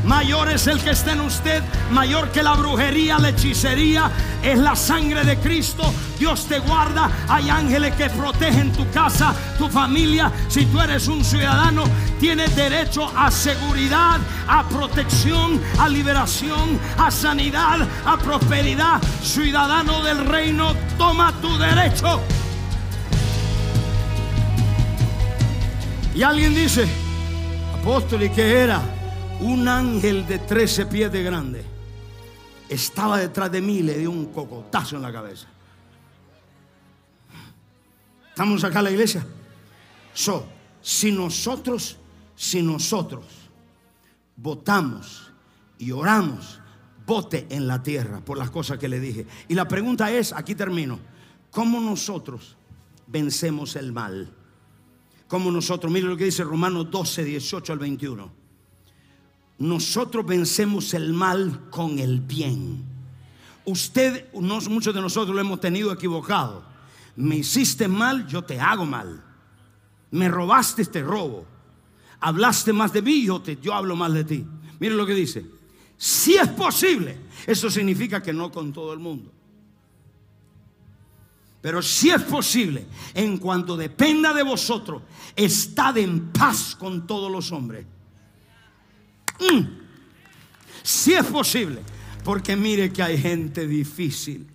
Mayor 0.05 0.51
es 0.51 0.67
el 0.67 0.83
que 0.83 0.91
está 0.91 1.13
en 1.13 1.21
usted, 1.21 1.63
mayor 1.89 2.29
que 2.29 2.43
la 2.43 2.53
brujería, 2.53 3.17
la 3.17 3.29
hechicería, 3.29 4.11
es 4.43 4.59
la 4.59 4.75
sangre 4.75 5.23
de 5.23 5.37
Cristo. 5.37 5.83
Dios 6.19 6.45
te 6.47 6.59
guarda, 6.59 7.09
hay 7.27 7.49
ángeles 7.49 7.95
que 7.95 8.09
protegen 8.11 8.71
tu 8.71 8.87
casa, 8.91 9.33
tu 9.57 9.67
familia. 9.67 10.31
Si 10.47 10.67
tú 10.67 10.79
eres 10.79 11.07
un 11.07 11.23
ciudadano, 11.23 11.85
tienes 12.19 12.55
derecho 12.55 13.11
a 13.17 13.31
seguridad, 13.31 14.19
a 14.47 14.63
protección, 14.69 15.59
a 15.79 15.89
liberación, 15.89 16.79
a 16.99 17.09
sanidad, 17.09 17.79
a 18.05 18.17
prosperidad. 18.17 19.01
Ciudadano 19.23 20.03
del 20.03 20.23
reino, 20.25 20.75
toma 20.99 21.33
tu 21.41 21.57
derecho. 21.57 22.21
Y 26.15 26.23
alguien 26.23 26.55
dice, 26.55 26.87
apóstol, 27.79 28.23
¿y 28.23 28.29
qué 28.29 28.59
era? 28.59 28.81
un 29.39 29.67
ángel 29.67 30.25
de 30.27 30.39
13 30.39 30.85
pies 30.85 31.11
de 31.11 31.23
grande 31.23 31.63
estaba 32.69 33.17
detrás 33.19 33.51
de 33.51 33.61
mí 33.61 33.77
y 33.77 33.83
le 33.83 33.97
dio 33.97 34.09
un 34.09 34.31
cocotazo 34.31 34.95
en 34.95 35.01
la 35.01 35.11
cabeza. 35.11 35.47
¿Estamos 38.29 38.63
acá 38.63 38.79
en 38.79 38.85
la 38.85 38.91
iglesia? 38.91 39.25
So, 40.13 40.47
si 40.81 41.11
nosotros, 41.11 41.97
si 42.35 42.61
nosotros 42.61 43.25
votamos 44.35 45.31
y 45.77 45.91
oramos 45.91 46.59
bote 47.05 47.45
en 47.49 47.67
la 47.67 47.83
tierra 47.83 48.19
por 48.19 48.37
las 48.37 48.49
cosas 48.49 48.79
que 48.79 48.89
le 48.89 48.99
dije. 48.99 49.27
Y 49.47 49.53
la 49.53 49.67
pregunta 49.67 50.11
es, 50.11 50.33
aquí 50.33 50.55
termino, 50.55 50.99
¿cómo 51.51 51.79
nosotros 51.79 52.57
vencemos 53.05 53.75
el 53.75 53.91
mal? 53.91 54.33
¿Cómo 55.35 55.51
nosotros, 55.51 55.91
mire 55.91 56.07
lo 56.07 56.15
que 56.15 56.23
dice 56.23 56.45
Romanos 56.45 56.89
12, 56.89 57.25
18 57.25 57.73
al 57.73 57.79
21. 57.79 58.31
Nosotros 59.57 60.25
vencemos 60.25 60.93
el 60.93 61.11
mal 61.11 61.69
con 61.69 61.99
el 61.99 62.21
bien. 62.21 62.81
Usted, 63.65 64.27
muchos 64.33 64.95
de 64.95 65.01
nosotros 65.01 65.35
lo 65.35 65.41
hemos 65.41 65.59
tenido 65.59 65.91
equivocado. 65.91 66.63
Me 67.17 67.35
hiciste 67.35 67.89
mal, 67.89 68.25
yo 68.27 68.43
te 68.43 68.61
hago 68.61 68.85
mal. 68.85 69.21
Me 70.11 70.29
robaste, 70.29 70.85
te 70.85 71.03
robo. 71.03 71.45
Hablaste 72.21 72.71
más 72.71 72.93
de 72.93 73.01
mí, 73.01 73.25
yo, 73.25 73.41
te, 73.41 73.57
yo 73.57 73.73
hablo 73.73 73.97
más 73.97 74.13
de 74.13 74.23
ti. 74.23 74.45
Mire 74.79 74.95
lo 74.95 75.05
que 75.05 75.15
dice. 75.15 75.45
Si 75.97 76.35
es 76.35 76.47
posible, 76.47 77.17
eso 77.45 77.69
significa 77.69 78.23
que 78.23 78.31
no 78.31 78.49
con 78.49 78.71
todo 78.71 78.93
el 78.93 78.99
mundo. 78.99 79.33
Pero 81.65 81.81
si 81.81 82.11
es 82.11 82.21
posible, 82.21 82.85
en 83.15 83.39
cuanto 83.39 83.75
dependa 83.75 84.35
de 84.35 84.43
vosotros, 84.43 85.01
estad 85.35 85.97
en 85.97 86.27
paz 86.31 86.75
con 86.75 87.07
todos 87.07 87.31
los 87.31 87.51
hombres. 87.51 87.87
Mm. 89.39 89.63
Si 90.83 91.13
es 91.13 91.25
posible, 91.25 91.81
porque 92.23 92.55
mire 92.55 92.93
que 92.93 93.01
hay 93.01 93.17
gente 93.17 93.67
difícil. 93.67 94.45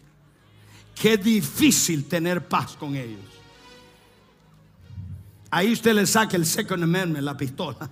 Qué 0.95 1.17
difícil 1.17 2.05
tener 2.05 2.47
paz 2.47 2.77
con 2.77 2.95
ellos. 2.95 3.19
Ahí 5.51 5.73
usted 5.73 5.93
le 5.93 6.07
saca 6.07 6.37
el 6.37 6.47
Second 6.47 6.85
Amendment, 6.85 7.25
la 7.25 7.37
pistola. 7.37 7.91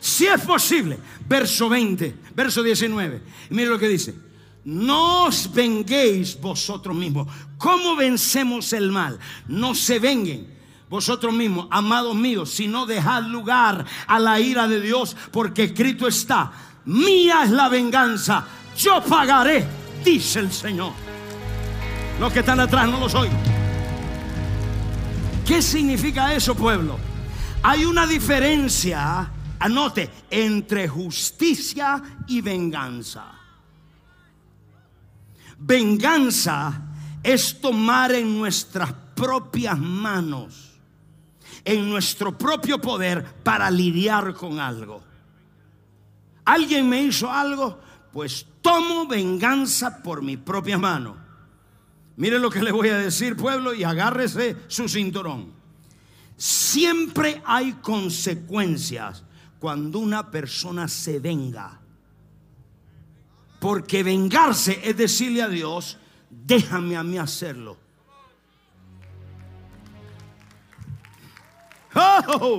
Si 0.00 0.26
es 0.26 0.40
posible, 0.40 0.98
verso 1.28 1.68
20, 1.68 2.16
verso 2.34 2.64
19. 2.64 3.22
mire 3.50 3.68
lo 3.68 3.78
que 3.78 3.86
dice. 3.86 4.25
No 4.66 5.26
os 5.26 5.48
venguéis 5.52 6.40
vosotros 6.40 6.96
mismos. 6.96 7.28
¿Cómo 7.56 7.94
vencemos 7.94 8.72
el 8.72 8.90
mal? 8.90 9.16
No 9.46 9.76
se 9.76 10.00
venguen 10.00 10.56
vosotros 10.90 11.32
mismos, 11.32 11.68
amados 11.70 12.16
míos, 12.16 12.50
sino 12.50 12.84
dejad 12.84 13.22
lugar 13.22 13.84
a 14.08 14.18
la 14.18 14.40
ira 14.40 14.66
de 14.66 14.80
Dios, 14.80 15.16
porque 15.30 15.64
escrito 15.64 16.08
está, 16.08 16.50
mía 16.84 17.44
es 17.44 17.50
la 17.50 17.68
venganza, 17.68 18.44
yo 18.76 19.00
pagaré, 19.02 19.64
dice 20.04 20.40
el 20.40 20.50
Señor. 20.50 20.92
Los 22.18 22.32
que 22.32 22.40
están 22.40 22.58
atrás 22.58 22.88
no 22.88 22.98
los 22.98 23.14
oigo. 23.14 23.36
¿Qué 25.46 25.62
significa 25.62 26.34
eso, 26.34 26.56
pueblo? 26.56 26.98
Hay 27.62 27.84
una 27.84 28.04
diferencia, 28.04 29.30
anote, 29.60 30.10
entre 30.28 30.88
justicia 30.88 32.02
y 32.26 32.40
venganza. 32.40 33.35
Venganza 35.58 36.82
es 37.22 37.60
tomar 37.60 38.12
en 38.12 38.38
nuestras 38.38 38.92
propias 39.14 39.78
manos, 39.78 40.78
en 41.64 41.88
nuestro 41.88 42.36
propio 42.36 42.80
poder 42.80 43.24
para 43.42 43.70
lidiar 43.70 44.34
con 44.34 44.60
algo. 44.60 45.02
¿Alguien 46.44 46.88
me 46.88 47.02
hizo 47.02 47.30
algo? 47.30 47.80
Pues 48.12 48.46
tomo 48.62 49.06
venganza 49.06 50.02
por 50.02 50.22
mi 50.22 50.36
propia 50.36 50.78
mano. 50.78 51.16
Mire 52.16 52.38
lo 52.38 52.50
que 52.50 52.62
le 52.62 52.72
voy 52.72 52.88
a 52.88 52.98
decir, 52.98 53.36
pueblo, 53.36 53.74
y 53.74 53.84
agárrese 53.84 54.56
su 54.68 54.88
cinturón. 54.88 55.52
Siempre 56.36 57.42
hay 57.44 57.72
consecuencias 57.74 59.24
cuando 59.58 59.98
una 59.98 60.30
persona 60.30 60.86
se 60.86 61.18
venga. 61.18 61.80
Porque 63.58 64.02
vengarse 64.02 64.80
es 64.84 64.96
decirle 64.96 65.42
a 65.42 65.48
Dios, 65.48 65.98
déjame 66.30 66.96
a 66.96 67.02
mí 67.02 67.18
hacerlo. 67.18 67.76
Oh, 71.94 72.58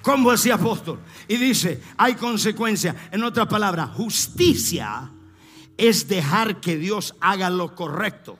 como 0.00 0.32
decía 0.32 0.54
apóstol. 0.54 1.00
Y 1.28 1.36
dice, 1.36 1.82
hay 1.96 2.14
consecuencias. 2.14 2.94
En 3.10 3.22
otra 3.24 3.46
palabra, 3.46 3.86
justicia 3.86 5.10
es 5.76 6.08
dejar 6.08 6.60
que 6.60 6.76
Dios 6.76 7.14
haga 7.20 7.50
lo 7.50 7.74
correcto. 7.74 8.38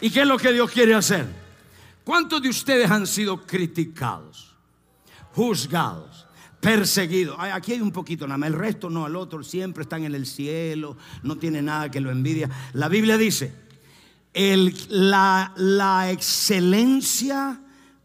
¿Y 0.00 0.10
qué 0.10 0.22
es 0.22 0.26
lo 0.26 0.36
que 0.36 0.52
Dios 0.52 0.70
quiere 0.70 0.94
hacer? 0.94 1.26
¿Cuántos 2.04 2.42
de 2.42 2.48
ustedes 2.48 2.90
han 2.90 3.06
sido 3.06 3.46
criticados, 3.46 4.31
juzgados, 5.34 6.26
perseguidos? 6.60 7.36
Aquí 7.38 7.72
hay 7.72 7.80
un 7.80 7.92
poquito 7.92 8.26
nada 8.26 8.38
más, 8.38 8.48
el 8.48 8.54
resto 8.54 8.88
no, 8.90 9.06
el 9.06 9.16
otro 9.16 9.42
siempre 9.42 9.82
están 9.82 10.04
en 10.04 10.14
el 10.14 10.26
cielo, 10.26 10.96
no 11.22 11.36
tiene 11.36 11.62
nada 11.62 11.90
que 11.90 12.00
lo 12.00 12.10
envidia. 12.10 12.48
La 12.72 12.88
Biblia 12.88 13.16
dice, 13.16 13.54
la, 14.88 15.52
la 15.56 16.10
excelencia 16.10 17.60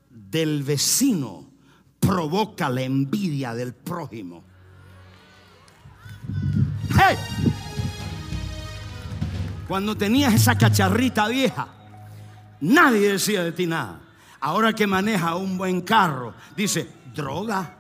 del 0.10 0.64
vecino 0.64 1.50
provoca 2.00 2.70
la 2.70 2.82
envidia 2.82 3.54
del 3.54 3.74
prójimo. 3.74 4.44
¡Hey! 6.92 7.18
Cuando 9.68 9.98
tenías 9.98 10.34
esa 10.34 10.58
cacharrita 10.58 11.28
vieja, 11.28 11.68
nadie 12.62 13.12
decía 13.14 13.44
de 13.44 13.52
ti 13.52 13.68
nada. 13.68 14.07
Ahora 14.40 14.74
que 14.74 14.86
maneja 14.86 15.36
un 15.36 15.58
buen 15.58 15.82
carro, 15.82 16.34
dice, 16.56 16.88
droga. 17.14 17.76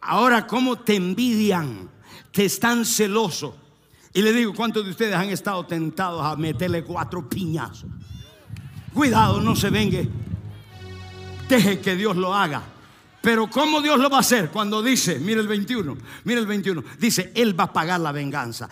Ahora, 0.00 0.46
¿cómo 0.46 0.76
te 0.76 0.96
envidian? 0.96 1.88
Te 2.32 2.46
están 2.46 2.84
celosos. 2.84 3.54
Y 4.14 4.22
le 4.22 4.32
digo, 4.32 4.52
¿cuántos 4.54 4.84
de 4.84 4.90
ustedes 4.90 5.14
han 5.14 5.28
estado 5.28 5.64
tentados 5.64 6.24
a 6.24 6.36
meterle 6.36 6.82
cuatro 6.82 7.28
piñazos? 7.28 7.88
Cuidado, 8.92 9.40
no 9.40 9.54
se 9.54 9.70
vengue. 9.70 10.08
Deje 11.48 11.80
que 11.80 11.96
Dios 11.96 12.16
lo 12.16 12.34
haga. 12.34 12.62
Pero 13.22 13.48
¿cómo 13.48 13.80
Dios 13.80 14.00
lo 14.00 14.10
va 14.10 14.16
a 14.16 14.20
hacer? 14.20 14.50
Cuando 14.50 14.82
dice, 14.82 15.18
mire 15.20 15.40
el 15.40 15.46
21, 15.46 15.96
mire 16.24 16.40
el 16.40 16.46
21, 16.46 16.82
dice, 16.98 17.30
Él 17.36 17.58
va 17.58 17.64
a 17.64 17.72
pagar 17.72 18.00
la 18.00 18.10
venganza. 18.10 18.68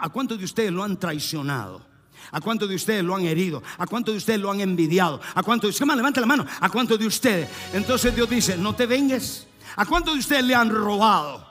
¿A 0.00 0.08
cuántos 0.08 0.38
de 0.38 0.44
ustedes 0.44 0.72
lo 0.72 0.82
han 0.82 0.98
traicionado? 0.98 1.91
¿A 2.30 2.40
cuántos 2.40 2.68
de 2.68 2.74
ustedes 2.74 3.04
lo 3.04 3.14
han 3.14 3.24
herido? 3.24 3.62
¿A 3.78 3.86
cuántos 3.86 4.14
de 4.14 4.18
ustedes 4.18 4.40
lo 4.40 4.50
han 4.50 4.60
envidiado? 4.60 5.20
¿A 5.34 5.42
cuántos 5.42 5.68
de 5.68 5.70
ustedes? 5.70 5.96
Levante 5.96 6.20
la 6.20 6.26
mano. 6.26 6.46
¿A 6.60 6.68
cuántos 6.70 6.98
de 6.98 7.06
ustedes? 7.06 7.48
Entonces 7.72 8.14
Dios 8.14 8.28
dice, 8.28 8.56
no 8.56 8.74
te 8.74 8.86
vengues. 8.86 9.46
¿A 9.76 9.84
cuántos 9.84 10.14
de 10.14 10.20
ustedes 10.20 10.44
le 10.44 10.54
han 10.54 10.70
robado? 10.70 11.46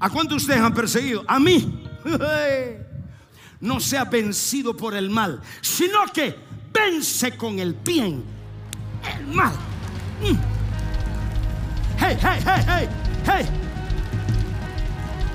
¿A 0.00 0.10
cuántos 0.10 0.38
de 0.38 0.42
ustedes 0.42 0.60
han 0.60 0.74
perseguido? 0.74 1.24
A 1.26 1.38
mí. 1.38 1.82
no 3.60 3.80
sea 3.80 4.04
vencido 4.04 4.76
por 4.76 4.94
el 4.94 5.10
mal, 5.10 5.40
sino 5.60 6.04
que 6.12 6.36
vence 6.72 7.36
con 7.36 7.58
el 7.58 7.74
bien 7.74 8.36
el 9.14 9.26
mal. 9.28 9.52
Mm. 10.22 10.38
Hey, 11.98 12.16
hey, 12.20 12.40
hey, 12.44 12.62
hey, 12.66 12.88
hey. 13.24 13.46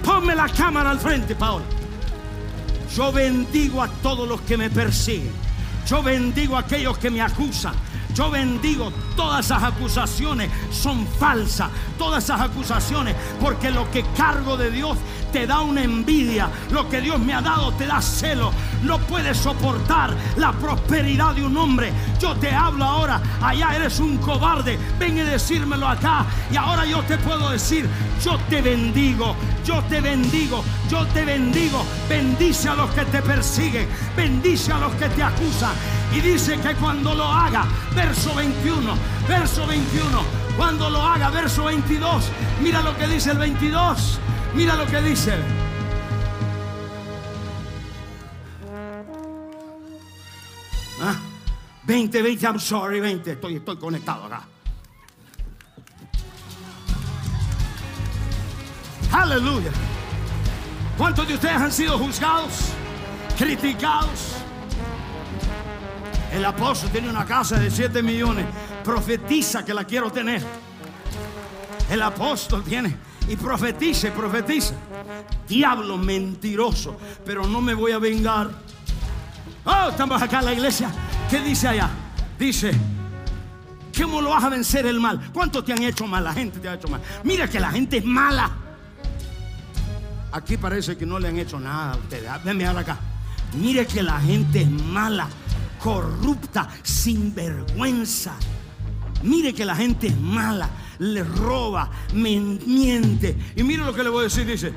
Ponme 0.04 0.36
la 0.36 0.48
cámara 0.50 0.92
al 0.92 1.00
frente, 1.00 1.36
Paola. 1.36 1.66
Yo 2.96 3.12
bendigo 3.12 3.82
a 3.82 3.88
todos 3.88 4.28
los 4.28 4.42
que 4.42 4.58
me 4.58 4.70
persiguen. 4.70 5.32
Yo 5.88 6.04
bendigo 6.04 6.58
a 6.58 6.62
aquellos 6.62 6.98
que 6.98 7.10
me 7.10 7.22
acusan. 7.22 7.74
Yo 8.14 8.30
bendigo 8.30 8.92
todas 9.16 9.46
esas 9.46 9.64
acusaciones 9.64 10.50
son 10.72 11.08
falsas. 11.08 11.70
Todas 11.98 12.24
esas 12.24 12.42
acusaciones. 12.42 13.16
Porque 13.40 13.72
lo 13.72 13.90
que 13.92 14.04
cargo 14.18 14.58
de 14.58 14.72
Dios 14.72 14.98
te 15.32 15.48
da 15.48 15.62
una 15.62 15.84
envidia. 15.84 16.50
Lo 16.72 16.90
que 16.90 17.02
Dios 17.02 17.20
me 17.20 17.34
ha 17.34 17.42
dado 17.42 17.72
te 17.74 17.86
da 17.86 18.02
celo. 18.02 18.52
No 18.84 19.00
puedes 19.00 19.38
soportar 19.38 20.14
la 20.38 20.52
prosperidad 20.54 21.36
de 21.36 21.46
un 21.46 21.56
hombre. 21.56 21.92
Yo 22.20 22.36
te 22.36 22.52
hablo 22.52 22.84
ahora. 22.84 23.22
Allá 23.42 23.76
eres 23.76 24.00
un 24.00 24.18
cobarde. 24.18 24.78
Ven 25.00 25.18
y 25.18 25.22
decírmelo 25.22 25.88
acá. 25.88 26.26
Y 26.52 26.56
ahora 26.56 26.86
yo 26.86 27.02
te 27.04 27.18
puedo 27.18 27.50
decir, 27.52 27.88
yo 28.24 28.38
te 28.50 28.62
bendigo. 28.62 29.36
Yo 29.66 29.82
te 29.84 30.02
bendigo. 30.02 30.64
Yo 30.90 31.06
te 31.08 31.24
bendigo. 31.26 31.86
Bendice 32.10 32.70
a 32.70 32.76
los 32.76 32.90
que 32.92 33.06
te 33.06 33.22
persiguen. 33.22 33.88
Bendice 34.16 34.74
a 34.74 34.80
los 34.80 34.94
que 34.96 35.08
te 35.10 35.24
acusan. 35.24 36.01
Y 36.14 36.20
dice 36.20 36.60
que 36.60 36.76
cuando 36.76 37.14
lo 37.14 37.26
haga, 37.26 37.66
verso 37.96 38.36
21, 38.36 38.94
verso 39.28 39.66
21, 39.66 40.24
cuando 40.58 40.90
lo 40.90 41.02
haga, 41.02 41.30
verso 41.30 41.64
22, 41.64 42.26
mira 42.62 42.82
lo 42.82 42.96
que 42.98 43.08
dice 43.08 43.32
el 43.32 43.38
22. 43.38 44.20
Mira 44.54 44.76
lo 44.76 44.86
que 44.86 45.02
dice. 45.02 45.34
¿Ah? 51.02 51.16
20, 51.84 52.22
20, 52.22 52.46
I'm 52.46 52.60
sorry, 52.60 53.00
20. 53.00 53.32
Estoy, 53.32 53.56
estoy 53.56 53.78
conectado 53.78 54.26
acá. 54.26 54.44
Aleluya. 59.14 59.72
¿Cuántos 60.98 61.28
de 61.28 61.34
ustedes 61.36 61.56
han 61.56 61.72
sido 61.72 61.98
juzgados, 61.98 62.74
criticados? 63.38 64.36
El 66.32 66.46
apóstol 66.46 66.90
tiene 66.92 67.10
una 67.10 67.26
casa 67.26 67.60
de 67.60 67.70
7 67.70 68.02
millones. 68.02 68.46
Profetiza 68.84 69.66
que 69.66 69.74
la 69.74 69.84
quiero 69.84 70.12
tener. 70.12 70.42
El 71.90 72.02
apóstol 72.02 72.64
tiene 72.64 72.96
y 73.28 73.36
profetiza 73.36 74.08
y 74.08 74.12
profetiza. 74.12 74.76
Diablo 75.48 75.98
mentiroso, 75.98 76.98
pero 77.26 77.46
no 77.48 77.62
me 77.62 77.74
voy 77.74 77.92
a 77.92 78.00
vengar. 78.00 78.50
Oh, 79.66 79.90
estamos 79.90 80.22
acá 80.22 80.40
en 80.40 80.46
la 80.46 80.54
iglesia. 80.54 80.92
¿Qué 81.30 81.40
dice 81.42 81.68
allá? 81.68 81.90
Dice, 82.40 82.72
¿cómo 83.96 84.22
lo 84.22 84.32
vas 84.32 84.44
a 84.44 84.50
vencer 84.50 84.86
el 84.86 85.00
mal? 85.00 85.32
¿Cuántos 85.32 85.64
te 85.64 85.74
han 85.74 85.84
hecho 85.84 86.08
mal? 86.08 86.24
La 86.24 86.34
gente 86.34 86.60
te 86.60 86.68
ha 86.68 86.74
hecho 86.74 86.88
mal. 86.88 87.02
Mira 87.24 87.48
que 87.48 87.60
la 87.60 87.72
gente 87.72 87.98
es 87.98 88.06
mala. 88.06 88.50
Aquí 90.32 90.58
parece 90.58 90.98
que 90.98 91.06
no 91.06 91.20
le 91.20 91.28
han 91.28 91.38
hecho 91.38 91.60
nada 91.60 91.94
a 91.94 91.98
ustedes. 91.98 92.44
Venme 92.44 92.66
ahora 92.66 92.82
acá. 92.82 92.98
Mire 93.54 93.86
que 93.86 94.02
la 94.02 94.20
gente 94.20 94.62
es 94.62 94.70
mala, 94.70 95.28
corrupta, 95.82 96.70
sin 96.84 97.34
vergüenza. 97.34 98.36
Mire 99.24 99.54
que 99.54 99.66
la 99.66 99.76
gente 99.76 100.08
es 100.08 100.18
mala, 100.18 100.70
le 101.00 101.24
roba, 101.24 101.90
me 102.14 102.40
miente. 102.40 103.36
Y 103.56 103.64
mire 103.64 103.84
lo 103.84 103.94
que 103.94 104.04
le 104.04 104.10
voy 104.10 104.22
a 104.22 104.24
decir, 104.24 104.46
dice. 104.46 104.74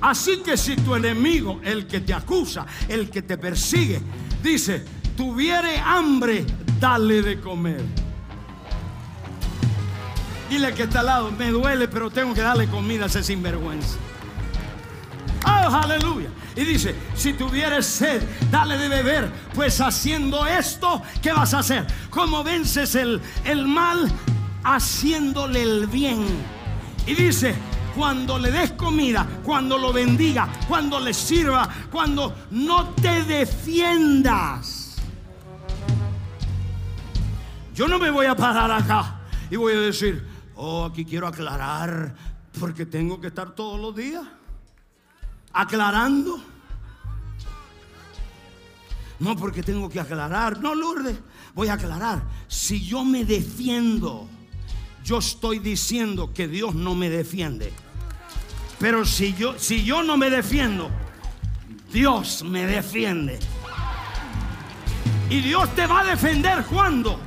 Así 0.00 0.38
que 0.44 0.56
si 0.56 0.76
tu 0.76 0.94
enemigo, 0.94 1.60
el 1.64 1.86
que 1.86 2.00
te 2.00 2.14
acusa, 2.14 2.66
el 2.88 3.10
que 3.10 3.22
te 3.22 3.36
persigue, 3.36 4.00
dice, 4.42 4.84
tuviere 5.16 5.78
hambre, 5.78 6.46
dale 6.78 7.22
de 7.22 7.40
comer. 7.40 7.82
Dile 10.48 10.72
que 10.72 10.84
está 10.84 11.00
al 11.00 11.06
lado, 11.06 11.30
me 11.32 11.50
duele, 11.50 11.88
pero 11.88 12.10
tengo 12.10 12.32
que 12.32 12.40
darle 12.40 12.68
comida 12.68 13.04
a 13.04 13.06
ese 13.06 13.22
sinvergüenza. 13.22 13.98
Oh, 15.46 15.74
aleluya. 15.74 16.30
Y 16.56 16.64
dice, 16.64 16.94
si 17.14 17.34
tuvieres 17.34 17.86
sed, 17.86 18.22
dale 18.50 18.76
de 18.76 18.88
beber, 18.88 19.30
pues 19.54 19.80
haciendo 19.80 20.46
esto, 20.46 21.02
¿qué 21.22 21.32
vas 21.32 21.54
a 21.54 21.60
hacer? 21.60 21.86
¿Cómo 22.10 22.42
vences 22.42 22.94
el, 22.94 23.20
el 23.44 23.66
mal? 23.66 24.10
Haciéndole 24.64 25.62
el 25.62 25.86
bien. 25.86 26.26
Y 27.06 27.14
dice, 27.14 27.54
cuando 27.94 28.38
le 28.38 28.50
des 28.50 28.72
comida, 28.72 29.26
cuando 29.44 29.78
lo 29.78 29.92
bendiga, 29.92 30.48
cuando 30.66 30.98
le 30.98 31.14
sirva, 31.14 31.68
cuando 31.90 32.34
no 32.50 32.90
te 32.90 33.22
defiendas. 33.22 34.96
Yo 37.74 37.86
no 37.86 37.98
me 38.00 38.10
voy 38.10 38.26
a 38.26 38.34
parar 38.34 38.72
acá 38.72 39.20
y 39.48 39.56
voy 39.56 39.74
a 39.74 39.80
decir, 39.80 40.26
oh, 40.56 40.86
aquí 40.86 41.04
quiero 41.04 41.28
aclarar, 41.28 42.14
porque 42.58 42.84
tengo 42.84 43.20
que 43.20 43.28
estar 43.28 43.50
todos 43.50 43.78
los 43.80 43.94
días 43.94 44.24
aclarando. 45.52 46.40
No 49.20 49.36
porque 49.36 49.62
tengo 49.62 49.88
que 49.88 50.00
aclarar. 50.00 50.60
No, 50.60 50.74
Lourdes, 50.74 51.18
voy 51.54 51.68
a 51.68 51.74
aclarar. 51.74 52.22
Si 52.46 52.84
yo 52.84 53.04
me 53.04 53.24
defiendo, 53.24 54.28
yo 55.04 55.18
estoy 55.18 55.58
diciendo 55.58 56.32
que 56.32 56.46
Dios 56.46 56.74
no 56.74 56.94
me 56.94 57.10
defiende. 57.10 57.72
Pero 58.78 59.04
si 59.04 59.34
yo, 59.34 59.58
si 59.58 59.82
yo 59.82 60.04
no 60.04 60.16
me 60.16 60.30
defiendo, 60.30 60.88
Dios 61.92 62.44
me 62.44 62.64
defiende. 62.64 63.40
Y 65.30 65.40
Dios 65.40 65.74
te 65.74 65.86
va 65.86 66.00
a 66.00 66.04
defender 66.04 66.64
cuando. 66.64 67.20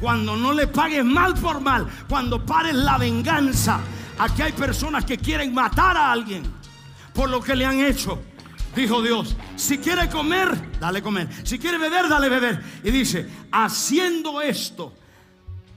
Cuando 0.00 0.36
no 0.36 0.52
le 0.52 0.66
pagues 0.66 1.04
mal 1.04 1.34
por 1.34 1.60
mal. 1.60 1.86
Cuando 2.08 2.44
pares 2.44 2.74
la 2.74 2.96
venganza. 2.96 3.80
Aquí 4.18 4.42
hay 4.42 4.52
personas 4.52 5.04
que 5.04 5.18
quieren 5.18 5.52
matar 5.52 5.96
a 5.96 6.10
alguien 6.10 6.57
por 7.18 7.28
lo 7.28 7.42
que 7.42 7.56
le 7.56 7.66
han 7.66 7.80
hecho. 7.80 8.16
Dijo 8.76 9.02
Dios, 9.02 9.34
si 9.56 9.78
quiere 9.78 10.08
comer, 10.08 10.78
dale 10.78 11.02
comer. 11.02 11.28
Si 11.42 11.58
quiere 11.58 11.76
beber, 11.76 12.08
dale 12.08 12.28
beber. 12.28 12.62
Y 12.84 12.92
dice, 12.92 13.28
haciendo 13.50 14.40
esto, 14.40 14.92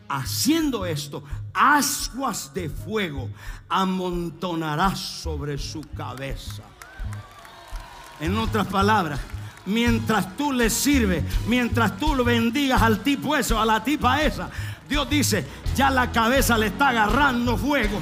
haciendo 0.08 0.86
esto, 0.86 1.24
ascuas 1.52 2.54
de 2.54 2.70
fuego 2.70 3.28
amontonarás 3.70 5.00
sobre 5.00 5.58
su 5.58 5.82
cabeza. 5.82 6.62
En 8.20 8.38
otras 8.38 8.68
palabras, 8.68 9.20
mientras 9.66 10.38
tú 10.38 10.52
le 10.52 10.70
sirves, 10.70 11.24
mientras 11.48 11.98
tú 11.98 12.14
lo 12.14 12.24
bendigas 12.24 12.84
al 12.84 13.00
tipo 13.00 13.36
eso, 13.36 13.60
a 13.60 13.66
la 13.66 13.84
tipa 13.84 14.22
esa, 14.22 14.48
Dios 14.88 15.10
dice, 15.10 15.44
ya 15.76 15.90
la 15.90 16.12
cabeza 16.12 16.56
le 16.56 16.68
está 16.68 16.90
agarrando 16.90 17.58
fuego. 17.58 18.00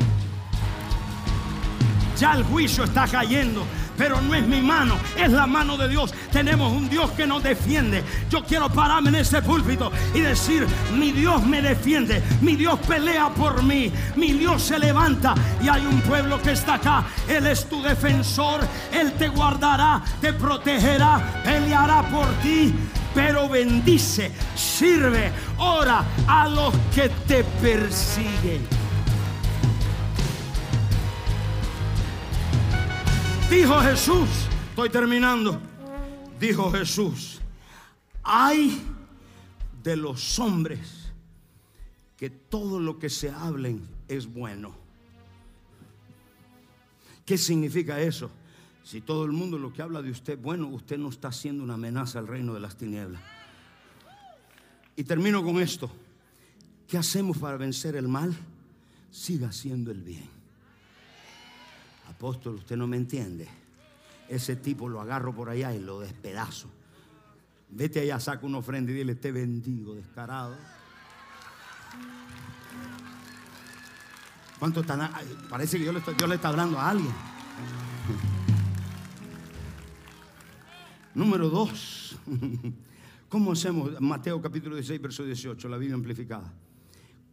Ya 2.19 2.33
el 2.33 2.43
juicio 2.43 2.83
está 2.83 3.07
cayendo. 3.07 3.65
Pero 3.97 4.21
no 4.21 4.33
es 4.33 4.47
mi 4.47 4.61
mano, 4.61 4.95
es 5.17 5.29
la 5.29 5.45
mano 5.45 5.75
de 5.77 5.89
Dios. 5.89 6.13
Tenemos 6.31 6.71
un 6.71 6.89
Dios 6.89 7.11
que 7.11 7.27
nos 7.27 7.43
defiende. 7.43 8.01
Yo 8.29 8.43
quiero 8.45 8.69
pararme 8.69 9.09
en 9.09 9.15
ese 9.15 9.41
púlpito 9.41 9.91
y 10.13 10.21
decir, 10.21 10.65
mi 10.93 11.11
Dios 11.11 11.45
me 11.45 11.61
defiende, 11.61 12.23
mi 12.39 12.55
Dios 12.55 12.79
pelea 12.87 13.29
por 13.29 13.61
mí, 13.61 13.91
mi 14.15 14.31
Dios 14.31 14.63
se 14.63 14.79
levanta 14.79 15.35
y 15.61 15.67
hay 15.67 15.85
un 15.85 15.99
pueblo 16.01 16.41
que 16.41 16.53
está 16.53 16.75
acá. 16.75 17.03
Él 17.27 17.45
es 17.45 17.67
tu 17.67 17.81
defensor, 17.81 18.61
Él 18.93 19.11
te 19.13 19.27
guardará, 19.27 20.01
te 20.21 20.31
protegerá, 20.31 21.41
peleará 21.43 22.01
por 22.03 22.27
ti. 22.41 22.73
Pero 23.13 23.49
bendice, 23.49 24.31
sirve, 24.55 25.31
ora 25.57 26.05
a 26.25 26.47
los 26.47 26.73
que 26.95 27.09
te 27.27 27.43
persiguen. 27.43 28.88
Dijo 33.49 33.79
Jesús, 33.81 34.29
estoy 34.69 34.89
terminando. 34.89 35.59
Dijo 36.39 36.71
Jesús, 36.71 37.39
hay 38.21 38.79
de 39.81 39.95
los 39.95 40.37
hombres 40.37 41.11
que 42.15 42.29
todo 42.29 42.79
lo 42.79 42.99
que 42.99 43.09
se 43.09 43.31
hablen 43.31 43.81
es 44.07 44.31
bueno. 44.31 44.75
¿Qué 47.25 47.39
significa 47.39 47.99
eso? 47.99 48.29
Si 48.83 49.01
todo 49.01 49.25
el 49.25 49.31
mundo 49.31 49.57
lo 49.57 49.73
que 49.73 49.81
habla 49.81 50.03
de 50.03 50.11
usted, 50.11 50.37
bueno, 50.39 50.67
usted 50.67 50.99
no 50.99 51.09
está 51.09 51.29
haciendo 51.29 51.63
una 51.63 51.73
amenaza 51.73 52.19
al 52.19 52.27
reino 52.27 52.53
de 52.53 52.59
las 52.59 52.77
tinieblas. 52.77 53.21
Y 54.95 55.03
termino 55.03 55.43
con 55.43 55.59
esto. 55.59 55.89
¿Qué 56.87 56.99
hacemos 56.99 57.39
para 57.39 57.57
vencer 57.57 57.95
el 57.95 58.07
mal? 58.07 58.35
Siga 59.09 59.49
haciendo 59.49 59.89
el 59.89 60.03
bien. 60.03 60.38
Apóstol, 62.19 62.55
usted 62.55 62.75
no 62.75 62.85
me 62.85 62.97
entiende. 62.97 63.47
Ese 64.27 64.57
tipo 64.57 64.89
lo 64.89 64.99
agarro 64.99 65.33
por 65.33 65.47
allá 65.47 65.73
y 65.73 65.79
lo 65.79 66.01
despedazo. 66.01 66.67
Vete 67.69 68.01
allá, 68.01 68.19
saca 68.19 68.45
una 68.45 68.57
ofrenda 68.57 68.91
y 68.91 68.95
dile, 68.95 69.15
te 69.15 69.31
bendigo, 69.31 69.95
descarado. 69.95 70.57
¿Cuánto 74.59 74.81
están? 74.81 75.09
Parece 75.49 75.77
que 75.77 75.83
Dios 75.83 75.93
le, 75.93 76.01
está, 76.01 76.27
le 76.27 76.35
está 76.35 76.49
hablando 76.49 76.77
a 76.77 76.89
alguien. 76.89 77.07
Número 81.15 81.49
dos. 81.49 82.17
¿Cómo 83.29 83.53
hacemos? 83.53 84.01
Mateo 84.01 84.41
capítulo 84.41 84.75
16, 84.75 85.01
verso 85.01 85.23
18, 85.23 85.69
la 85.69 85.77
Biblia 85.77 85.95
amplificada. 85.95 86.51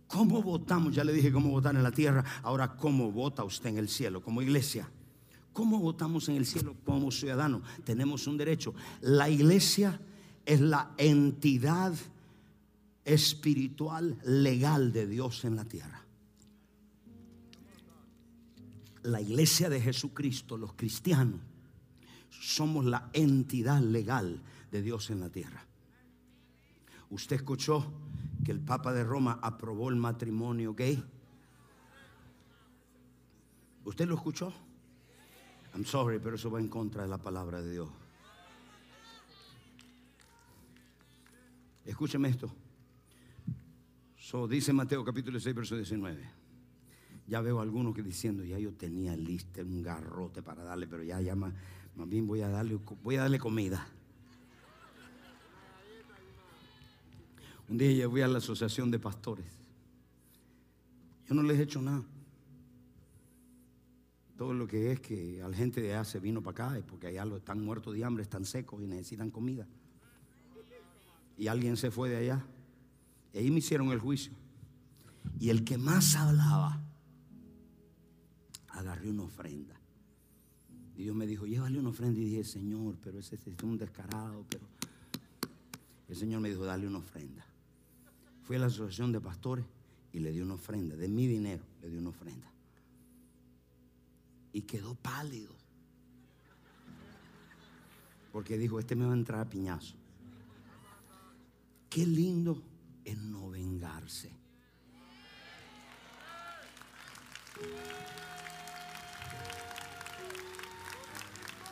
¿Cómo 0.09 0.42
votamos? 0.42 0.94
Ya 0.94 1.04
le 1.04 1.12
dije 1.12 1.32
cómo 1.32 1.50
votar 1.50 1.74
en 1.74 1.82
la 1.82 1.90
tierra. 1.90 2.24
Ahora, 2.42 2.76
¿cómo 2.76 3.11
vota 3.11 3.44
usted 3.44 3.70
en 3.70 3.78
el 3.78 3.88
cielo 3.88 4.22
como 4.22 4.40
iglesia? 4.40 4.88
¿Cómo 5.52 5.78
votamos 5.78 6.28
en 6.28 6.36
el 6.36 6.46
cielo 6.46 6.76
como 6.84 7.11
ciudadanos? 7.11 7.62
Tenemos 7.84 8.26
un 8.26 8.36
derecho. 8.36 8.74
La 9.00 9.28
iglesia 9.28 10.00
es 10.44 10.61
la 10.61 10.92
entidad 10.98 11.94
espiritual 13.04 14.18
legal 14.24 14.92
de 14.92 15.07
Dios 15.07 15.44
en 15.44 15.57
la 15.57 15.64
tierra. 15.64 16.04
La 19.02 19.20
iglesia 19.20 19.70
de 19.70 19.80
Jesucristo, 19.80 20.57
los 20.57 20.74
cristianos, 20.74 21.40
somos 22.28 22.84
la 22.84 23.09
entidad 23.12 23.80
legal 23.80 24.40
de 24.70 24.82
Dios 24.82 25.11
en 25.11 25.20
la 25.20 25.30
tierra. 25.30 25.64
Usted 27.11 27.36
escuchó 27.36 27.92
que 28.47 28.53
el 28.53 28.61
Papa 28.61 28.92
de 28.92 29.03
Roma 29.03 29.40
aprobó 29.42 29.90
el 29.90 29.97
matrimonio 29.97 30.72
gay. 30.72 31.03
¿Usted 33.84 34.07
lo 34.07 34.14
escuchó? 34.14 34.53
I'm 35.74 35.84
sorry, 35.84 36.20
pero 36.20 36.36
eso 36.36 36.49
va 36.49 36.61
en 36.61 36.68
contra 36.68 37.03
de 37.03 37.09
la 37.09 37.18
palabra 37.18 37.61
de 37.61 37.72
Dios. 37.72 37.88
Escúcheme 41.84 42.28
esto. 42.28 42.49
So, 44.16 44.47
dice 44.47 44.72
Mateo 44.72 45.05
capítulo 45.05 45.40
6, 45.40 45.53
verso 45.53 45.74
19. 45.74 46.30
Ya 47.26 47.40
veo 47.40 47.61
algunos 47.61 47.97
que 47.97 48.03
diciendo, 48.05 48.44
ya 48.44 48.61
yo 48.61 48.72
tenía 48.74 49.16
listo 49.16 49.61
un 49.61 49.82
garrote 49.82 50.40
para 50.40 50.62
darle, 50.62 50.86
pero 50.86 51.03
ya, 51.03 51.20
ya 51.20 51.34
más, 51.34 51.53
más 51.97 52.09
bien 52.09 52.28
voy 52.28 52.42
a 52.42 52.49
darle, 52.49 52.78
voy 53.03 53.16
a 53.16 53.22
darle 53.22 53.40
comida. 53.40 53.88
Un 57.69 57.79
día 57.79 57.93
yo 57.93 58.11
fui 58.11 58.23
a 58.23 58.29
la 58.29 58.39
asociación 58.39 58.91
de 58.91 58.99
pastores. 58.99 59.47
Yo 61.29 61.35
no 61.35 61.43
les 61.43 61.59
he 61.59 61.62
hecho 61.62 61.83
nada. 61.83 62.05
Todo 64.37 64.53
lo 64.53 64.67
que 64.67 64.93
es 64.93 65.01
que 65.01 65.39
la 65.41 65.57
gente 65.57 65.81
de 65.81 65.95
allá 65.95 66.05
se 66.05 66.21
vino 66.21 66.43
para 66.43 66.67
acá 66.67 66.79
es 66.79 66.85
porque 66.85 67.07
allá 67.07 67.25
lo 67.25 67.39
están 67.39 67.64
muertos 67.64 67.95
de 67.95 68.05
hambre, 68.05 68.23
están 68.23 68.45
secos 68.45 68.83
y 68.83 68.87
necesitan 68.87 69.31
comida. 69.31 69.67
Y 71.39 71.49
alguien 71.49 71.77
se 71.77 71.91
fue 71.91 72.11
de 72.11 72.17
allá. 72.17 72.45
Y 73.33 73.39
ahí 73.39 73.51
me 73.51 73.59
hicieron 73.59 73.91
el 73.93 73.99
juicio. 73.99 74.33
Y 75.41 75.49
el 75.49 75.64
que 75.64 75.79
más 75.79 76.14
hablaba, 76.17 76.81
agarré 78.69 79.11
una 79.11 79.25
ofrenda. 79.25 79.75
Y 80.97 81.05
Dios 81.05 81.17
me 81.17 81.27
dijo, 81.27 81.47
llévale 81.47 81.79
una 81.79 81.89
ofrenda. 81.89 82.21
Y 82.21 82.25
dije, 82.25 82.45
Señor, 82.45 82.97
pero 83.03 83.19
ese 83.19 83.37
es 83.37 83.43
un 83.62 83.79
descarado. 83.79 84.45
Pero 84.51 84.67
el 86.09 86.17
Señor 86.17 86.41
me 86.41 86.51
dijo, 86.51 86.64
dale 86.64 86.87
una 86.87 86.99
ofrenda. 86.99 87.45
Fui 88.47 88.55
a 88.55 88.61
la 88.61 88.66
asociación 88.66 89.11
de 89.11 89.20
pastores 89.20 89.64
y 90.12 90.20
le 90.20 90.30
di 90.30 90.40
una 90.40 90.55
ofrenda. 90.55 90.94
De 90.94 91.09
mi 91.09 91.26
dinero 91.26 91.64
le 91.82 91.90
di 91.90 91.97
una 91.97 92.11
ofrenda. 92.11 92.47
Y 94.53 94.62
quedó 94.62 94.94
pálido. 94.94 95.53
Porque 98.32 98.57
dijo, 98.57 98.78
este 98.78 98.94
me 98.94 99.05
va 99.05 99.12
a 99.12 99.16
entrar 99.16 99.40
a 99.40 99.51
piñazo. 99.51 99.97
Qué 101.90 102.07
lindo 102.07 102.62
es 103.05 103.18
no 103.18 103.51
vengarse. 103.51 104.30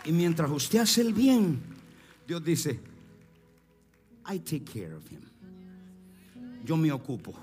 Y 0.05 0.13
mientras 0.13 0.51
usted 0.51 0.81
hace 0.81 1.03
el 1.03 1.15
bien, 1.15 1.63
Dios 2.27 2.43
dice, 2.43 2.81
I 4.27 4.39
take 4.41 4.65
care 4.65 4.95
of 4.95 5.11
him. 5.11 5.34
Yo 6.65 6.77
me 6.77 6.91
ocupo. 6.91 7.35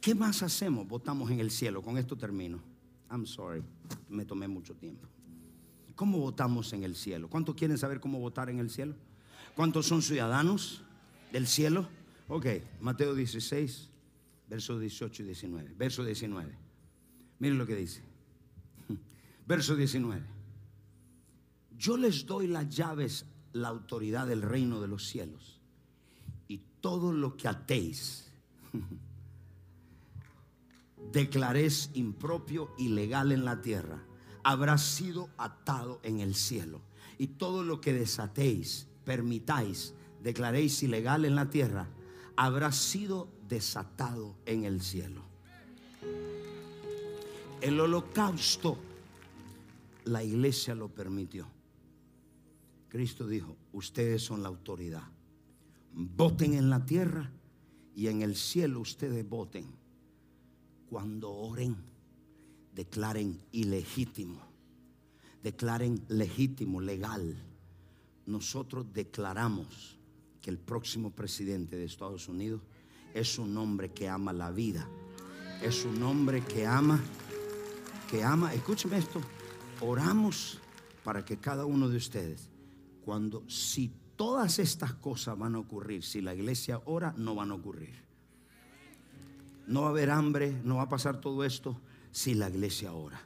¿Qué 0.00 0.14
más 0.14 0.42
hacemos? 0.42 0.86
Votamos 0.86 1.30
en 1.30 1.40
el 1.40 1.50
cielo. 1.50 1.82
Con 1.82 1.98
esto 1.98 2.16
termino. 2.16 2.60
I'm 3.10 3.26
sorry, 3.26 3.62
me 4.08 4.24
tomé 4.24 4.46
mucho 4.48 4.74
tiempo. 4.74 5.08
¿Cómo 5.94 6.18
votamos 6.18 6.72
en 6.72 6.84
el 6.84 6.94
cielo? 6.94 7.28
¿Cuántos 7.28 7.54
quieren 7.56 7.76
saber 7.76 8.00
cómo 8.00 8.20
votar 8.20 8.48
en 8.50 8.60
el 8.60 8.70
cielo? 8.70 8.94
¿Cuántos 9.56 9.86
son 9.86 10.02
ciudadanos 10.02 10.82
del 11.32 11.46
cielo? 11.46 11.88
Ok, 12.28 12.46
Mateo 12.80 13.14
16, 13.14 13.88
versos 14.48 14.80
18 14.80 15.22
y 15.22 15.26
19. 15.26 15.74
Verso 15.76 16.04
19. 16.04 16.54
Miren 17.40 17.58
lo 17.58 17.66
que 17.66 17.74
dice. 17.74 18.02
Verso 19.46 19.74
19 19.74 20.38
yo 21.78 21.96
les 21.96 22.26
doy 22.26 22.48
las 22.48 22.68
llaves, 22.68 23.24
la 23.52 23.68
autoridad 23.68 24.26
del 24.26 24.42
reino 24.42 24.80
de 24.80 24.88
los 24.88 25.06
cielos. 25.06 25.57
Y 26.48 26.62
todo 26.80 27.12
lo 27.12 27.36
que 27.36 27.46
atéis, 27.46 28.32
declaréis 31.12 31.90
impropio 31.94 32.74
y 32.78 32.88
legal 32.88 33.32
en 33.32 33.44
la 33.44 33.62
tierra, 33.62 34.02
habrá 34.42 34.78
sido 34.78 35.30
atado 35.36 36.00
en 36.02 36.20
el 36.20 36.34
cielo. 36.34 36.80
Y 37.18 37.28
todo 37.28 37.62
lo 37.62 37.80
que 37.80 37.92
desatéis, 37.92 38.86
permitáis, 39.04 39.94
declaréis 40.22 40.82
ilegal 40.82 41.24
en 41.24 41.34
la 41.34 41.50
tierra, 41.50 41.88
habrá 42.36 42.72
sido 42.72 43.28
desatado 43.48 44.36
en 44.46 44.64
el 44.64 44.80
cielo. 44.80 45.22
El 47.60 47.80
holocausto, 47.80 48.78
la 50.04 50.22
iglesia 50.22 50.74
lo 50.74 50.88
permitió. 50.88 51.48
Cristo 52.88 53.26
dijo, 53.26 53.56
ustedes 53.72 54.22
son 54.22 54.42
la 54.42 54.48
autoridad. 54.48 55.02
Voten 55.92 56.54
en 56.54 56.70
la 56.70 56.84
tierra 56.84 57.30
y 57.94 58.08
en 58.08 58.22
el 58.22 58.36
cielo 58.36 58.80
ustedes 58.80 59.28
voten. 59.28 59.66
Cuando 60.88 61.32
oren, 61.32 61.76
declaren 62.74 63.40
ilegítimo, 63.52 64.40
declaren 65.42 66.04
legítimo, 66.08 66.80
legal. 66.80 67.36
Nosotros 68.26 68.86
declaramos 68.92 69.98
que 70.40 70.50
el 70.50 70.58
próximo 70.58 71.10
presidente 71.10 71.76
de 71.76 71.84
Estados 71.84 72.28
Unidos 72.28 72.62
es 73.14 73.38
un 73.38 73.56
hombre 73.56 73.90
que 73.90 74.08
ama 74.08 74.32
la 74.32 74.50
vida. 74.50 74.88
Es 75.62 75.84
un 75.84 76.02
hombre 76.04 76.44
que 76.44 76.66
ama, 76.66 77.02
que 78.08 78.22
ama, 78.22 78.54
escúcheme 78.54 78.98
esto, 78.98 79.20
oramos 79.80 80.60
para 81.02 81.24
que 81.24 81.38
cada 81.38 81.64
uno 81.66 81.88
de 81.88 81.96
ustedes 81.96 82.48
cuando 83.04 83.42
si 83.48 83.90
todas 84.18 84.58
estas 84.58 84.92
cosas 84.94 85.38
van 85.38 85.54
a 85.54 85.60
ocurrir, 85.60 86.02
si 86.02 86.20
la 86.20 86.34
iglesia 86.34 86.82
ora, 86.86 87.14
no 87.16 87.36
van 87.36 87.52
a 87.52 87.54
ocurrir. 87.54 87.94
No 89.68 89.82
va 89.82 89.86
a 89.86 89.90
haber 89.90 90.10
hambre, 90.10 90.60
no 90.64 90.76
va 90.76 90.82
a 90.82 90.88
pasar 90.88 91.20
todo 91.20 91.44
esto 91.44 91.80
si 92.10 92.34
la 92.34 92.50
iglesia 92.50 92.92
ora. 92.92 93.20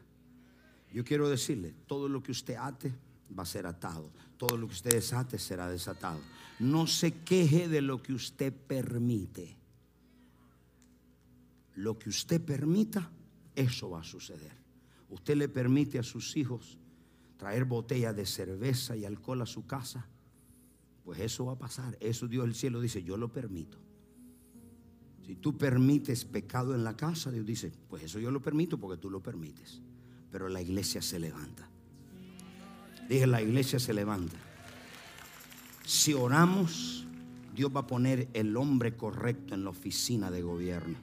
Yo 0.92 1.02
quiero 1.02 1.30
decirle, 1.30 1.74
todo 1.86 2.10
lo 2.10 2.22
que 2.22 2.30
usted 2.30 2.56
ate 2.56 2.92
va 3.36 3.44
a 3.44 3.46
ser 3.46 3.66
atado. 3.66 4.10
Todo 4.36 4.58
lo 4.58 4.66
que 4.66 4.74
usted 4.74 4.90
desate 4.90 5.38
será 5.38 5.66
desatado. 5.66 6.20
No 6.58 6.86
se 6.86 7.12
queje 7.12 7.68
de 7.68 7.80
lo 7.80 8.02
que 8.02 8.12
usted 8.12 8.52
permite. 8.52 9.56
Lo 11.76 11.98
que 11.98 12.10
usted 12.10 12.38
permita, 12.38 13.10
eso 13.56 13.88
va 13.88 14.00
a 14.00 14.04
suceder. 14.04 14.52
Usted 15.08 15.36
le 15.36 15.48
permite 15.48 15.98
a 15.98 16.02
sus 16.02 16.36
hijos 16.36 16.76
traer 17.38 17.64
botellas 17.64 18.14
de 18.14 18.26
cerveza 18.26 18.94
y 18.94 19.06
alcohol 19.06 19.40
a 19.40 19.46
su 19.46 19.66
casa, 19.66 20.06
pues 21.04 21.20
eso 21.20 21.46
va 21.46 21.52
a 21.52 21.58
pasar. 21.58 21.96
Eso 22.00 22.28
Dios 22.28 22.44
del 22.44 22.54
cielo 22.54 22.80
dice, 22.80 23.02
yo 23.02 23.16
lo 23.16 23.32
permito. 23.32 23.78
Si 25.26 25.36
tú 25.36 25.56
permites 25.56 26.24
pecado 26.24 26.74
en 26.74 26.84
la 26.84 26.96
casa, 26.96 27.30
Dios 27.30 27.46
dice, 27.46 27.72
pues 27.88 28.02
eso 28.02 28.18
yo 28.18 28.30
lo 28.30 28.42
permito 28.42 28.78
porque 28.78 29.00
tú 29.00 29.10
lo 29.10 29.22
permites. 29.22 29.80
Pero 30.30 30.48
la 30.48 30.60
iglesia 30.60 31.02
se 31.02 31.18
levanta. 31.18 31.68
Dije, 33.08 33.26
la 33.26 33.42
iglesia 33.42 33.78
se 33.78 33.92
levanta. 33.92 34.36
Si 35.84 36.14
oramos, 36.14 37.06
Dios 37.54 37.70
va 37.74 37.80
a 37.80 37.86
poner 37.86 38.28
el 38.32 38.56
hombre 38.56 38.96
correcto 38.96 39.54
en 39.54 39.64
la 39.64 39.70
oficina 39.70 40.30
de 40.30 40.42
gobierno. 40.42 40.96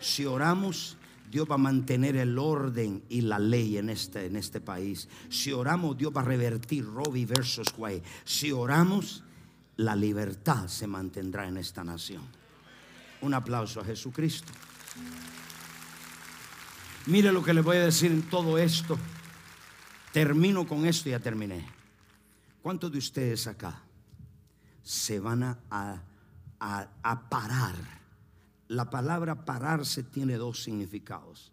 Si 0.00 0.24
oramos, 0.24 0.96
Dios 1.30 1.48
va 1.50 1.54
a 1.54 1.58
mantener 1.58 2.16
el 2.16 2.38
orden 2.38 3.02
y 3.08 3.22
la 3.22 3.38
ley 3.38 3.78
en 3.78 3.90
este, 3.90 4.26
en 4.26 4.36
este 4.36 4.60
país. 4.60 5.08
Si 5.28 5.52
oramos, 5.52 5.96
Dios 5.96 6.12
va 6.14 6.20
a 6.22 6.24
revertir 6.24 6.84
Robbie 6.84 7.26
versus 7.26 7.68
Wade. 7.76 8.02
Si 8.24 8.52
oramos, 8.52 9.24
la 9.76 9.96
libertad 9.96 10.68
se 10.68 10.86
mantendrá 10.86 11.48
en 11.48 11.56
esta 11.56 11.82
nación. 11.84 12.22
Un 13.20 13.34
aplauso 13.34 13.80
a 13.80 13.84
Jesucristo. 13.84 14.52
Mire 17.06 17.32
lo 17.32 17.42
que 17.42 17.54
le 17.54 17.62
voy 17.62 17.78
a 17.78 17.84
decir 17.84 18.12
en 18.12 18.22
todo 18.22 18.58
esto. 18.58 18.98
Termino 20.12 20.66
con 20.66 20.86
esto 20.86 21.08
y 21.08 21.12
ya 21.12 21.20
terminé. 21.20 21.66
¿Cuántos 22.62 22.92
de 22.92 22.98
ustedes 22.98 23.46
acá 23.46 23.80
se 24.82 25.18
van 25.18 25.42
a, 25.42 25.58
a, 25.70 26.88
a 27.02 27.28
parar? 27.28 27.74
La 28.68 28.88
palabra 28.90 29.44
pararse 29.44 30.02
tiene 30.02 30.36
dos 30.36 30.62
significados. 30.62 31.50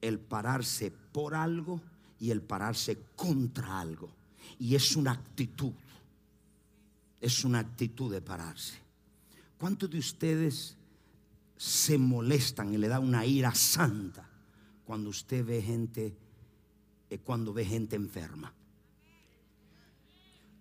El 0.00 0.18
pararse 0.18 0.90
por 0.90 1.34
algo 1.34 1.80
y 2.18 2.30
el 2.30 2.42
pararse 2.42 2.98
contra 3.14 3.80
algo. 3.80 4.10
Y 4.58 4.74
es 4.74 4.96
una 4.96 5.12
actitud. 5.12 5.72
Es 7.20 7.44
una 7.44 7.58
actitud 7.58 8.12
de 8.12 8.20
pararse. 8.20 8.78
¿Cuántos 9.58 9.90
de 9.90 9.98
ustedes 9.98 10.76
se 11.56 11.98
molestan 11.98 12.72
y 12.72 12.78
le 12.78 12.88
da 12.88 13.00
una 13.00 13.26
ira 13.26 13.54
santa 13.54 14.28
cuando 14.84 15.10
usted 15.10 15.44
ve 15.44 15.60
gente, 15.60 16.16
eh, 17.10 17.18
cuando 17.18 17.52
ve 17.52 17.64
gente 17.64 17.96
enferma? 17.96 18.52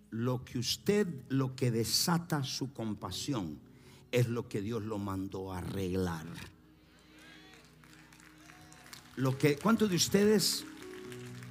Lo 0.10 0.44
que 0.44 0.58
usted, 0.58 1.08
lo 1.30 1.56
que 1.56 1.70
desata 1.70 2.44
su 2.44 2.74
compasión 2.74 3.60
es 4.12 4.28
lo 4.28 4.48
que 4.48 4.62
Dios 4.62 4.84
lo 4.84 4.98
mandó 4.98 5.54
a 5.54 5.60
arreglar. 5.60 6.26
Lo 9.16 9.38
que, 9.38 9.58
¿Cuántos 9.58 9.90
de 9.90 9.96
ustedes 9.96 10.66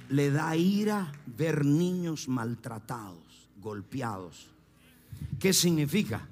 le 0.09 0.31
da 0.31 0.55
ira 0.55 1.11
ver 1.25 1.65
niños 1.65 2.27
maltratados, 2.27 3.49
golpeados? 3.61 4.56
¿Qué 5.39 5.53
significa? 5.53 6.27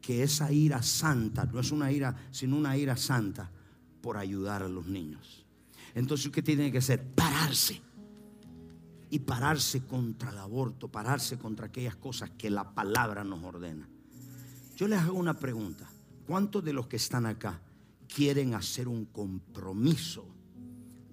Que 0.00 0.22
esa 0.22 0.52
ira 0.52 0.82
santa, 0.82 1.44
no 1.46 1.60
es 1.60 1.72
una 1.72 1.90
ira, 1.90 2.14
sino 2.30 2.56
una 2.56 2.76
ira 2.76 2.96
santa 2.96 3.50
por 4.00 4.16
ayudar 4.16 4.62
a 4.62 4.68
los 4.68 4.86
niños. 4.86 5.44
Entonces, 5.94 6.30
¿qué 6.30 6.42
tiene 6.42 6.70
que 6.70 6.78
hacer? 6.78 7.02
Pararse. 7.14 7.82
Y 9.10 9.20
pararse 9.20 9.82
contra 9.84 10.30
el 10.30 10.38
aborto, 10.38 10.88
pararse 10.88 11.38
contra 11.38 11.66
aquellas 11.66 11.96
cosas 11.96 12.30
que 12.30 12.50
la 12.50 12.74
palabra 12.74 13.24
nos 13.24 13.42
ordena. 13.42 13.88
Yo 14.76 14.88
les 14.88 15.00
hago 15.00 15.18
una 15.18 15.34
pregunta. 15.34 15.88
¿Cuántos 16.26 16.62
de 16.64 16.72
los 16.72 16.86
que 16.86 16.96
están 16.96 17.24
acá 17.24 17.60
quieren 18.12 18.54
hacer 18.54 18.88
un 18.88 19.06
compromiso 19.06 20.26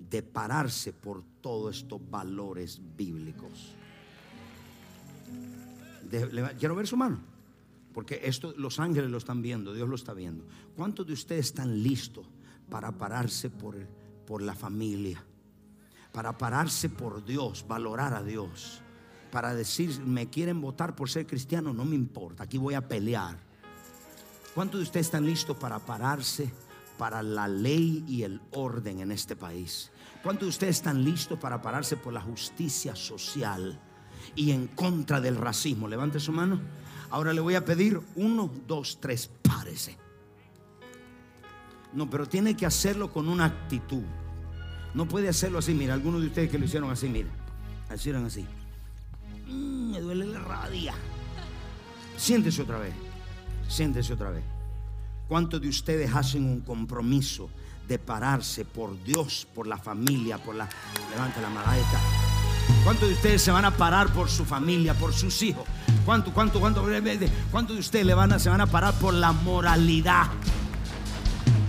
de 0.09 0.21
pararse 0.21 0.91
por 0.91 1.23
todos 1.39 1.77
estos 1.77 2.01
valores 2.09 2.81
bíblicos? 2.95 3.75
Quiero 6.57 6.75
ver 6.75 6.87
su 6.87 6.97
mano. 6.97 7.19
Porque 7.93 8.21
esto 8.23 8.53
los 8.57 8.79
ángeles 8.79 9.11
lo 9.11 9.17
están 9.17 9.41
viendo, 9.41 9.73
Dios 9.73 9.87
lo 9.87 9.95
está 9.95 10.13
viendo. 10.13 10.45
¿Cuántos 10.75 11.05
de 11.05 11.13
ustedes 11.13 11.47
están 11.47 11.83
listos 11.83 12.25
para 12.69 12.91
pararse 12.91 13.49
por, 13.49 13.75
por 14.25 14.41
la 14.41 14.55
familia? 14.55 15.23
Para 16.11 16.37
pararse 16.37 16.89
por 16.89 17.23
Dios, 17.23 17.65
valorar 17.67 18.13
a 18.13 18.23
Dios. 18.23 18.81
Para 19.31 19.53
decir, 19.53 19.99
me 20.01 20.29
quieren 20.29 20.59
votar 20.59 20.95
por 20.95 21.09
ser 21.09 21.27
cristiano, 21.27 21.73
no 21.73 21.85
me 21.85 21.95
importa, 21.95 22.43
aquí 22.43 22.57
voy 22.57 22.73
a 22.73 22.87
pelear 22.87 23.37
¿Cuántos 24.53 24.81
de 24.81 24.83
ustedes 24.83 25.07
están 25.07 25.25
listos 25.25 25.57
para 25.57 25.79
pararse 25.79 26.53
para 26.99 27.23
la 27.23 27.47
ley 27.47 28.05
y 28.07 28.21
el 28.21 28.39
orden 28.51 28.99
en 28.99 29.11
este 29.11 29.35
país? 29.35 29.91
¿Cuántos 30.21 30.45
de 30.45 30.49
ustedes 30.49 30.75
están 30.75 31.03
listos 31.03 31.39
para 31.39 31.59
pararse 31.59 31.97
por 31.97 32.13
la 32.13 32.21
justicia 32.21 32.95
social 32.95 33.79
y 34.35 34.51
en 34.51 34.67
contra 34.67 35.21
del 35.21 35.35
racismo? 35.35 35.87
Levante 35.87 36.19
su 36.19 36.31
mano. 36.31 36.59
Ahora 37.09 37.33
le 37.33 37.41
voy 37.41 37.55
a 37.55 37.63
pedir 37.63 37.99
uno, 38.15 38.49
dos, 38.67 38.97
tres, 38.99 39.29
párese. 39.41 39.97
No, 41.93 42.09
pero 42.09 42.27
tiene 42.27 42.55
que 42.55 42.65
hacerlo 42.65 43.11
con 43.11 43.29
una 43.29 43.45
actitud. 43.45 44.03
No 44.93 45.07
puede 45.07 45.29
hacerlo 45.29 45.59
así. 45.59 45.73
Mira, 45.73 45.93
algunos 45.93 46.21
de 46.21 46.27
ustedes 46.27 46.49
que 46.49 46.57
lo 46.57 46.65
hicieron 46.65 46.89
así, 46.89 47.07
mira. 47.07 47.29
Hicieron 47.93 48.25
así. 48.25 48.45
Mm, 49.47 49.91
me 49.91 50.01
duele 50.01 50.25
la 50.25 50.39
radia. 50.39 50.93
Siéntese 52.17 52.63
otra 52.63 52.79
vez. 52.79 52.93
Siéntese 53.67 54.13
otra 54.13 54.31
vez. 54.31 54.43
¿Cuántos 55.27 55.61
de 55.61 55.69
ustedes 55.69 56.13
hacen 56.13 56.45
un 56.45 56.61
compromiso 56.61 57.49
de 57.87 57.99
pararse 57.99 58.65
por 58.65 59.01
Dios, 59.03 59.47
por 59.53 59.67
la 59.67 59.77
familia, 59.77 60.37
por 60.37 60.55
la... 60.55 60.67
Levanta 61.11 61.41
la 61.41 61.49
mano, 61.49 61.71
¿Cuántos 62.83 63.07
de 63.07 63.15
ustedes 63.15 63.41
se 63.41 63.51
van 63.51 63.63
a 63.63 63.71
parar 63.71 64.09
por 64.09 64.29
su 64.29 64.43
familia, 64.43 64.93
por 64.93 65.13
sus 65.13 65.41
hijos? 65.41 65.63
¿Cuánto, 66.05 66.33
cuánto, 66.33 66.59
cuánto, 66.59 66.83
cuántos 67.49 67.75
de 67.75 67.79
ustedes 67.79 68.05
le 68.05 68.13
van 68.13 68.33
a, 68.33 68.39
se 68.39 68.49
van 68.49 68.59
a 68.59 68.67
parar 68.67 68.93
por 68.95 69.13
la 69.13 69.31
moralidad? 69.31 70.27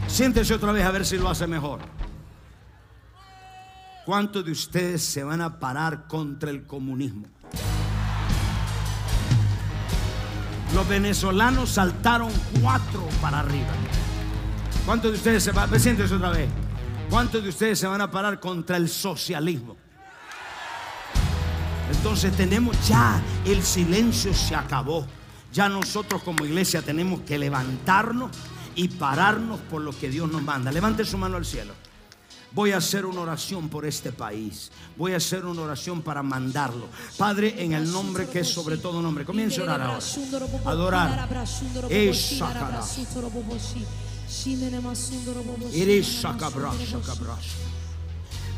Siéntese 0.09 0.55
otra 0.55 0.73
vez 0.73 0.85
a 0.85 0.91
ver 0.91 1.07
si 1.07 1.17
lo 1.17 1.31
hace 1.31 1.47
mejor. 1.47 1.81
¿Cuántos 4.05 4.45
de 4.45 4.51
ustedes 4.51 5.05
se 5.05 5.23
van 5.23 5.41
a 5.41 5.61
parar 5.61 6.09
contra 6.09 6.51
el 6.51 6.67
comunismo? 6.67 7.27
Los 10.75 10.89
venezolanos 10.89 11.71
saltaron 11.71 12.33
cuatro 12.61 13.07
para 13.23 13.39
arriba. 13.39 13.71
¿Cuántos 14.85 15.13
de 15.13 15.17
ustedes 15.17 15.45
se 15.45 15.53
van? 15.53 15.73
Otra 15.73 16.31
vez. 16.31 16.49
¿Cuántos 17.09 17.41
de 17.41 17.49
ustedes 17.51 17.79
se 17.79 17.87
van 17.87 18.01
a 18.01 18.11
parar 18.11 18.41
contra 18.41 18.77
el 18.77 18.89
socialismo? 18.89 19.84
Entonces 21.91 22.37
tenemos 22.37 22.77
ya, 22.89 23.23
el 23.45 23.63
silencio 23.63 24.33
se 24.35 24.55
acabó. 24.55 25.07
Ya 25.53 25.69
nosotros 25.69 26.23
como 26.23 26.45
iglesia 26.45 26.83
tenemos 26.83 27.21
que 27.21 27.39
levantarnos 27.39 28.31
y 28.75 28.89
pararnos 28.89 29.61
por 29.61 29.83
lo 29.83 29.97
que 29.97 30.09
Dios 30.09 30.31
nos 30.31 30.43
manda. 30.43 30.73
Levante 30.73 31.05
su 31.05 31.17
mano 31.17 31.37
al 31.37 31.45
cielo. 31.45 31.75
Voy 32.53 32.71
a 32.71 32.77
hacer 32.77 33.05
una 33.05 33.21
oración 33.21 33.69
por 33.69 33.85
este 33.85 34.13
país. 34.13 34.71
Voy 34.97 35.13
a 35.13 35.17
hacer 35.17 35.45
una 35.45 35.63
oración 35.63 36.03
para 36.03 36.23
mandarlo. 36.23 36.87
Padre, 37.19 37.55
en 37.59 37.73
el 37.73 37.91
nombre 37.91 38.29
que 38.29 38.41
es 38.41 38.49
sobre 38.49 38.77
todo 38.77 39.03
nombre. 39.03 39.25
Comience 39.25 39.61
a 39.61 39.65
orar 39.65 39.81
ahora. 39.83 39.99
Adorar. 40.65 41.29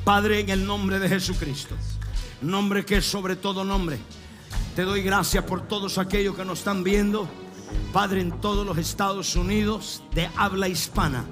Padre, 0.05 0.41
en 0.41 0.51
el 0.51 0.67
nombre 0.67 0.99
de 0.99 1.09
Jesucristo. 1.09 1.75
Nombre 2.43 2.85
que 2.85 2.99
es 2.99 3.07
sobre 3.07 3.37
todo 3.37 3.65
nombre. 3.65 3.99
Te 4.75 4.83
doy 4.83 5.03
gracias 5.03 5.45
por 5.45 5.67
todos 5.67 5.99
aquellos 5.99 6.37
que 6.37 6.45
nos 6.45 6.59
están 6.59 6.85
viendo. 6.85 7.29
Padre, 7.93 8.21
en 8.21 8.41
todos 8.41 8.67
los 8.67 8.79
Estados 8.79 9.37
Unidos 9.37 10.03
de 10.15 10.29
habla 10.37 10.69
hispana 10.69 11.25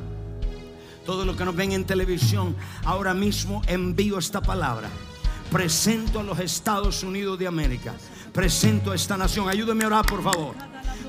todos 1.04 1.26
los 1.26 1.36
que 1.36 1.44
nos 1.44 1.54
ven 1.54 1.72
en 1.72 1.84
televisión, 1.84 2.56
ahora 2.84 3.14
mismo 3.14 3.62
envío 3.66 4.18
esta 4.18 4.40
palabra. 4.40 4.88
Presento 5.50 6.20
a 6.20 6.22
los 6.22 6.38
Estados 6.38 7.02
Unidos 7.02 7.38
de 7.38 7.46
América. 7.46 7.94
Presento 8.32 8.90
a 8.90 8.94
esta 8.94 9.16
nación. 9.16 9.48
Ayúdeme 9.48 9.84
a 9.84 9.88
orar, 9.88 10.06
por 10.06 10.22
favor. 10.22 10.54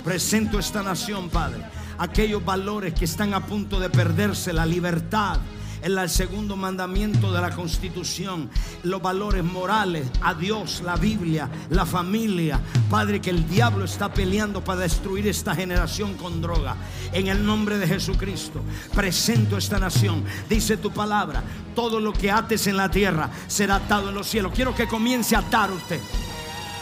Presento 0.03 0.57
a 0.57 0.59
esta 0.59 0.83
nación, 0.83 1.29
Padre. 1.29 1.63
Aquellos 1.97 2.43
valores 2.43 2.93
que 2.93 3.05
están 3.05 3.33
a 3.33 3.45
punto 3.45 3.79
de 3.79 3.89
perderse, 3.89 4.53
la 4.53 4.65
libertad, 4.65 5.39
el 5.85 6.09
segundo 6.09 6.57
mandamiento 6.57 7.31
de 7.31 7.39
la 7.39 7.51
constitución, 7.51 8.49
los 8.83 9.01
valores 9.01 9.43
morales, 9.43 10.07
a 10.21 10.33
Dios, 10.33 10.81
la 10.83 10.95
Biblia, 10.95 11.47
la 11.69 11.85
familia. 11.85 12.59
Padre, 12.89 13.21
que 13.21 13.29
el 13.29 13.47
diablo 13.47 13.85
está 13.85 14.11
peleando 14.11 14.63
para 14.63 14.81
destruir 14.81 15.27
esta 15.27 15.53
generación 15.53 16.15
con 16.15 16.41
droga. 16.41 16.75
En 17.13 17.27
el 17.27 17.45
nombre 17.45 17.77
de 17.77 17.87
Jesucristo, 17.87 18.61
presento 18.95 19.57
esta 19.57 19.77
nación. 19.77 20.23
Dice 20.49 20.77
tu 20.77 20.91
palabra, 20.91 21.43
todo 21.75 21.99
lo 21.99 22.13
que 22.13 22.31
ates 22.31 22.65
en 22.65 22.77
la 22.77 22.89
tierra 22.89 23.29
será 23.47 23.75
atado 23.75 24.09
en 24.09 24.15
los 24.15 24.27
cielos. 24.27 24.53
Quiero 24.55 24.73
que 24.73 24.87
comience 24.87 25.35
a 25.35 25.39
atar 25.39 25.71
usted. 25.71 25.99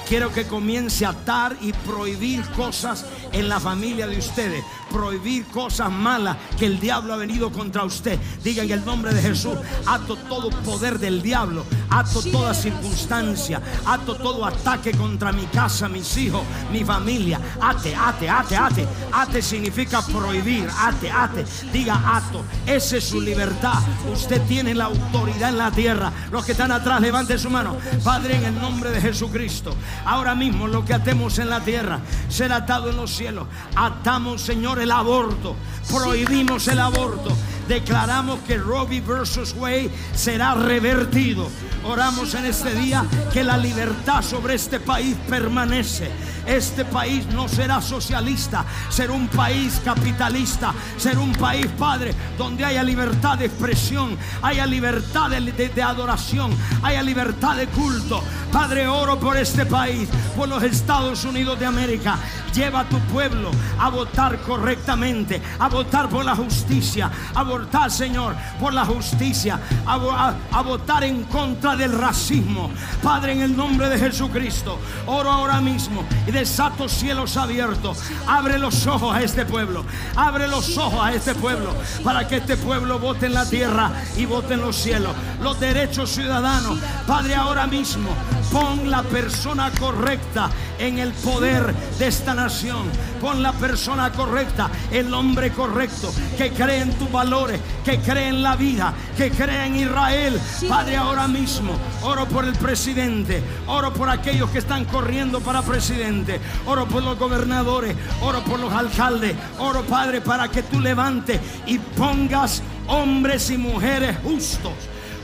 Quiero 0.07 0.33
que 0.33 0.45
comience 0.45 1.05
a 1.05 1.09
atar 1.09 1.57
y 1.61 1.71
prohibir 1.73 2.43
cosas 2.51 3.05
en 3.31 3.47
la 3.47 3.59
familia 3.59 4.05
de 4.05 4.17
ustedes. 4.17 4.63
Prohibir 4.93 5.47
cosas 5.47 5.91
malas 5.91 6.37
que 6.59 6.67
el 6.67 6.79
diablo 6.79 7.13
ha 7.13 7.17
venido 7.17 7.51
contra 7.51 7.83
usted. 7.83 8.19
Diga 8.43 8.63
en 8.63 8.69
el 8.69 8.85
nombre 8.85 9.11
de 9.11 9.23
Jesús, 9.23 9.57
ato 9.87 10.15
todo 10.15 10.51
poder 10.61 10.99
del 10.99 11.23
diablo, 11.23 11.65
ato 11.89 12.21
toda 12.21 12.53
circunstancia, 12.53 13.59
ato 13.87 14.13
todo 14.13 14.45
ataque 14.45 14.91
contra 14.91 15.31
mi 15.31 15.47
casa, 15.47 15.89
mis 15.89 16.15
hijos, 16.17 16.43
mi 16.71 16.85
familia. 16.85 17.39
Ate, 17.59 17.95
ate, 17.95 18.29
ate, 18.29 18.55
ate. 18.55 18.87
Ate 19.11 19.41
significa 19.41 20.03
prohibir, 20.03 20.69
ate, 20.79 21.09
ate. 21.09 21.43
Diga 21.71 22.15
ato. 22.15 22.45
Esa 22.67 22.97
es 22.97 23.03
su 23.03 23.19
libertad. 23.19 23.79
Usted 24.13 24.43
tiene 24.43 24.75
la 24.75 24.85
autoridad 24.85 25.49
en 25.49 25.57
la 25.57 25.71
tierra. 25.71 26.13
Los 26.31 26.45
que 26.45 26.51
están 26.51 26.71
atrás, 26.71 27.01
levanten 27.01 27.39
su 27.39 27.49
mano. 27.49 27.77
Padre, 28.03 28.35
en 28.35 28.45
el 28.45 28.61
nombre 28.61 28.91
de 28.91 29.01
Jesucristo. 29.01 29.75
Ahora 30.05 30.35
mismo 30.35 30.67
lo 30.67 30.85
que 30.85 30.93
atemos 30.93 31.39
en 31.39 31.49
la 31.49 31.61
tierra 31.61 31.99
será 32.29 32.57
atado 32.57 32.89
en 32.89 32.97
los 32.97 33.11
cielos. 33.11 33.47
Atamos, 33.75 34.41
Señor, 34.41 34.82
el 34.83 34.91
aborto. 34.91 35.55
Prohibimos 35.91 36.67
el 36.67 36.79
aborto. 36.79 37.35
Declaramos 37.67 38.39
que 38.41 38.57
Robbie 38.57 39.01
versus 39.01 39.53
Way 39.53 39.89
será 40.13 40.53
revertido. 40.53 41.49
Oramos 41.85 42.33
en 42.35 42.45
este 42.45 42.73
día 42.75 43.05
que 43.33 43.43
la 43.43 43.57
libertad 43.57 44.21
sobre 44.21 44.55
este 44.55 44.79
país 44.79 45.17
permanece. 45.27 46.09
Este 46.45 46.85
país 46.85 47.25
no 47.27 47.47
será 47.47 47.81
socialista, 47.81 48.65
será 48.89 49.11
un 49.13 49.27
país 49.27 49.81
capitalista, 49.83 50.73
será 50.97 51.19
un 51.19 51.33
país, 51.33 51.67
Padre, 51.77 52.13
donde 52.37 52.63
haya 52.63 52.83
libertad 52.83 53.37
de 53.37 53.45
expresión, 53.45 54.17
haya 54.41 54.65
libertad 54.65 55.29
de, 55.29 55.81
adoración, 55.81 56.51
haya 56.83 57.01
libertad 57.01 57.57
de 57.57 57.67
culto. 57.67 58.23
Padre, 58.51 58.87
oro 58.87 59.19
por 59.19 59.35
este 59.35 59.65
país, 59.65 60.07
por 60.37 60.47
los 60.47 60.63
Estados 60.63 61.25
Unidos 61.25 61.59
de 61.59 61.65
América. 61.65 62.17
Lleva 62.53 62.81
a 62.81 62.89
tu 62.89 62.99
pueblo 62.99 63.49
a 63.79 63.89
votar 63.89 64.39
correctamente, 64.41 65.41
a 65.57 65.67
votar 65.69 66.07
por 66.07 66.23
la 66.23 66.35
justicia, 66.35 67.09
a 67.33 67.41
votar, 67.41 67.89
Señor, 67.89 68.35
por 68.59 68.73
la 68.73 68.85
justicia, 68.85 69.59
a 69.85 70.61
votar 70.61 71.03
en 71.03 71.23
contra 71.23 71.72
del 71.75 71.93
racismo. 71.93 72.69
Padre, 73.01 73.33
en 73.33 73.41
el 73.41 73.55
nombre 73.55 73.89
de 73.89 73.97
Jesucristo, 73.97 74.79
oro 75.05 75.31
ahora 75.31 75.61
mismo 75.61 76.03
desato 76.33 76.89
cielos 76.89 77.37
abiertos. 77.37 77.99
Abre 78.27 78.57
los 78.57 78.85
ojos 78.87 79.15
a 79.15 79.21
este 79.21 79.45
pueblo. 79.45 79.85
Abre 80.15 80.47
los 80.47 80.77
ojos 80.77 80.99
a 81.01 81.13
este 81.13 81.33
pueblo. 81.35 81.73
Para 82.03 82.27
que 82.27 82.37
este 82.37 82.57
pueblo 82.57 82.99
vote 82.99 83.27
en 83.27 83.33
la 83.33 83.45
tierra 83.45 83.91
y 84.17 84.25
vote 84.25 84.55
en 84.55 84.61
los 84.61 84.75
cielos. 84.75 85.15
Los 85.41 85.59
derechos 85.59 86.09
ciudadanos. 86.09 86.77
Padre, 87.07 87.35
ahora 87.35 87.67
mismo 87.67 88.09
pon 88.53 88.91
la 88.91 89.01
persona 89.01 89.71
correcta 89.79 90.47
en 90.77 90.99
el 90.99 91.11
poder 91.11 91.73
de 91.97 92.07
esta 92.07 92.35
nación. 92.35 92.83
Pon 93.19 93.41
la 93.41 93.51
persona 93.53 94.11
correcta, 94.11 94.69
el 94.91 95.11
hombre 95.13 95.51
correcto, 95.51 96.13
que 96.37 96.51
cree 96.51 96.81
en 96.81 96.93
tus 96.93 97.11
valores, 97.11 97.59
que 97.83 97.97
cree 97.99 98.27
en 98.27 98.43
la 98.43 98.55
vida, 98.55 98.93
que 99.17 99.31
cree 99.31 99.65
en 99.65 99.75
Israel. 99.77 100.39
Padre, 100.69 100.97
ahora 100.97 101.27
mismo 101.27 101.73
oro 102.03 102.27
por 102.27 102.45
el 102.45 102.53
presidente, 102.53 103.41
oro 103.65 103.91
por 103.91 104.09
aquellos 104.09 104.51
que 104.51 104.59
están 104.59 104.85
corriendo 104.85 105.39
para 105.39 105.63
presidente, 105.63 106.39
oro 106.67 106.85
por 106.85 107.01
los 107.01 107.17
gobernadores, 107.17 107.95
oro 108.21 108.43
por 108.43 108.59
los 108.59 108.71
alcaldes, 108.71 109.35
oro 109.57 109.81
Padre 109.83 110.21
para 110.21 110.49
que 110.49 110.61
tú 110.61 110.79
levantes 110.79 111.39
y 111.65 111.79
pongas 111.79 112.61
hombres 112.87 113.49
y 113.49 113.57
mujeres 113.57 114.15
justos 114.23 114.73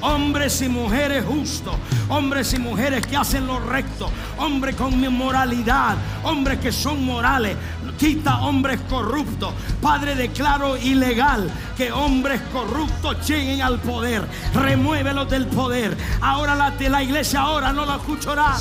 hombres 0.02 0.62
y 0.62 0.70
mujeres 0.70 1.26
justos, 1.26 1.76
hombres 2.10 2.54
y 2.54 2.60
mujeres 2.60 3.06
que 3.06 3.18
hacen 3.18 3.48
lo 3.48 3.60
recto, 3.60 4.10
hombres 4.38 4.76
con 4.76 5.00
moralidad, 5.14 5.96
hombres 6.24 6.60
que 6.60 6.72
son 6.72 7.04
morales. 7.06 7.58
Quita 7.98 8.40
hombres 8.40 8.80
corruptos. 8.90 9.54
Padre, 9.82 10.16
declaro 10.16 10.78
ilegal 10.78 11.52
que 11.76 11.92
hombres 11.92 12.40
corruptos 12.54 13.28
lleguen 13.28 13.62
al 13.62 13.78
poder. 13.80 14.26
Remuévelos 14.54 15.30
del 15.30 15.48
poder. 15.48 15.98
Ahora 16.22 16.56
la, 16.56 16.74
la 16.80 17.04
iglesia 17.04 17.42
ahora 17.42 17.74
no 17.74 17.86
la 17.86 17.98
escuchará. 17.98 18.56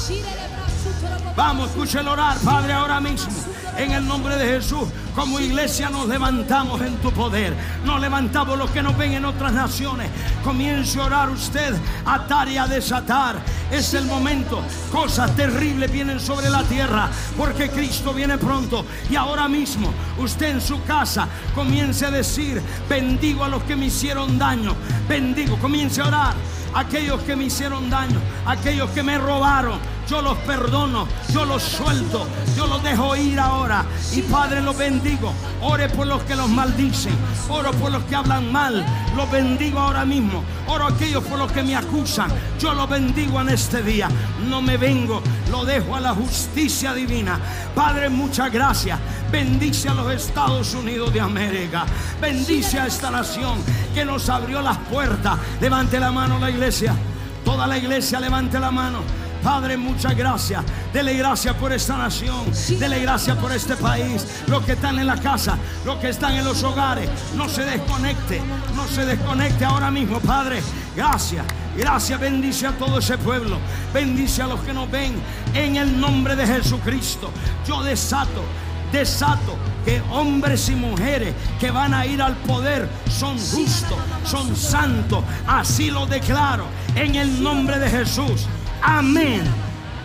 Vamos, 1.37 1.71
escúchelo 1.71 2.13
orar, 2.13 2.37
Padre, 2.39 2.73
ahora 2.73 3.01
mismo 3.01 3.31
En 3.79 3.93
el 3.93 4.09
nombre 4.09 4.37
de 4.37 4.45
Jesús, 4.45 4.89
como 5.15 5.39
iglesia 5.39 5.89
nos 5.89 6.09
levantamos 6.09 6.81
en 6.81 6.97
tu 6.97 7.13
poder. 7.13 7.55
Nos 7.85 8.01
levantamos 8.01 8.59
los 8.59 8.71
que 8.73 8.83
nos 8.83 8.99
ven 8.99 9.13
en 9.13 9.25
otras 9.25 9.53
naciones. 9.53 10.11
Comience 10.43 10.99
a 10.99 11.05
orar 11.05 11.31
usted, 11.31 11.77
atar 12.05 12.49
y 12.49 12.57
a 12.57 12.67
desatar. 12.67 13.37
Es 13.71 13.95
el 13.95 14.07
momento. 14.07 14.65
Cosas 14.91 15.35
terribles 15.37 15.93
vienen 15.93 16.19
sobre 16.19 16.51
la 16.51 16.65
tierra 16.65 17.09
porque 17.37 17.71
Cristo 17.71 18.13
viene 18.13 18.37
pronto. 18.37 18.85
Y 19.09 19.15
ahora 19.15 19.47
mismo, 19.47 19.95
usted 20.19 20.49
en 20.49 20.61
su 20.61 20.83
casa 20.83 21.29
comience 21.55 22.05
a 22.05 22.11
decir, 22.11 22.61
bendigo 22.89 23.45
a 23.45 23.49
los 23.49 23.63
que 23.63 23.77
me 23.77 23.87
hicieron 23.87 24.41
daño. 24.41 24.75
Bendigo, 25.09 25.57
comience 25.57 26.01
a 26.01 26.09
orar 26.09 26.35
aquellos 26.75 27.23
que 27.23 27.37
me 27.37 27.45
hicieron 27.45 27.89
daño, 27.91 28.21
aquellos 28.47 28.91
que 28.91 29.03
me 29.03 29.19
robaron, 29.19 29.79
yo 30.09 30.23
los 30.23 30.39
perdono, 30.39 31.07
yo 31.33 31.45
los 31.45 31.63
suelto, 31.63 32.27
yo 32.57 32.67
los 32.67 32.83
dejo 32.83 33.15
ir 33.17 33.39
ahora. 33.39 33.85
Y 34.13 34.23
Padre, 34.23 34.63
los 34.63 34.77
bendigo. 34.77 35.33
Ore 35.61 35.89
por 35.89 36.07
los 36.07 36.23
que 36.23 36.35
los 36.35 36.49
maldicen, 36.49 37.15
oro 37.49 37.73
por 37.73 37.93
los 37.93 38.03
que 38.05 38.15
hablan 38.15 38.51
mal, 38.51 38.85
los 39.17 39.31
bendigo 39.31 39.79
ahora 39.79 40.05
mismo. 40.05 40.43
Oro 40.67 40.87
aquellos 40.87 41.25
por 41.25 41.39
los 41.39 41.51
que 41.53 41.63
me 41.63 41.77
acusan, 41.77 42.31
yo 42.59 42.73
los 42.75 42.89
bendigo 42.89 43.41
en 43.41 43.51
este 43.51 43.83
día. 43.83 44.09
No 44.49 44.63
me 44.63 44.77
vengo, 44.77 45.23
lo 45.51 45.65
dejo 45.65 45.95
a 45.95 46.01
la 46.01 46.15
justicia 46.15 46.95
divina. 46.95 47.39
Padre, 47.75 48.09
muchas 48.09 48.51
gracias. 48.53 48.99
Bendice 49.31 49.89
a 49.91 49.95
los 49.95 50.11
Estados 50.13 50.75
Unidos 50.75 51.13
de 51.13 51.21
América. 51.21 51.85
Bendice 52.21 52.81
a 52.81 52.87
esta 52.87 53.11
nación 53.11 53.59
que 53.95 54.05
nos 54.05 54.29
abrió 54.31 54.63
las 54.63 54.79
puertas. 54.79 55.39
Levante 55.61 56.01
la 56.01 56.13
mano 56.13 56.39
la 56.39 56.51
iglesia. 56.51 56.95
Toda 57.45 57.67
la 57.67 57.77
iglesia 57.77 58.21
levante 58.21 58.59
la 58.59 58.71
mano. 58.71 59.28
Padre, 59.43 59.77
muchas 59.77 60.17
gracias. 60.17 60.65
Dele 60.93 61.15
gracias 61.15 61.55
por 61.57 61.73
esta 61.73 61.97
nación. 61.97 62.45
Dele 62.79 63.01
gracias 63.01 63.37
por 63.37 63.53
este 63.53 63.77
país. 63.77 64.27
Los 64.47 64.65
que 64.65 64.73
están 64.73 64.99
en 64.99 65.07
la 65.07 65.17
casa, 65.17 65.59
los 65.85 65.97
que 65.97 66.09
están 66.09 66.35
en 66.35 66.45
los 66.45 66.63
hogares. 66.63 67.09
No 67.37 67.49
se 67.49 67.65
desconecte. 67.65 68.41
No 68.75 68.87
se 68.89 69.05
desconecte 69.05 69.65
ahora 69.65 69.91
mismo, 69.91 70.21
Padre. 70.21 70.63
Gracias. 70.97 71.45
Gracias, 71.77 72.19
bendice 72.19 72.67
a 72.67 72.73
todo 72.73 72.99
ese 72.99 73.17
pueblo. 73.19 73.59
Bendice 73.95 74.43
a 74.43 74.49
los 74.49 74.61
que 74.61 74.73
nos 74.73 74.91
ven. 74.91 75.15
En 75.55 75.77
el 75.77 76.01
nombre 76.01 76.35
de 76.35 76.47
Jesucristo. 76.47 77.31
Yo 77.67 77.83
desato, 77.83 78.43
desato 78.91 79.57
que 79.85 80.03
hombres 80.11 80.69
y 80.69 80.75
mujeres 80.75 81.35
que 81.61 81.71
van 81.71 81.95
a 81.95 82.05
ir 82.05 82.21
al 82.21 82.37
poder 82.39 82.89
son 83.09 83.39
justos, 83.39 83.99
son 84.25 84.57
santos. 84.57 85.23
Así 85.47 85.91
lo 85.91 86.07
declaro. 86.07 86.65
En 86.97 87.15
el 87.15 87.41
nombre 87.43 87.79
de 87.79 87.89
Jesús. 87.89 88.49
Amén. 88.83 89.43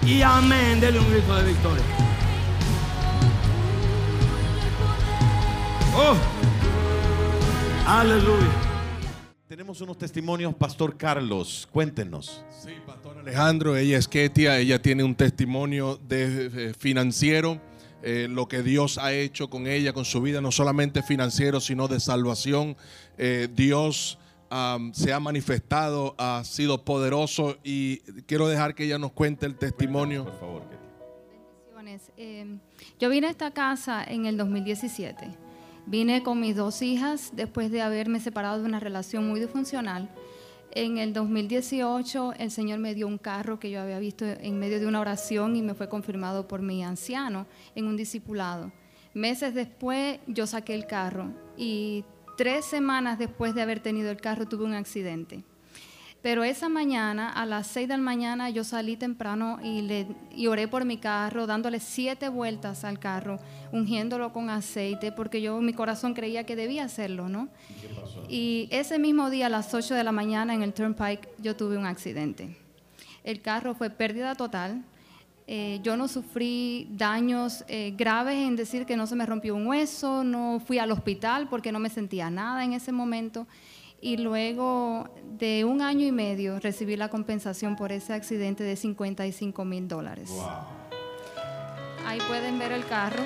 Y 0.05 0.21
amén. 0.21 0.79
Dele 0.79 0.99
un 0.99 1.09
grito 1.09 1.35
de 1.35 1.43
victoria. 1.43 1.83
Oh. 5.95 6.17
Aleluya. 7.85 8.63
Tenemos 9.47 9.81
unos 9.81 9.99
testimonios, 9.99 10.55
Pastor 10.55 10.97
Carlos. 10.97 11.67
Cuéntenos. 11.71 12.43
Sí, 12.49 12.71
Pastor 12.87 13.19
Alejandro, 13.19 13.77
ella 13.77 13.99
es 13.99 14.07
Ketia, 14.07 14.57
ella 14.57 14.81
tiene 14.81 15.03
un 15.03 15.13
testimonio 15.13 15.99
de, 16.07 16.69
eh, 16.69 16.73
financiero, 16.73 17.61
eh, 18.01 18.27
lo 18.27 18.47
que 18.47 18.63
Dios 18.63 18.97
ha 18.97 19.13
hecho 19.13 19.51
con 19.51 19.67
ella, 19.67 19.93
con 19.93 20.05
su 20.05 20.21
vida, 20.23 20.41
no 20.41 20.51
solamente 20.51 21.03
financiero, 21.03 21.61
sino 21.61 21.87
de 21.87 21.99
salvación. 21.99 22.75
Eh, 23.19 23.47
Dios 23.53 24.17
se 24.93 25.13
ha 25.13 25.19
manifestado, 25.19 26.15
ha 26.17 26.43
sido 26.43 26.83
poderoso 26.83 27.57
y 27.63 27.97
quiero 28.27 28.47
dejar 28.47 28.75
que 28.75 28.85
ella 28.85 28.99
nos 28.99 29.11
cuente 29.11 29.45
el 29.45 29.55
testimonio. 29.55 30.25
Por 30.25 30.39
favor. 30.39 30.63
Bendiciones. 31.75 32.11
Eh, 32.17 32.57
yo 32.99 33.09
vine 33.09 33.27
a 33.27 33.29
esta 33.29 33.51
casa 33.51 34.03
en 34.03 34.25
el 34.25 34.37
2017. 34.37 35.27
Vine 35.85 36.23
con 36.23 36.39
mis 36.39 36.55
dos 36.55 36.81
hijas 36.81 37.31
después 37.33 37.71
de 37.71 37.81
haberme 37.81 38.19
separado 38.19 38.61
de 38.61 38.65
una 38.65 38.79
relación 38.79 39.27
muy 39.27 39.39
disfuncional. 39.39 40.09
En 40.71 40.97
el 40.97 41.13
2018 41.13 42.33
el 42.39 42.49
Señor 42.49 42.79
me 42.79 42.95
dio 42.95 43.07
un 43.07 43.17
carro 43.17 43.59
que 43.59 43.69
yo 43.69 43.81
había 43.81 43.99
visto 43.99 44.25
en 44.25 44.57
medio 44.59 44.79
de 44.79 44.87
una 44.87 45.01
oración 45.01 45.55
y 45.55 45.61
me 45.61 45.73
fue 45.73 45.89
confirmado 45.89 46.47
por 46.47 46.61
mi 46.61 46.83
anciano 46.83 47.45
en 47.75 47.85
un 47.85 47.97
discipulado. 47.97 48.71
Meses 49.13 49.53
después 49.53 50.19
yo 50.25 50.47
saqué 50.47 50.73
el 50.73 50.87
carro 50.87 51.31
y 51.57 52.03
tres 52.37 52.65
semanas 52.65 53.19
después 53.19 53.55
de 53.55 53.61
haber 53.61 53.79
tenido 53.79 54.11
el 54.11 54.21
carro 54.21 54.47
tuve 54.47 54.65
un 54.65 54.73
accidente. 54.73 55.43
Pero 56.23 56.45
esa 56.45 56.69
mañana, 56.69 57.29
a 57.29 57.45
las 57.45 57.67
6 57.67 57.89
de 57.89 57.97
la 57.97 58.01
mañana, 58.01 58.49
yo 58.49 58.63
salí 58.63 58.95
temprano 58.95 59.59
y, 59.61 59.81
le, 59.81 60.07
y 60.33 60.47
oré 60.47 60.69
por 60.69 60.85
mi 60.85 60.95
carro, 60.95 61.47
dándole 61.47 61.81
siete 61.81 62.29
vueltas 62.29 62.85
al 62.85 62.97
carro, 62.97 63.39
ungiéndolo 63.73 64.31
con 64.31 64.49
aceite, 64.49 65.11
porque 65.11 65.41
yo 65.41 65.59
mi 65.59 65.73
corazón 65.73 66.13
creía 66.13 66.45
que 66.45 66.55
debía 66.55 66.85
hacerlo, 66.85 67.27
¿no? 67.27 67.49
Y 68.29 68.69
ese 68.71 68.99
mismo 68.99 69.29
día, 69.29 69.47
a 69.47 69.49
las 69.49 69.73
8 69.73 69.95
de 69.95 70.03
la 70.05 70.13
mañana, 70.13 70.53
en 70.53 70.63
el 70.63 70.71
Turnpike, 70.71 71.27
yo 71.39 71.57
tuve 71.57 71.77
un 71.77 71.85
accidente. 71.85 72.55
El 73.25 73.41
carro 73.41 73.75
fue 73.75 73.89
pérdida 73.89 74.35
total. 74.35 74.81
Eh, 75.45 75.79
yo 75.83 75.97
no 75.97 76.07
sufrí 76.07 76.87
daños 76.91 77.65
eh, 77.67 77.93
graves 77.97 78.35
en 78.35 78.55
decir 78.55 78.85
que 78.85 78.95
no 78.95 79.07
se 79.07 79.15
me 79.15 79.25
rompió 79.25 79.55
un 79.55 79.67
hueso, 79.67 80.23
no 80.23 80.61
fui 80.65 80.79
al 80.79 80.91
hospital 80.91 81.49
porque 81.49 81.71
no 81.71 81.79
me 81.79 81.89
sentía 81.89 82.29
nada 82.29 82.63
en 82.63 82.73
ese 82.73 82.91
momento. 82.91 83.45
Y 83.99 84.17
luego 84.17 85.09
de 85.37 85.63
un 85.65 85.81
año 85.81 86.05
y 86.05 86.11
medio 86.11 86.59
recibí 86.59 86.95
la 86.95 87.09
compensación 87.09 87.75
por 87.75 87.91
ese 87.91 88.13
accidente 88.13 88.63
de 88.63 88.75
55 88.75 89.65
mil 89.65 89.87
dólares. 89.87 90.29
Ahí 92.05 92.19
pueden 92.27 92.59
ver 92.59 92.71
el 92.73 92.85
carro. 92.85 93.23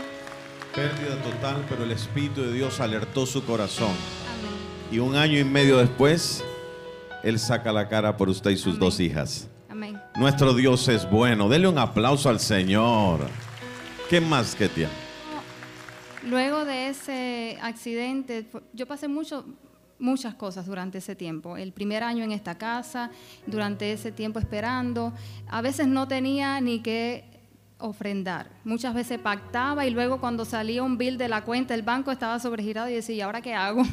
Pérdida 0.76 1.20
total, 1.24 1.65
pero 1.68 1.84
el 1.84 1.91
Espíritu 1.91 2.41
de 2.41 2.53
Dios 2.53 2.80
alertó 2.80 3.26
su 3.26 3.43
corazón. 3.43 3.89
Amén. 3.89 4.91
Y 4.91 4.99
un 4.99 5.15
año 5.15 5.39
y 5.39 5.43
medio 5.43 5.80
después, 5.80 6.43
Él 7.24 7.39
saca 7.39 7.72
la 7.72 7.89
cara 7.89 8.15
por 8.15 8.30
usted 8.30 8.51
y 8.51 8.57
sus 8.57 8.74
Amén. 8.74 8.80
dos 8.80 8.99
hijas. 8.99 9.49
Nuestro 10.18 10.55
Dios 10.55 10.88
es 10.88 11.07
bueno. 11.07 11.47
Dele 11.47 11.68
un 11.68 11.78
aplauso 11.78 12.28
al 12.28 12.39
Señor. 12.39 13.20
¿Qué 14.09 14.20
más, 14.20 14.55
Ketia? 14.55 14.89
Luego 16.24 16.65
de 16.65 16.89
ese 16.89 17.59
accidente, 17.61 18.47
yo 18.74 18.88
pasé 18.88 19.07
mucho, 19.07 19.45
muchas 19.99 20.34
cosas 20.34 20.65
durante 20.65 20.97
ese 20.97 21.15
tiempo. 21.15 21.55
El 21.55 21.72
primer 21.72 22.01
año 22.01 22.24
en 22.24 22.32
esta 22.32 22.57
casa, 22.57 23.11
durante 23.45 23.91
ese 23.91 24.11
tiempo 24.11 24.39
esperando. 24.39 25.13
A 25.47 25.61
veces 25.61 25.88
no 25.88 26.07
tenía 26.07 26.59
ni 26.61 26.80
que 26.80 27.24
ofrendar. 27.78 28.49
Muchas 28.63 28.95
veces 28.95 29.20
pactaba 29.20 29.86
y 29.86 29.91
luego 29.91 30.20
cuando 30.20 30.45
salía 30.45 30.82
un 30.82 30.97
bill 30.97 31.20
de 31.20 31.30
la 31.30 31.43
cuenta, 31.43 31.76
el 31.76 31.84
banco 31.84 32.09
estaba 32.09 32.39
sobregirado 32.39 32.89
y 32.89 32.93
decía, 32.93 33.15
¿y 33.15 33.22
ahora 33.22 33.41
qué 33.41 33.53
hago? 33.53 33.84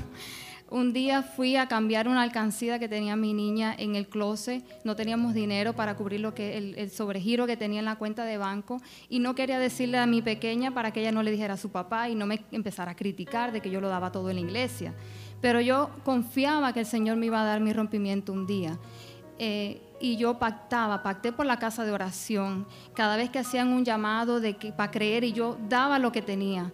Un 0.75 0.93
día 0.93 1.22
fui 1.22 1.55
a 1.55 1.68
cambiar 1.68 2.09
una 2.09 2.22
alcancía 2.22 2.81
que 2.81 2.89
tenía 2.89 3.14
mi 3.14 3.33
niña 3.33 3.77
en 3.79 3.95
el 3.95 4.09
closet. 4.09 4.64
No 4.83 4.97
teníamos 4.97 5.33
dinero 5.33 5.75
para 5.75 5.95
cubrir 5.95 6.18
lo 6.18 6.35
que 6.35 6.59
el, 6.59 6.91
sobregiro 6.91 7.47
que 7.47 7.57
tenía 7.57 7.79
en 7.79 7.85
la 7.85 7.95
cuenta 7.95 8.25
de 8.25 8.39
banco 8.39 8.83
y 9.09 9.20
no 9.20 9.37
quería 9.37 9.61
decirle 9.61 9.99
a 9.99 10.07
mi 10.07 10.20
pequeña 10.20 10.75
para 10.75 10.91
que 10.91 11.03
ella 11.03 11.12
no 11.12 11.22
le 11.22 11.31
dijera 11.31 11.55
a 11.55 11.59
su 11.59 11.70
papá 11.70 12.09
y 12.09 12.16
no 12.16 12.27
me 12.27 12.43
empezara 12.51 12.91
a 12.91 12.97
criticar 12.97 13.53
de 13.53 13.61
que 13.61 13.70
yo 13.70 13.81
lo 13.81 13.89
daba 13.89 14.11
todo 14.11 14.31
en 14.31 14.35
la 14.35 14.43
iglesia. 14.43 14.95
Pero 15.41 15.61
yo 15.61 15.91
confiaba 16.03 16.72
que 16.72 16.81
el 16.81 16.87
Señor 16.87 17.18
me 17.18 17.27
iba 17.27 17.41
a 17.41 17.45
dar 17.45 17.61
mi 17.61 17.72
rompimiento 17.72 18.33
un 18.33 18.45
día. 18.45 18.77
Eh, 19.39 19.81
y 20.01 20.16
yo 20.16 20.40
pactaba, 20.40 21.05
pacté 21.05 21.31
por 21.31 21.47
la 21.47 21.61
casa 21.61 21.85
de 21.85 21.93
oración. 21.93 22.66
Cada 22.94 23.16
vez 23.16 23.31
que 23.31 23.39
hacían 23.39 23.69
un 23.69 23.85
llamado 23.85 24.40
de 24.40 24.57
que 24.57 24.73
para 24.73 24.90
creer 24.90 25.23
y 25.23 25.32
yo 25.32 25.57
daba 25.69 26.01
lo 26.01 26.11
que 26.11 26.20
tenía 26.20 26.73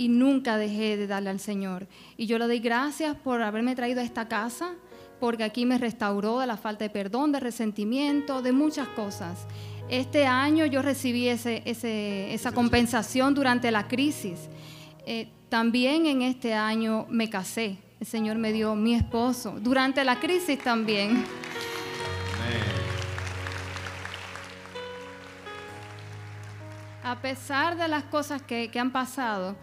y 0.00 0.08
nunca 0.08 0.56
dejé 0.56 0.96
de 0.96 1.06
darle 1.06 1.28
al 1.28 1.40
Señor. 1.40 1.86
Y 2.16 2.24
yo 2.24 2.38
le 2.38 2.46
doy 2.46 2.58
gracias 2.60 3.14
por 3.16 3.42
haberme 3.42 3.74
traído 3.74 4.00
a 4.00 4.04
esta 4.04 4.28
casa, 4.28 4.70
porque 5.20 5.44
aquí 5.44 5.66
me 5.66 5.76
restauró 5.76 6.38
de 6.40 6.46
la 6.46 6.56
falta 6.56 6.84
de 6.84 6.88
perdón, 6.90 7.32
de 7.32 7.40
resentimiento, 7.40 8.40
de 8.40 8.52
muchas 8.52 8.88
cosas. 8.88 9.46
Este 9.90 10.24
año 10.26 10.64
yo 10.64 10.80
recibí 10.80 11.28
ese, 11.28 11.60
ese- 11.66 12.32
esa 12.32 12.52
compensación 12.52 13.34
durante 13.34 13.70
la 13.70 13.88
crisis. 13.88 14.48
Eh, 15.04 15.28
también 15.50 16.06
en 16.06 16.22
este 16.22 16.54
año 16.54 17.04
me 17.10 17.28
casé. 17.28 17.76
El 18.00 18.06
Señor 18.06 18.36
me 18.38 18.54
dio 18.54 18.74
mi 18.74 18.94
esposo. 18.94 19.58
Durante 19.60 20.02
la 20.04 20.18
crisis 20.18 20.58
también. 20.60 21.24
A 27.02 27.16
pesar 27.20 27.76
de 27.76 27.88
las 27.88 28.04
cosas 28.04 28.42
que, 28.42 28.70
que 28.70 28.78
han 28.78 28.90
pasado, 28.92 29.56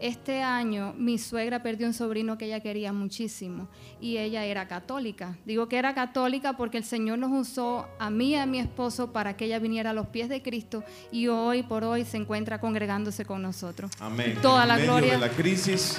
este 0.00 0.42
año 0.42 0.94
mi 0.96 1.18
suegra 1.18 1.62
perdió 1.62 1.86
un 1.86 1.94
sobrino 1.94 2.36
que 2.36 2.46
ella 2.46 2.60
quería 2.60 2.92
muchísimo 2.92 3.68
y 4.00 4.18
ella 4.18 4.44
era 4.44 4.66
católica. 4.68 5.36
Digo 5.44 5.68
que 5.68 5.78
era 5.78 5.94
católica 5.94 6.56
porque 6.56 6.78
el 6.78 6.84
Señor 6.84 7.18
nos 7.18 7.32
usó 7.32 7.88
a 7.98 8.10
mí 8.10 8.30
y 8.30 8.34
a 8.34 8.46
mi 8.46 8.58
esposo 8.58 9.12
para 9.12 9.36
que 9.36 9.46
ella 9.46 9.58
viniera 9.58 9.90
a 9.90 9.92
los 9.92 10.08
pies 10.08 10.28
de 10.28 10.42
Cristo 10.42 10.84
y 11.12 11.28
hoy 11.28 11.62
por 11.62 11.84
hoy 11.84 12.04
se 12.04 12.16
encuentra 12.16 12.60
congregándose 12.60 13.24
con 13.24 13.42
nosotros. 13.42 13.90
Amén. 14.00 14.38
Toda 14.42 14.62
en 14.62 14.68
la 14.68 14.76
medio 14.76 14.90
gloria. 14.90 15.12
de 15.14 15.18
la 15.18 15.30
crisis, 15.30 15.98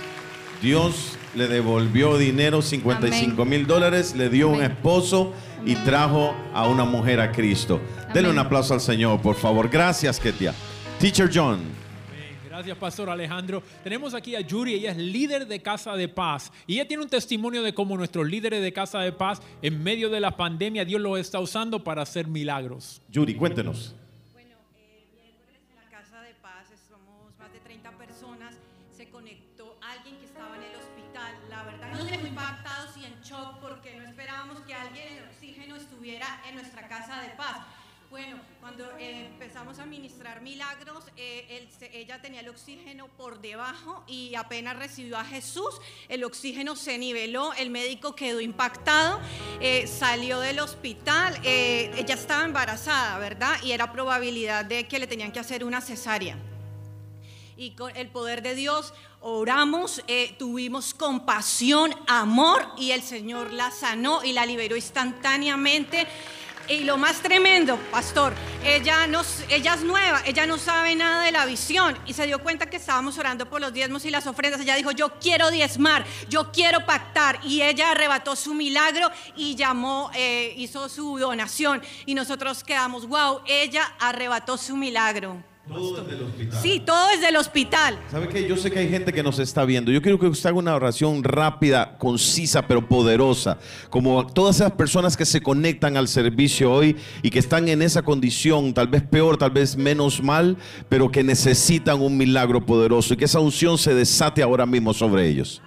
Dios 0.62 1.18
le 1.36 1.48
devolvió 1.48 2.18
dinero, 2.18 2.62
55 2.62 3.46
mil 3.46 3.68
dólares, 3.68 4.16
le 4.16 4.30
dio 4.30 4.50
un 4.50 4.62
esposo 4.62 5.34
y 5.66 5.76
trajo 5.76 6.34
a 6.54 6.68
una 6.68 6.86
mujer 6.86 7.20
a 7.20 7.32
Cristo. 7.32 7.82
Dele 8.14 8.30
un 8.30 8.40
aplauso 8.40 8.74
al 8.74 8.82
Señor, 8.82 9.22
por 9.22 9.36
favor. 9.36 9.70
Gracias, 9.70 10.20
Ketia. 10.20 10.54
Teacher 11.00 11.30
John. 11.34 11.85
Gracias, 12.56 12.78
Pastor 12.78 13.10
Alejandro. 13.10 13.62
Tenemos 13.84 14.14
aquí 14.14 14.34
a 14.34 14.40
Yuri, 14.40 14.76
ella 14.76 14.92
es 14.92 14.98
líder 14.98 15.46
de 15.46 15.62
Casa 15.62 15.94
de 15.98 16.08
Paz. 16.08 16.54
Y 16.66 16.76
ella 16.76 16.88
tiene 16.88 17.04
un 17.04 17.10
testimonio 17.10 17.62
de 17.62 17.74
cómo 17.74 17.98
nuestros 17.98 18.26
líderes 18.26 18.64
de 18.64 18.72
Casa 18.72 19.00
de 19.00 19.12
Paz, 19.12 19.42
en 19.62 19.84
medio 19.84 20.10
de 20.10 20.22
la 20.22 20.38
pandemia, 20.38 20.86
Dios 20.86 21.02
los 21.02 21.20
está 21.20 21.42
usando 21.42 21.84
para 21.84 22.04
hacer 22.04 22.28
milagros. 22.28 23.02
Yuri, 23.10 23.36
cuéntenos. 23.36 23.94
Bueno, 24.32 24.56
en 24.72 25.76
la 25.76 26.00
Casa 26.00 26.22
de 26.22 26.34
Paz, 26.36 26.68
somos 26.88 27.38
más 27.38 27.52
de 27.52 27.60
30 27.60 27.92
personas, 27.92 28.56
se 28.96 29.10
conectó 29.10 29.78
alguien 29.82 30.16
que 30.16 30.26
estaba 30.26 30.56
en 30.56 30.64
el 30.64 30.76
hospital. 30.78 31.34
La 31.50 31.64
verdad 31.64 31.92
nos 31.92 32.10
dejó 32.10 32.26
impactados 32.26 32.96
y 32.96 33.04
en 33.04 33.22
shock 33.22 33.60
porque 33.60 33.98
no 33.98 34.06
esperábamos 34.06 34.62
que 34.62 34.74
alguien 34.74 35.18
en 35.18 35.24
oxígeno 35.28 35.76
estuviera 35.76 36.42
en 36.48 36.56
nuestra 36.56 36.88
Casa 36.88 37.22
de 37.22 37.32
Paz. 37.32 37.58
Bueno, 38.10 38.38
cuando 38.62 38.86
eh, 38.98 39.26
empezamos 39.26 39.80
a 39.80 39.86
ministrar 39.86 40.42
milagros, 40.42 41.04
eh, 41.18 41.68
ella 41.92 42.22
tenía 42.22 42.42
el 42.42 42.50
oxígeno 42.50 43.08
por 43.08 43.42
debajo 43.42 44.04
y 44.08 44.36
apenas 44.36 44.78
recibió 44.78 45.18
a 45.18 45.26
Jesús, 45.26 45.82
el 46.08 46.24
oxígeno 46.24 46.76
se 46.76 46.98
niveló, 46.98 47.54
el 47.54 47.72
médico 47.72 48.16
quedó 48.16 48.42
impactado, 48.42 49.20
eh, 49.60 49.88
salió 49.88 50.40
del 50.40 50.60
hospital, 50.60 51.40
ella 51.44 52.14
estaba 52.14 52.46
embarazada, 52.46 53.18
¿verdad? 53.18 53.58
Y 53.64 53.72
era 53.72 53.92
probabilidad 53.92 54.66
de 54.66 54.88
que 54.88 55.00
le 55.00 55.08
tenían 55.08 55.32
que 55.32 55.40
hacer 55.40 55.64
una 55.64 55.82
cesárea 55.82 56.38
y 57.58 57.72
con 57.72 57.96
el 57.96 58.10
poder 58.10 58.42
de 58.42 58.54
Dios 58.54 58.94
oramos, 59.22 60.04
tuvimos 60.38 60.94
compasión, 60.94 61.96
amor 62.06 62.68
y 62.78 62.92
el 62.92 63.02
Señor 63.02 63.54
la 63.54 63.72
sanó 63.72 64.24
y 64.24 64.34
la 64.34 64.46
liberó 64.46 64.76
instantáneamente. 64.76 66.06
Y 66.68 66.80
lo 66.84 66.98
más 66.98 67.22
tremendo, 67.22 67.78
pastor, 67.92 68.34
ella, 68.64 69.08
ella 69.50 69.74
es 69.76 69.82
nueva, 69.84 70.24
ella 70.26 70.48
no 70.48 70.58
sabe 70.58 70.96
nada 70.96 71.24
de 71.24 71.32
la 71.32 71.46
visión 71.46 71.96
y 72.08 72.14
se 72.14 72.26
dio 72.26 72.40
cuenta 72.40 72.70
que 72.70 72.78
estábamos 72.78 73.18
orando 73.20 73.48
por 73.48 73.62
los 73.62 73.72
diezmos 73.72 74.04
y 74.06 74.10
las 74.10 74.26
ofrendas. 74.26 74.62
Ella 74.62 74.76
dijo, 74.76 74.90
yo 74.90 75.20
quiero 75.20 75.52
diezmar, 75.52 76.04
yo 76.28 76.52
quiero 76.52 76.84
pactar. 76.86 77.40
Y 77.44 77.62
ella 77.62 77.92
arrebató 77.92 78.36
su 78.36 78.56
milagro 78.56 79.12
y 79.36 79.56
llamó, 79.56 80.10
eh, 80.16 80.54
hizo 80.58 80.90
su 80.90 81.20
donación. 81.20 81.84
Y 82.08 82.16
nosotros 82.16 82.64
quedamos, 82.64 83.08
wow, 83.08 83.42
ella 83.46 83.94
arrebató 84.00 84.58
su 84.58 84.76
milagro. 84.76 85.55
Todo 85.68 86.04
desde 86.04 86.16
el 86.16 86.24
hospital. 86.24 86.60
Sí, 86.62 86.84
todo 86.86 87.10
desde 87.10 87.30
el 87.30 87.36
hospital. 87.38 88.00
¿Sabe 88.12 88.30
qué? 88.30 88.48
Yo 88.48 88.56
sé 88.56 88.70
que 88.70 88.80
hay 88.80 88.90
gente 88.90 89.12
que 89.12 89.24
nos 89.24 89.40
está 89.40 89.66
viendo. 89.66 89.92
Yo 89.92 90.02
quiero 90.02 90.20
que 90.20 90.28
usted 90.28 90.50
haga 90.50 90.60
una 90.60 90.76
oración 90.76 91.24
rápida, 91.24 91.98
concisa, 91.98 92.68
pero 92.68 92.88
poderosa. 92.88 93.58
Como 93.90 94.28
todas 94.28 94.58
esas 94.58 94.74
personas 94.74 95.18
que 95.18 95.26
se 95.26 95.42
conectan 95.42 95.98
al 95.98 96.08
servicio 96.08 96.72
hoy 96.72 96.96
y 97.24 97.32
que 97.32 97.40
están 97.40 97.68
en 97.68 97.82
esa 97.82 98.04
condición, 98.04 98.76
tal 98.76 98.90
vez 98.90 99.02
peor, 99.02 99.38
tal 99.38 99.52
vez 99.52 99.76
menos 99.76 100.22
mal, 100.22 100.58
pero 100.88 101.12
que 101.12 101.24
necesitan 101.24 102.00
un 102.00 102.16
milagro 102.16 102.64
poderoso 102.64 103.16
y 103.16 103.18
que 103.18 103.26
esa 103.26 103.40
unción 103.40 103.80
se 103.80 103.96
desate 103.96 104.44
ahora 104.44 104.68
mismo 104.68 104.94
sobre 104.94 105.28
ellos. 105.28 105.64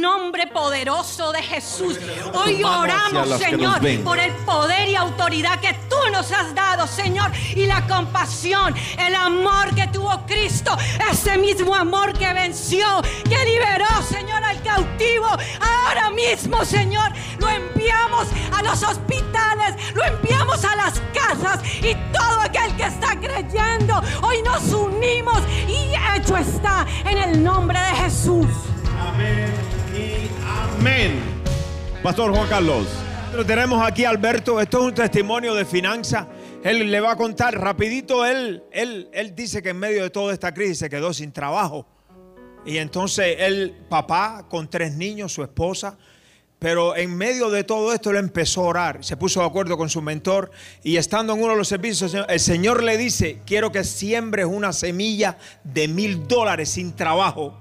Nombre 0.00 0.46
poderoso 0.46 1.32
de 1.32 1.42
Jesús. 1.42 1.98
Hoy 2.32 2.62
oramos, 2.64 3.28
Señor, 3.38 3.80
por 4.02 4.18
el 4.18 4.32
poder 4.44 4.88
y 4.88 4.96
autoridad 4.96 5.60
que 5.60 5.74
tú 5.88 5.96
nos 6.10 6.32
has 6.32 6.54
dado, 6.54 6.86
Señor, 6.86 7.30
y 7.54 7.66
la 7.66 7.86
compasión, 7.86 8.74
el 8.98 9.14
amor 9.14 9.74
que 9.74 9.86
tuvo 9.88 10.24
Cristo, 10.26 10.76
ese 11.10 11.36
mismo 11.36 11.74
amor 11.74 12.12
que 12.14 12.32
venció, 12.32 12.86
que 13.28 13.44
liberó, 13.44 14.02
Señor, 14.08 14.42
al 14.42 14.62
cautivo. 14.62 15.26
Ahora 15.60 16.10
mismo, 16.10 16.64
Señor, 16.64 17.12
lo 17.38 17.48
enviamos 17.48 18.28
a 18.56 18.62
los 18.62 18.82
hospitales, 18.82 19.74
lo 19.94 20.04
enviamos 20.04 20.64
a 20.64 20.76
las 20.76 21.00
casas 21.12 21.60
y 21.82 21.94
todo 22.12 22.40
aquel 22.40 22.74
que 22.76 22.84
está 22.84 23.18
creyendo, 23.18 24.00
hoy 24.22 24.42
nos 24.42 24.72
unimos 24.72 25.40
y 25.68 25.90
hecho 26.16 26.36
está 26.36 26.86
en 27.04 27.18
el 27.18 27.42
nombre 27.42 27.78
de 27.78 27.94
Jesús. 27.96 28.46
Amén 28.98 29.69
amén. 30.80 31.12
Pastor 32.02 32.34
Juan 32.34 32.48
Carlos. 32.48 32.86
Lo 33.36 33.44
tenemos 33.44 33.86
aquí, 33.86 34.06
Alberto. 34.06 34.58
Esto 34.60 34.78
es 34.78 34.84
un 34.84 34.94
testimonio 34.94 35.54
de 35.54 35.66
finanzas. 35.66 36.26
Él 36.64 36.90
le 36.90 37.00
va 37.00 37.12
a 37.12 37.16
contar 37.16 37.54
rapidito. 37.54 38.24
Él, 38.24 38.64
él, 38.72 39.10
él 39.12 39.34
dice 39.34 39.62
que 39.62 39.70
en 39.70 39.78
medio 39.78 40.02
de 40.02 40.10
toda 40.10 40.32
esta 40.32 40.54
crisis 40.54 40.78
se 40.78 40.88
quedó 40.88 41.12
sin 41.12 41.32
trabajo. 41.32 41.86
Y 42.64 42.78
entonces 42.78 43.36
él, 43.40 43.76
papá, 43.90 44.46
con 44.48 44.70
tres 44.70 44.94
niños, 44.94 45.34
su 45.34 45.42
esposa. 45.42 45.98
Pero 46.58 46.96
en 46.96 47.14
medio 47.14 47.50
de 47.50 47.62
todo 47.62 47.92
esto 47.92 48.10
él 48.10 48.16
empezó 48.16 48.62
a 48.62 48.68
orar. 48.68 49.04
Se 49.04 49.18
puso 49.18 49.40
de 49.40 49.46
acuerdo 49.46 49.76
con 49.76 49.90
su 49.90 50.00
mentor. 50.00 50.50
Y 50.82 50.96
estando 50.96 51.34
en 51.34 51.42
uno 51.42 51.52
de 51.52 51.58
los 51.58 51.68
servicios, 51.68 52.16
el 52.26 52.40
Señor 52.40 52.82
le 52.82 52.96
dice, 52.96 53.42
quiero 53.44 53.70
que 53.70 53.84
siembres 53.84 54.46
una 54.46 54.72
semilla 54.72 55.36
de 55.62 55.88
mil 55.88 56.26
dólares 56.26 56.70
sin 56.70 56.96
trabajo. 56.96 57.59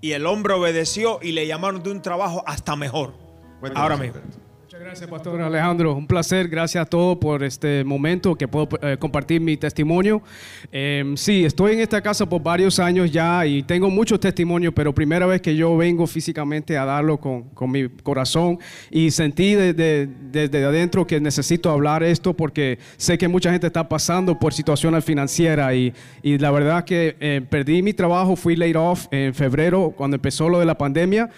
Y 0.00 0.12
el 0.12 0.26
hombre 0.26 0.54
obedeció 0.54 1.18
y 1.22 1.32
le 1.32 1.46
llamaron 1.46 1.82
de 1.82 1.90
un 1.90 2.02
trabajo 2.02 2.42
hasta 2.46 2.76
mejor. 2.76 3.14
Cuéntanos, 3.60 3.82
Ahora 3.82 3.96
mismo. 3.96 4.18
Alberto. 4.18 4.47
Muchas 4.78 4.90
gracias, 4.90 5.10
Pastor 5.10 5.40
Alejandro. 5.40 5.96
Un 5.96 6.06
placer. 6.06 6.46
Gracias 6.46 6.80
a 6.80 6.86
todos 6.88 7.18
por 7.18 7.42
este 7.42 7.82
momento 7.82 8.36
que 8.36 8.46
puedo 8.46 8.68
eh, 8.82 8.96
compartir 8.96 9.40
mi 9.40 9.56
testimonio. 9.56 10.22
Eh, 10.70 11.14
sí, 11.16 11.44
estoy 11.44 11.72
en 11.72 11.80
esta 11.80 12.00
casa 12.00 12.28
por 12.28 12.40
varios 12.40 12.78
años 12.78 13.10
ya 13.10 13.44
y 13.44 13.64
tengo 13.64 13.90
muchos 13.90 14.20
testimonios, 14.20 14.72
pero 14.72 14.94
primera 14.94 15.26
vez 15.26 15.40
que 15.40 15.56
yo 15.56 15.76
vengo 15.76 16.06
físicamente 16.06 16.78
a 16.78 16.84
darlo 16.84 17.18
con, 17.18 17.48
con 17.54 17.72
mi 17.72 17.88
corazón 17.88 18.60
y 18.88 19.10
sentí 19.10 19.54
desde, 19.54 20.06
desde 20.06 20.64
adentro 20.64 21.04
que 21.08 21.20
necesito 21.20 21.72
hablar 21.72 22.04
esto 22.04 22.34
porque 22.34 22.78
sé 22.96 23.18
que 23.18 23.26
mucha 23.26 23.50
gente 23.50 23.66
está 23.66 23.88
pasando 23.88 24.38
por 24.38 24.54
situaciones 24.54 25.04
financieras 25.04 25.74
y, 25.74 25.92
y 26.22 26.38
la 26.38 26.52
verdad 26.52 26.84
que 26.84 27.16
eh, 27.18 27.42
perdí 27.50 27.82
mi 27.82 27.94
trabajo, 27.94 28.36
fui 28.36 28.54
laid 28.54 28.78
off 28.78 29.08
en 29.10 29.34
febrero 29.34 29.92
cuando 29.96 30.14
empezó 30.14 30.48
lo 30.48 30.60
de 30.60 30.66
la 30.66 30.78
pandemia 30.78 31.30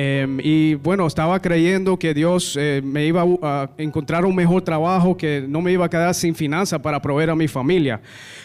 eh, 0.00 0.28
y 0.44 0.74
bueno, 0.76 1.08
estaba 1.08 1.42
creyendo 1.42 1.98
que 1.98 2.14
Dios 2.14 2.56
eh, 2.56 2.80
me 2.84 3.04
iba 3.04 3.24
a, 3.42 3.68
encontrar 3.78 4.24
un 4.24 4.36
mejor 4.36 4.62
trabajo, 4.62 5.16
que 5.16 5.44
no 5.48 5.60
me 5.60 5.72
iba 5.72 5.86
a 5.86 5.90
quedar 5.90 6.14
sin 6.14 6.36
finanzas 6.36 6.78
para 6.78 7.02
proveer 7.02 7.30
a 7.30 7.34
mi 7.34 7.48
familia. 7.48 8.00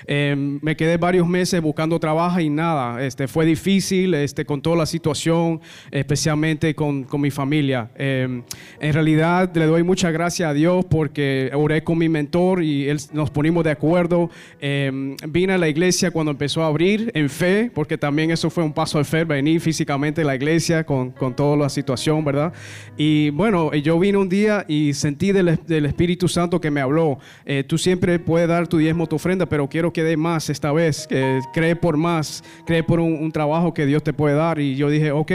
Eh, 0.07 0.35
me 0.35 0.75
quedé 0.75 0.97
varios 0.97 1.27
meses 1.27 1.61
buscando 1.61 1.99
trabajo 1.99 2.39
y 2.39 2.49
nada, 2.49 3.05
este, 3.05 3.27
fue 3.27 3.45
difícil 3.45 4.15
este, 4.15 4.45
con 4.45 4.63
toda 4.63 4.77
la 4.77 4.87
situación, 4.87 5.61
especialmente 5.91 6.73
con, 6.73 7.03
con 7.03 7.21
mi 7.21 7.29
familia. 7.29 7.91
Eh, 7.97 8.41
en 8.79 8.93
realidad 8.93 9.55
le 9.55 9.67
doy 9.67 9.83
muchas 9.83 10.11
gracias 10.11 10.49
a 10.49 10.53
Dios 10.55 10.83
porque 10.85 11.51
oré 11.53 11.83
con 11.83 11.99
mi 11.99 12.09
mentor 12.09 12.63
y 12.63 12.89
él, 12.89 12.99
nos 13.11 13.29
ponimos 13.29 13.63
de 13.63 13.69
acuerdo. 13.69 14.31
Vine 14.59 15.53
a 15.53 15.57
la 15.59 15.69
iglesia 15.69 16.09
cuando 16.09 16.31
empezó 16.31 16.63
a 16.63 16.67
abrir 16.67 17.11
en 17.13 17.29
fe, 17.29 17.69
porque 17.71 17.95
también 17.95 18.31
eso 18.31 18.49
fue 18.49 18.63
un 18.63 18.73
paso 18.73 18.97
de 18.97 19.03
fe, 19.03 19.23
venir 19.23 19.61
físicamente 19.61 20.21
a 20.21 20.25
la 20.25 20.35
iglesia 20.35 20.83
con, 20.83 21.11
con 21.11 21.35
toda 21.43 21.57
la 21.57 21.69
situación, 21.69 22.23
¿verdad? 22.23 22.53
Y 22.95 23.29
bueno, 23.31 23.73
yo 23.73 23.99
vine 23.99 24.17
un 24.17 24.29
día 24.29 24.63
y 24.65 24.93
sentí 24.93 25.33
del, 25.33 25.59
del 25.67 25.85
Espíritu 25.85 26.29
Santo 26.29 26.61
que 26.61 26.71
me 26.71 26.79
habló. 26.79 27.19
Eh, 27.45 27.65
tú 27.67 27.77
siempre 27.77 28.17
puedes 28.17 28.47
dar 28.47 28.65
tu 28.69 28.77
diezmo, 28.77 29.07
tu 29.07 29.17
ofrenda, 29.17 29.45
pero 29.45 29.67
quiero 29.67 29.91
que 29.91 30.03
dé 30.03 30.15
más 30.15 30.49
esta 30.49 30.71
vez. 30.71 31.05
Que 31.05 31.41
cree 31.53 31.75
por 31.75 31.97
más, 31.97 32.43
cree 32.65 32.81
por 32.81 33.01
un, 33.01 33.13
un 33.21 33.29
trabajo 33.29 33.73
que 33.73 33.85
Dios 33.85 34.01
te 34.03 34.13
puede 34.13 34.35
dar. 34.35 34.57
Y 34.57 34.77
yo 34.77 34.89
dije, 34.89 35.11
ok. 35.11 35.31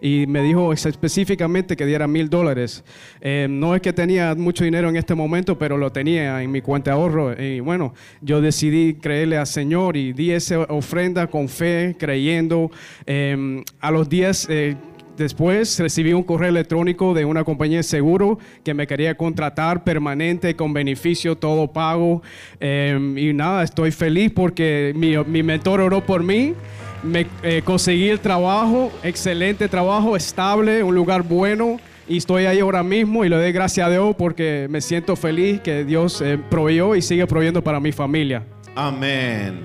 Y 0.00 0.24
me 0.28 0.40
dijo 0.40 0.72
específicamente 0.72 1.76
que 1.76 1.84
diera 1.84 2.06
mil 2.06 2.30
dólares. 2.30 2.82
Eh, 3.20 3.46
no 3.50 3.74
es 3.74 3.82
que 3.82 3.92
tenía 3.92 4.34
mucho 4.34 4.64
dinero 4.64 4.88
en 4.88 4.96
este 4.96 5.14
momento, 5.14 5.58
pero 5.58 5.76
lo 5.76 5.92
tenía 5.92 6.42
en 6.42 6.50
mi 6.50 6.62
cuenta 6.62 6.92
de 6.92 6.96
ahorro. 6.96 7.38
Y 7.38 7.60
bueno, 7.60 7.92
yo 8.22 8.40
decidí 8.40 8.94
creerle 8.94 9.36
al 9.36 9.46
Señor 9.46 9.98
y 9.98 10.14
di 10.14 10.30
esa 10.30 10.60
ofrenda 10.70 11.26
con 11.26 11.50
fe, 11.50 11.96
creyendo. 11.98 12.70
Eh, 13.04 13.62
a 13.78 13.90
los 13.90 14.08
días... 14.08 14.46
eh, 14.48 14.74
Después 15.20 15.78
recibí 15.78 16.14
un 16.14 16.22
correo 16.22 16.48
electrónico 16.48 17.12
de 17.12 17.26
una 17.26 17.44
compañía 17.44 17.76
de 17.76 17.82
seguro 17.82 18.38
que 18.64 18.72
me 18.72 18.86
quería 18.86 19.18
contratar 19.18 19.84
permanente 19.84 20.56
con 20.56 20.72
beneficio 20.72 21.36
todo 21.36 21.70
pago. 21.70 22.22
Eh, 22.58 22.98
y 23.18 23.34
nada, 23.34 23.62
estoy 23.62 23.90
feliz 23.90 24.32
porque 24.34 24.94
mi, 24.96 25.18
mi 25.18 25.42
mentor 25.42 25.82
oró 25.82 26.06
por 26.06 26.22
mí. 26.22 26.54
Me 27.02 27.26
eh, 27.42 27.60
conseguí 27.62 28.08
el 28.08 28.20
trabajo, 28.20 28.90
excelente 29.02 29.68
trabajo, 29.68 30.16
estable, 30.16 30.82
un 30.82 30.94
lugar 30.94 31.22
bueno. 31.22 31.78
Y 32.08 32.16
estoy 32.16 32.46
ahí 32.46 32.60
ahora 32.60 32.82
mismo 32.82 33.22
y 33.22 33.28
le 33.28 33.36
doy 33.36 33.52
gracias 33.52 33.88
a 33.88 33.90
Dios 33.90 34.16
porque 34.16 34.68
me 34.70 34.80
siento 34.80 35.16
feliz 35.16 35.60
que 35.60 35.84
Dios 35.84 36.22
eh, 36.22 36.38
proveyó 36.48 36.96
y 36.96 37.02
sigue 37.02 37.26
proveyendo 37.26 37.62
para 37.62 37.78
mi 37.78 37.92
familia. 37.92 38.42
Amén. 38.74 39.60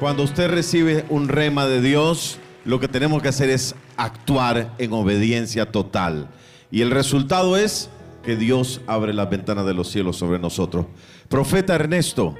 Cuando 0.00 0.22
usted 0.22 0.50
recibe 0.50 1.06
un 1.08 1.28
rema 1.28 1.66
de 1.66 1.80
Dios, 1.80 2.38
lo 2.66 2.78
que 2.78 2.88
tenemos 2.88 3.22
que 3.22 3.28
hacer 3.28 3.48
es 3.48 3.74
actuar 3.98 4.74
en 4.78 4.92
obediencia 4.94 5.70
total. 5.70 6.30
Y 6.70 6.80
el 6.80 6.90
resultado 6.90 7.56
es 7.56 7.90
que 8.22 8.36
Dios 8.36 8.80
abre 8.86 9.12
las 9.12 9.28
ventanas 9.28 9.66
de 9.66 9.74
los 9.74 9.90
cielos 9.90 10.16
sobre 10.16 10.38
nosotros. 10.38 10.86
Profeta 11.28 11.74
Ernesto, 11.74 12.34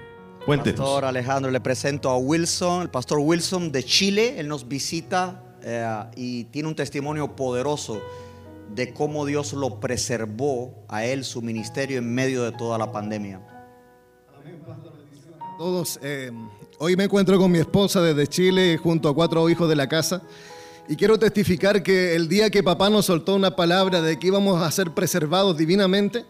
cuéntenos. 0.47 0.81
Pastor 0.81 1.05
Alejandro, 1.05 1.51
le 1.51 1.61
presento 1.61 2.11
a 2.11 2.17
Wilson, 2.17 2.83
el 2.83 2.91
pastor 2.91 3.19
Wilson 3.19 3.73
de 3.73 3.85
Chile. 3.85 4.39
Él 4.39 4.49
nos 4.49 4.69
visita 4.69 5.43
eh, 5.63 6.05
y 6.17 6.45
tiene 6.45 6.69
un 6.69 6.75
testimonio 6.75 7.35
poderoso 7.35 8.01
de 8.75 8.93
cómo 8.93 9.27
Dios 9.27 9.53
lo 9.53 9.81
preservó 9.81 10.85
a 10.89 11.05
él, 11.05 11.25
su 11.25 11.43
ministerio, 11.43 11.99
en 11.99 12.15
medio 12.15 12.45
de 12.45 12.53
toda 12.53 12.79
la 12.79 12.93
pandemia. 12.93 13.41
todos. 15.59 15.99
eh, 16.03 16.31
Hoy 16.79 16.95
me 16.97 17.05
encuentro 17.05 17.37
con 17.39 17.51
mi 17.51 17.59
esposa 17.59 18.01
desde 18.01 18.29
Chile 18.29 18.77
junto 18.77 19.09
a 19.09 19.15
cuatro 19.15 19.49
hijos 19.51 19.69
de 19.69 19.75
la 19.75 19.89
casa 19.89 20.23
y 20.89 20.97
quiero 20.97 21.19
testificar 21.19 21.83
que 21.83 22.15
el 22.15 22.29
día 22.29 22.49
que 22.49 22.63
papá 22.63 22.89
nos 22.89 23.07
soltó 23.07 23.35
una 23.35 23.55
palabra 23.55 24.01
de 24.01 24.19
que 24.19 24.29
íbamos 24.29 24.63
a 24.63 24.71
ser 24.71 24.93
preservados 24.93 25.55
divinamente, 25.57 26.25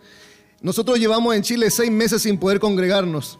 nosotros 0.60 0.98
llevamos 0.98 1.36
en 1.36 1.42
Chile 1.42 1.70
seis 1.70 1.92
meses 1.92 2.22
sin 2.22 2.38
poder 2.38 2.58
congregarnos. 2.58 3.38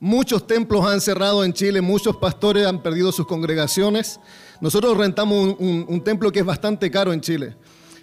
Muchos 0.00 0.44
templos 0.44 0.84
han 0.84 1.00
cerrado 1.00 1.44
en 1.44 1.52
Chile, 1.52 1.80
muchos 1.80 2.16
pastores 2.16 2.66
han 2.66 2.82
perdido 2.82 3.12
sus 3.12 3.28
congregaciones. 3.28 4.18
Nosotros 4.60 4.96
rentamos 4.96 5.54
un, 5.58 6.02
templo 6.02 6.32
que 6.32 6.40
es 6.40 6.44
bastante 6.44 6.90
caro 6.90 7.12
en 7.12 7.20
Chile, 7.20 7.54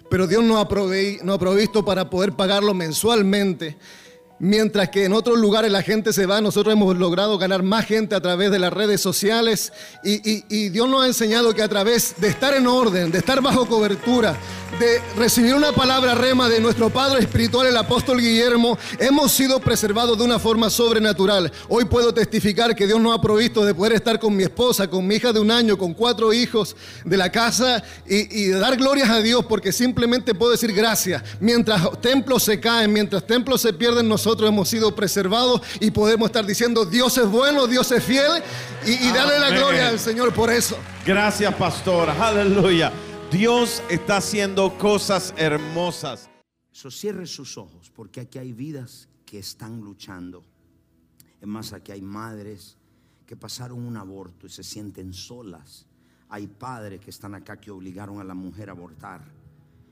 pero 0.08 0.26
Dios 0.26 0.42
nos 0.42 0.56
ha 0.56 0.66
provisto 0.66 1.84
para 1.84 2.08
poder 2.08 2.32
pagarlo 2.32 2.72
mensualmente. 2.72 3.76
Mientras 4.44 4.90
que 4.90 5.06
en 5.06 5.14
otros 5.14 5.38
lugares 5.38 5.72
la 5.72 5.80
gente 5.80 6.12
se 6.12 6.26
va, 6.26 6.42
nosotros 6.42 6.74
hemos 6.74 6.94
logrado 6.98 7.38
ganar 7.38 7.62
más 7.62 7.86
gente 7.86 8.14
a 8.14 8.20
través 8.20 8.50
de 8.50 8.58
las 8.58 8.74
redes 8.74 9.00
sociales 9.00 9.72
y, 10.04 10.16
y- 10.30 10.44
y 10.50 10.68
Dios 10.68 10.86
nos 10.86 11.02
ha 11.02 11.06
enseñado 11.06 11.54
que 11.54 11.62
a 11.62 11.68
través 11.68 12.16
de 12.18 12.28
estar 12.28 12.52
en 12.52 12.66
orden, 12.66 13.10
de 13.10 13.16
estar 13.20 13.40
bajo 13.40 13.64
cobertura, 13.64 14.36
de 14.78 15.00
recibir 15.16 15.54
una 15.54 15.72
palabra 15.72 16.14
rema 16.14 16.50
de 16.50 16.60
nuestro 16.60 16.90
Padre 16.90 17.20
Espiritual, 17.20 17.68
el 17.68 17.76
apóstol 17.78 18.20
Guillermo, 18.20 18.76
hemos 18.98 19.32
sido 19.32 19.60
preservados 19.60 20.18
de 20.18 20.24
una 20.24 20.38
forma 20.38 20.68
sobrenatural. 20.68 21.50
Hoy 21.70 21.86
puedo 21.86 22.12
testificar 22.12 22.76
que 22.76 22.86
Dios 22.86 23.00
nos 23.00 23.16
ha 23.16 23.22
provisto 23.22 23.64
de 23.64 23.72
poder 23.74 23.94
estar 23.94 24.18
con 24.20 24.36
mi 24.36 24.42
esposa, 24.42 24.90
con 24.90 25.06
mi 25.06 25.14
hija 25.14 25.32
de 25.32 25.40
un 25.40 25.50
año, 25.50 25.78
con 25.78 25.94
cuatro 25.94 26.34
hijos 26.34 26.76
de 27.02 27.16
la 27.16 27.32
casa 27.32 27.82
y, 28.06 28.42
y 28.44 28.48
dar 28.50 28.76
glorias 28.76 29.08
a 29.08 29.20
Dios 29.22 29.46
porque 29.48 29.72
simplemente 29.72 30.34
puedo 30.34 30.52
decir 30.52 30.74
gracias. 30.74 31.22
Mientras 31.40 31.80
templos 32.02 32.42
se 32.42 32.60
caen, 32.60 32.92
mientras 32.92 33.26
templos 33.26 33.62
se 33.62 33.72
pierden, 33.72 34.06
nosotros 34.06 34.33
hemos 34.42 34.68
sido 34.68 34.94
preservados 34.94 35.60
y 35.80 35.90
podemos 35.90 36.26
estar 36.26 36.44
diciendo 36.44 36.84
Dios 36.84 37.16
es 37.18 37.28
bueno, 37.28 37.66
Dios 37.66 37.90
es 37.92 38.02
fiel 38.02 38.42
y, 38.86 38.92
y 38.92 39.12
darle 39.12 39.38
la 39.38 39.50
gloria 39.50 39.88
al 39.88 39.98
Señor 39.98 40.32
por 40.34 40.50
eso. 40.50 40.76
Gracias, 41.06 41.54
pastora. 41.54 42.14
Aleluya. 42.26 42.92
Dios 43.30 43.82
está 43.88 44.18
haciendo 44.18 44.76
cosas 44.78 45.34
hermosas. 45.36 46.30
So, 46.70 46.90
cierre 46.90 47.26
sus 47.26 47.56
ojos 47.56 47.90
porque 47.94 48.20
aquí 48.20 48.38
hay 48.38 48.52
vidas 48.52 49.08
que 49.24 49.38
están 49.38 49.80
luchando. 49.80 50.44
Es 51.40 51.48
más, 51.48 51.72
aquí 51.72 51.92
hay 51.92 52.02
madres 52.02 52.76
que 53.26 53.36
pasaron 53.36 53.84
un 53.84 53.96
aborto 53.96 54.46
y 54.46 54.50
se 54.50 54.62
sienten 54.62 55.12
solas. 55.12 55.86
Hay 56.28 56.46
padres 56.46 57.00
que 57.00 57.10
están 57.10 57.34
acá 57.34 57.60
que 57.60 57.70
obligaron 57.70 58.20
a 58.20 58.24
la 58.24 58.34
mujer 58.34 58.68
a 58.68 58.72
abortar. 58.72 59.24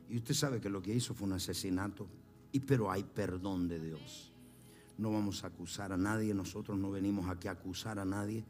Y 0.08 0.16
usted 0.16 0.34
sabe 0.34 0.60
que 0.60 0.68
lo 0.68 0.82
que 0.82 0.94
hizo 0.94 1.14
fue 1.14 1.26
un 1.26 1.34
asesinato. 1.34 2.08
Y 2.52 2.60
pero 2.60 2.90
hay 2.90 3.02
perdón 3.02 3.68
de 3.68 3.80
Dios. 3.80 4.31
No 4.98 5.12
vamos 5.12 5.44
a 5.44 5.48
acusar 5.48 5.92
a 5.92 5.96
nadie. 5.96 6.34
Nosotros 6.34 6.78
no 6.78 6.90
venimos 6.90 7.28
aquí 7.28 7.48
a 7.48 7.52
acusar 7.52 7.98
a 7.98 8.04
nadie. 8.04 8.44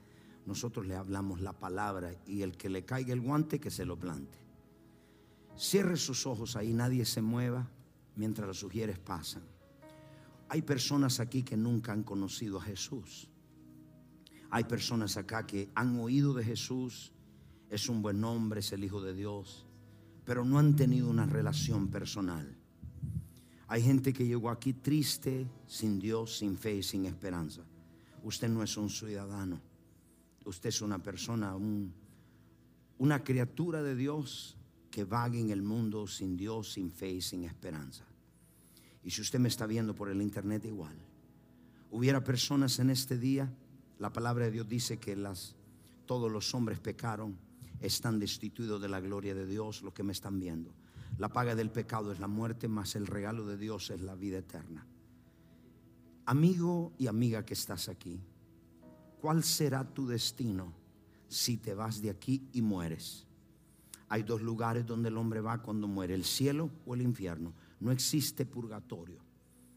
Nosotros 0.46 0.86
le 0.86 0.96
hablamos 0.96 1.40
la 1.40 1.52
palabra 1.52 2.14
y 2.26 2.42
el 2.42 2.56
que 2.56 2.68
le 2.68 2.84
caiga 2.84 3.12
el 3.12 3.20
guante 3.20 3.60
que 3.60 3.70
se 3.70 3.84
lo 3.84 3.98
plante. 3.98 4.38
Cierre 5.56 5.96
sus 5.96 6.26
ojos 6.26 6.56
ahí, 6.56 6.72
nadie 6.72 7.04
se 7.04 7.22
mueva 7.22 7.68
mientras 8.16 8.48
los 8.48 8.58
sugieres 8.58 8.98
pasan. 8.98 9.42
Hay 10.48 10.62
personas 10.62 11.20
aquí 11.20 11.42
que 11.42 11.56
nunca 11.56 11.92
han 11.92 12.02
conocido 12.02 12.58
a 12.58 12.62
Jesús. 12.62 13.28
Hay 14.50 14.64
personas 14.64 15.16
acá 15.16 15.46
que 15.46 15.70
han 15.74 15.98
oído 15.98 16.34
de 16.34 16.44
Jesús, 16.44 17.12
es 17.70 17.88
un 17.88 18.02
buen 18.02 18.22
hombre, 18.22 18.60
es 18.60 18.72
el 18.72 18.84
Hijo 18.84 19.00
de 19.00 19.14
Dios, 19.14 19.66
pero 20.26 20.44
no 20.44 20.58
han 20.58 20.76
tenido 20.76 21.08
una 21.08 21.24
relación 21.24 21.88
personal. 21.88 22.61
Hay 23.72 23.80
gente 23.80 24.12
que 24.12 24.26
llegó 24.26 24.50
aquí 24.50 24.74
triste, 24.74 25.46
sin 25.66 25.98
Dios, 25.98 26.36
sin 26.36 26.58
fe 26.58 26.74
y 26.76 26.82
sin 26.82 27.06
esperanza. 27.06 27.62
Usted 28.22 28.50
no 28.50 28.62
es 28.62 28.76
un 28.76 28.90
ciudadano, 28.90 29.58
usted 30.44 30.68
es 30.68 30.82
una 30.82 30.98
persona, 31.02 31.56
un- 31.56 31.90
una 32.98 33.24
criatura 33.24 33.82
de 33.82 33.96
Dios 33.96 34.58
que 34.90 35.04
vague 35.04 35.40
en 35.40 35.48
el 35.48 35.62
mundo 35.62 36.06
sin 36.06 36.36
Dios, 36.36 36.70
sin 36.74 36.90
fe 36.90 37.12
y 37.12 37.22
sin 37.22 37.44
esperanza. 37.44 38.04
Y 39.02 39.10
si 39.10 39.22
usted 39.22 39.38
me 39.38 39.48
está 39.48 39.64
viendo 39.66 39.94
por 39.94 40.10
el 40.10 40.20
internet 40.20 40.66
igual, 40.66 40.94
hubiera 41.90 42.22
personas 42.22 42.78
en 42.78 42.90
este 42.90 43.16
día, 43.16 43.50
la 43.98 44.12
palabra 44.12 44.44
de 44.44 44.50
Dios 44.50 44.68
dice 44.68 44.98
que 44.98 45.16
las, 45.16 45.56
todos 46.04 46.30
los 46.30 46.54
hombres 46.54 46.78
pecaron, 46.78 47.38
están 47.80 48.18
destituidos 48.18 48.82
de 48.82 48.90
la 48.90 49.00
gloria 49.00 49.34
de 49.34 49.46
Dios, 49.46 49.80
los 49.80 49.94
que 49.94 50.02
me 50.02 50.12
están 50.12 50.38
viendo. 50.38 50.74
La 51.18 51.28
paga 51.28 51.54
del 51.54 51.70
pecado 51.70 52.12
es 52.12 52.18
la 52.18 52.28
muerte, 52.28 52.68
mas 52.68 52.96
el 52.96 53.06
regalo 53.06 53.46
de 53.46 53.56
Dios 53.56 53.90
es 53.90 54.00
la 54.00 54.14
vida 54.14 54.38
eterna. 54.38 54.86
Amigo 56.26 56.92
y 56.98 57.06
amiga 57.06 57.44
que 57.44 57.54
estás 57.54 57.88
aquí, 57.88 58.20
¿cuál 59.20 59.42
será 59.42 59.84
tu 59.84 60.06
destino 60.06 60.72
si 61.28 61.56
te 61.56 61.74
vas 61.74 62.00
de 62.00 62.10
aquí 62.10 62.48
y 62.52 62.62
mueres? 62.62 63.26
Hay 64.08 64.22
dos 64.22 64.42
lugares 64.42 64.86
donde 64.86 65.08
el 65.08 65.16
hombre 65.16 65.40
va 65.40 65.62
cuando 65.62 65.88
muere, 65.88 66.14
el 66.14 66.24
cielo 66.24 66.70
o 66.86 66.94
el 66.94 67.02
infierno. 67.02 67.54
No 67.80 67.90
existe 67.90 68.44
purgatorio. 68.44 69.20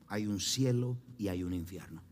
Hay 0.07 0.27
un 0.27 0.39
cielo 0.39 0.97
y 1.17 1.29
hay 1.29 1.43
un 1.43 1.53
infierno. 1.53 2.03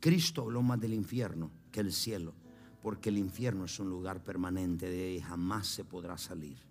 Cristo 0.00 0.42
habló 0.42 0.62
más 0.62 0.78
del 0.80 0.94
infierno 0.94 1.50
que 1.72 1.80
el 1.80 1.92
cielo, 1.92 2.34
porque 2.82 3.08
el 3.08 3.18
infierno 3.18 3.64
es 3.64 3.80
un 3.80 3.88
lugar 3.88 4.22
permanente 4.22 4.88
de 4.88 5.04
ahí 5.04 5.20
jamás 5.20 5.66
se 5.66 5.84
podrá 5.84 6.16
salir. 6.18 6.67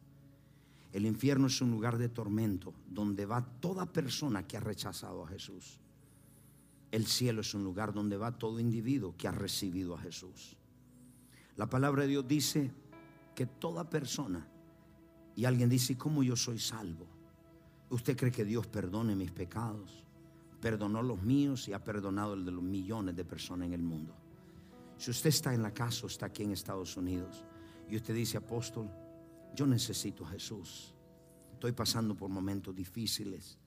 El 0.97 1.05
infierno 1.05 1.45
es 1.45 1.61
un 1.61 1.69
lugar 1.69 1.99
de 1.99 2.09
tormento 2.09 2.73
donde 2.89 3.27
va 3.27 3.45
toda 3.59 3.85
persona 3.85 4.47
que 4.47 4.57
ha 4.57 4.61
rechazado 4.61 5.23
a 5.23 5.27
Jesús. 5.27 5.79
El 6.89 7.05
cielo 7.05 7.41
es 7.41 7.53
un 7.53 7.63
lugar 7.63 7.93
donde 7.93 8.17
va 8.17 8.35
todo 8.35 8.59
individuo 8.59 9.13
que 9.15 9.27
ha 9.27 9.31
recibido 9.31 9.93
a 9.93 9.99
Jesús. 9.99 10.57
La 11.55 11.69
palabra 11.69 12.01
de 12.01 12.07
Dios 12.07 12.27
dice 12.27 12.71
que 13.35 13.45
toda 13.45 13.87
persona, 13.87 14.47
y 15.35 15.45
alguien 15.45 15.69
dice, 15.69 15.93
¿y 15.93 15.97
¿cómo 15.97 16.23
yo 16.23 16.35
soy 16.35 16.57
salvo? 16.57 17.05
¿Usted 17.91 18.17
cree 18.17 18.31
que 18.31 18.43
Dios 18.43 18.65
perdone 18.65 19.15
mis 19.15 19.29
pecados? 19.29 20.03
Perdonó 20.59 21.03
los 21.03 21.21
míos 21.21 21.67
y 21.67 21.73
ha 21.73 21.83
perdonado 21.83 22.33
el 22.33 22.43
de 22.43 22.53
los 22.53 22.63
millones 22.63 23.15
de 23.15 23.23
personas 23.23 23.67
en 23.67 23.73
el 23.73 23.83
mundo. 23.83 24.15
Si 24.97 25.11
usted 25.11 25.29
está 25.29 25.53
en 25.53 25.61
la 25.61 25.75
casa 25.75 26.05
o 26.05 26.07
está 26.07 26.25
aquí 26.25 26.41
en 26.41 26.53
Estados 26.53 26.97
Unidos 26.97 27.43
y 27.87 27.97
usted 27.97 28.15
dice, 28.15 28.37
apóstol, 28.37 28.89
yo 29.57 29.65
necesito 29.65 30.23
a 30.23 30.29
Jesús. 30.29 30.93
Estoy 31.51 31.71
pasando 31.71 32.15
por 32.15 32.29
momentos 32.29 32.75
difíciles 32.75 33.57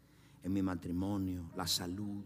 en 0.41 0.53
mi 0.53 0.63
matrimonio, 0.63 1.51
la 1.57 1.67
salud, 1.67 2.25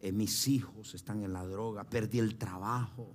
eh, 0.00 0.10
mis 0.10 0.48
hijos 0.48 0.94
están 0.94 1.22
en 1.22 1.34
la 1.34 1.44
droga, 1.44 1.84
perdí 1.84 2.18
el 2.18 2.36
trabajo, 2.36 3.14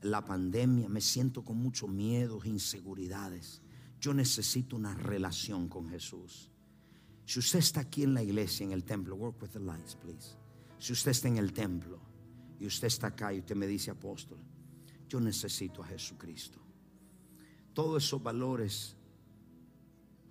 la 0.00 0.24
pandemia, 0.24 0.88
me 0.88 1.02
siento 1.02 1.44
con 1.44 1.58
mucho 1.58 1.86
miedo, 1.86 2.40
inseguridades. 2.44 3.60
Yo 4.00 4.14
necesito 4.14 4.74
una 4.74 4.94
relación 4.94 5.68
con 5.68 5.86
Jesús. 5.90 6.50
Si 7.26 7.38
usted 7.38 7.58
está 7.58 7.80
aquí 7.80 8.04
en 8.04 8.14
la 8.14 8.22
iglesia, 8.22 8.64
en 8.64 8.72
el 8.72 8.84
templo, 8.84 9.16
work 9.16 9.42
with 9.42 9.50
the 9.50 9.60
lights, 9.60 9.96
please. 9.96 10.34
Si 10.78 10.94
usted 10.94 11.10
está 11.10 11.28
en 11.28 11.36
el 11.36 11.52
templo 11.52 12.00
y 12.58 12.66
usted 12.66 12.86
está 12.86 13.08
acá 13.08 13.34
y 13.34 13.40
usted 13.40 13.54
me 13.54 13.66
dice, 13.66 13.90
apóstol, 13.90 14.38
yo 15.08 15.20
necesito 15.20 15.82
a 15.82 15.86
Jesucristo. 15.86 16.63
Todos 17.74 18.04
esos 18.04 18.22
valores, 18.22 18.96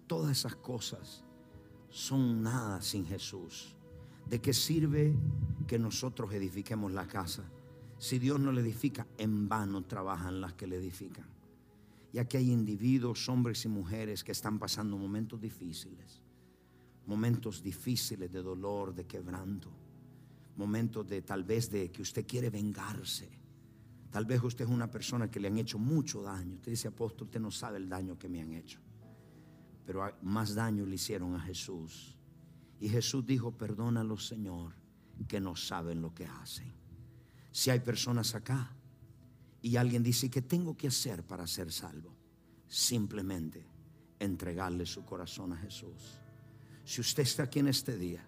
todas 0.08 0.32
esas 0.32 0.56
cosas 0.56 1.24
son 1.90 2.42
nada 2.42 2.82
sin 2.82 3.06
Jesús. 3.06 3.76
¿De 4.28 4.40
qué 4.40 4.54
sirve 4.54 5.14
que 5.68 5.78
nosotros 5.78 6.34
edifiquemos 6.34 6.94
la 6.94 7.06
casa? 7.06 7.44
Si 7.98 8.18
Dios 8.18 8.40
no 8.40 8.52
le 8.52 8.62
edifica, 8.62 9.06
en 9.18 9.48
vano 9.48 9.84
trabajan 9.84 10.42
las 10.42 10.54
que 10.54 10.68
le 10.68 10.78
edifican. 10.78 11.26
Y 12.14 12.20
aquí 12.20 12.38
hay 12.38 12.52
individuos, 12.52 13.28
hombres 13.28 13.66
y 13.66 13.68
mujeres 13.68 14.24
que 14.24 14.32
están 14.32 14.60
pasando 14.60 14.98
momentos 14.98 15.42
difíciles. 15.42 16.22
Momentos 17.08 17.62
difíciles 17.62 18.32
de 18.32 18.42
dolor, 18.42 18.96
de 18.96 19.06
quebranto. 19.06 19.70
Momentos 20.56 21.08
de 21.08 21.22
tal 21.24 21.44
vez 21.44 21.70
de 21.70 21.92
que 21.92 22.02
usted 22.02 22.26
quiere 22.26 22.50
vengarse. 22.50 23.43
Tal 24.14 24.26
vez 24.26 24.44
usted 24.44 24.66
es 24.66 24.70
una 24.70 24.92
persona 24.92 25.32
que 25.32 25.40
le 25.40 25.48
han 25.48 25.58
hecho 25.58 25.80
mucho 25.80 26.22
daño. 26.22 26.54
Usted 26.54 26.72
dice, 26.72 26.88
apóstol, 26.88 27.26
usted 27.26 27.40
no 27.40 27.50
sabe 27.50 27.78
el 27.78 27.90
daño 27.90 28.16
que 28.16 28.30
me 28.30 28.42
han 28.42 28.54
hecho. 28.54 28.80
Pero 29.88 30.08
más 30.22 30.54
daño 30.54 30.86
le 30.86 30.94
hicieron 30.94 31.34
a 31.34 31.40
Jesús. 31.40 32.16
Y 32.80 32.90
Jesús 32.90 33.26
dijo, 33.26 33.58
perdónalos, 33.58 34.28
Señor, 34.28 34.76
que 35.28 35.42
no 35.42 35.56
saben 35.56 36.00
lo 36.00 36.14
que 36.14 36.28
hacen. 36.28 36.72
Si 37.50 37.72
hay 37.72 37.80
personas 37.80 38.36
acá 38.36 38.76
y 39.64 39.78
alguien 39.78 40.04
dice, 40.04 40.30
¿qué 40.30 40.44
tengo 40.44 40.78
que 40.78 40.90
hacer 40.90 41.24
para 41.24 41.48
ser 41.48 41.72
salvo? 41.72 42.16
Simplemente 42.68 43.66
entregarle 44.20 44.86
su 44.86 45.04
corazón 45.06 45.54
a 45.54 45.58
Jesús. 45.58 46.20
Si 46.86 47.02
usted 47.02 47.24
está 47.24 47.44
aquí 47.44 47.58
en 47.58 47.68
este 47.68 47.98
día, 47.98 48.24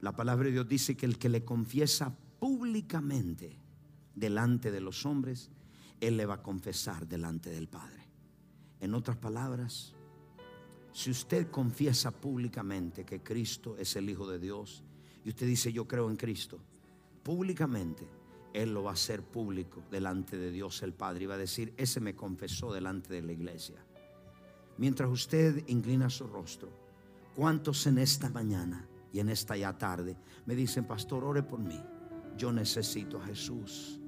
la 0.00 0.16
palabra 0.16 0.46
de 0.46 0.52
Dios 0.52 0.66
dice 0.66 0.96
que 0.96 1.04
el 1.04 1.18
que 1.18 1.28
le 1.28 1.44
confiesa 1.44 2.16
públicamente 2.38 3.65
delante 4.16 4.72
de 4.72 4.80
los 4.80 5.06
hombres, 5.06 5.50
Él 6.00 6.16
le 6.16 6.26
va 6.26 6.34
a 6.34 6.42
confesar 6.42 7.06
delante 7.06 7.50
del 7.50 7.68
Padre. 7.68 8.02
En 8.80 8.94
otras 8.94 9.16
palabras, 9.16 9.94
si 10.92 11.10
usted 11.10 11.50
confiesa 11.50 12.10
públicamente 12.10 13.04
que 13.04 13.22
Cristo 13.22 13.76
es 13.78 13.94
el 13.96 14.10
Hijo 14.10 14.26
de 14.26 14.38
Dios 14.38 14.82
y 15.24 15.28
usted 15.28 15.46
dice 15.46 15.72
yo 15.72 15.86
creo 15.86 16.10
en 16.10 16.16
Cristo, 16.16 16.58
públicamente 17.22 18.08
Él 18.52 18.72
lo 18.72 18.82
va 18.82 18.90
a 18.90 18.94
hacer 18.94 19.22
público 19.22 19.82
delante 19.90 20.38
de 20.38 20.50
Dios 20.50 20.82
el 20.82 20.94
Padre 20.94 21.24
y 21.24 21.26
va 21.26 21.34
a 21.34 21.38
decir, 21.38 21.74
ese 21.76 22.00
me 22.00 22.16
confesó 22.16 22.72
delante 22.72 23.12
de 23.12 23.22
la 23.22 23.32
iglesia. 23.32 23.76
Mientras 24.78 25.10
usted 25.10 25.64
inclina 25.68 26.08
su 26.08 26.26
rostro, 26.26 26.70
¿cuántos 27.34 27.86
en 27.86 27.98
esta 27.98 28.30
mañana 28.30 28.86
y 29.12 29.20
en 29.20 29.28
esta 29.28 29.56
ya 29.56 29.76
tarde 29.76 30.16
me 30.46 30.54
dicen, 30.54 30.86
pastor, 30.86 31.24
ore 31.24 31.42
por 31.42 31.60
mí? 31.60 31.80
Yo 32.36 32.52
necesito 32.52 33.20
a 33.20 33.26
Jesús. 33.26 33.98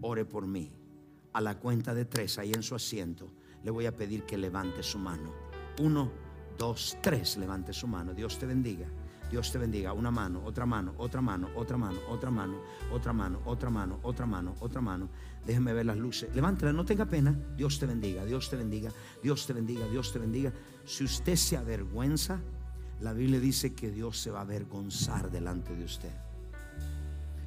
Ore 0.00 0.24
por 0.24 0.46
mí. 0.46 0.70
A 1.32 1.40
la 1.40 1.58
cuenta 1.58 1.94
de 1.94 2.04
tres, 2.04 2.38
ahí 2.38 2.52
en 2.52 2.62
su 2.62 2.74
asiento, 2.74 3.30
le 3.62 3.70
voy 3.70 3.86
a 3.86 3.96
pedir 3.96 4.24
que 4.24 4.36
levante 4.36 4.82
su 4.82 4.98
mano. 4.98 5.32
Uno, 5.80 6.10
dos, 6.58 6.98
tres, 7.00 7.36
levante 7.36 7.72
su 7.72 7.86
mano. 7.86 8.14
Dios 8.14 8.38
te 8.38 8.46
bendiga. 8.46 8.86
Dios 9.30 9.52
te 9.52 9.58
bendiga. 9.58 9.92
Una 9.92 10.10
mano, 10.10 10.42
otra 10.44 10.66
mano, 10.66 10.94
otra 10.98 11.20
mano, 11.20 11.48
otra 11.54 11.76
mano, 11.78 11.98
otra 12.08 12.30
mano, 12.30 12.60
otra 12.90 13.12
mano, 13.12 13.40
otra 13.44 13.70
mano, 13.70 14.00
otra 14.02 14.26
mano, 14.26 14.54
otra 14.60 14.80
mano. 14.80 15.08
Déjeme 15.46 15.72
ver 15.72 15.86
las 15.86 15.96
luces. 15.96 16.34
Levántala, 16.34 16.72
no 16.72 16.84
tenga 16.84 17.06
pena. 17.06 17.38
Dios 17.56 17.78
te 17.78 17.86
bendiga, 17.86 18.24
Dios 18.24 18.50
te 18.50 18.56
bendiga, 18.56 18.90
Dios 19.22 19.46
te 19.46 19.52
bendiga, 19.52 19.86
Dios 19.86 20.12
te 20.12 20.18
bendiga. 20.18 20.52
Si 20.84 21.04
usted 21.04 21.36
se 21.36 21.56
avergüenza, 21.56 22.40
la 23.00 23.12
Biblia 23.12 23.40
dice 23.40 23.72
que 23.74 23.90
Dios 23.90 24.18
se 24.18 24.30
va 24.30 24.40
a 24.40 24.42
avergonzar 24.42 25.30
delante 25.30 25.74
de 25.74 25.84
usted. 25.84 26.12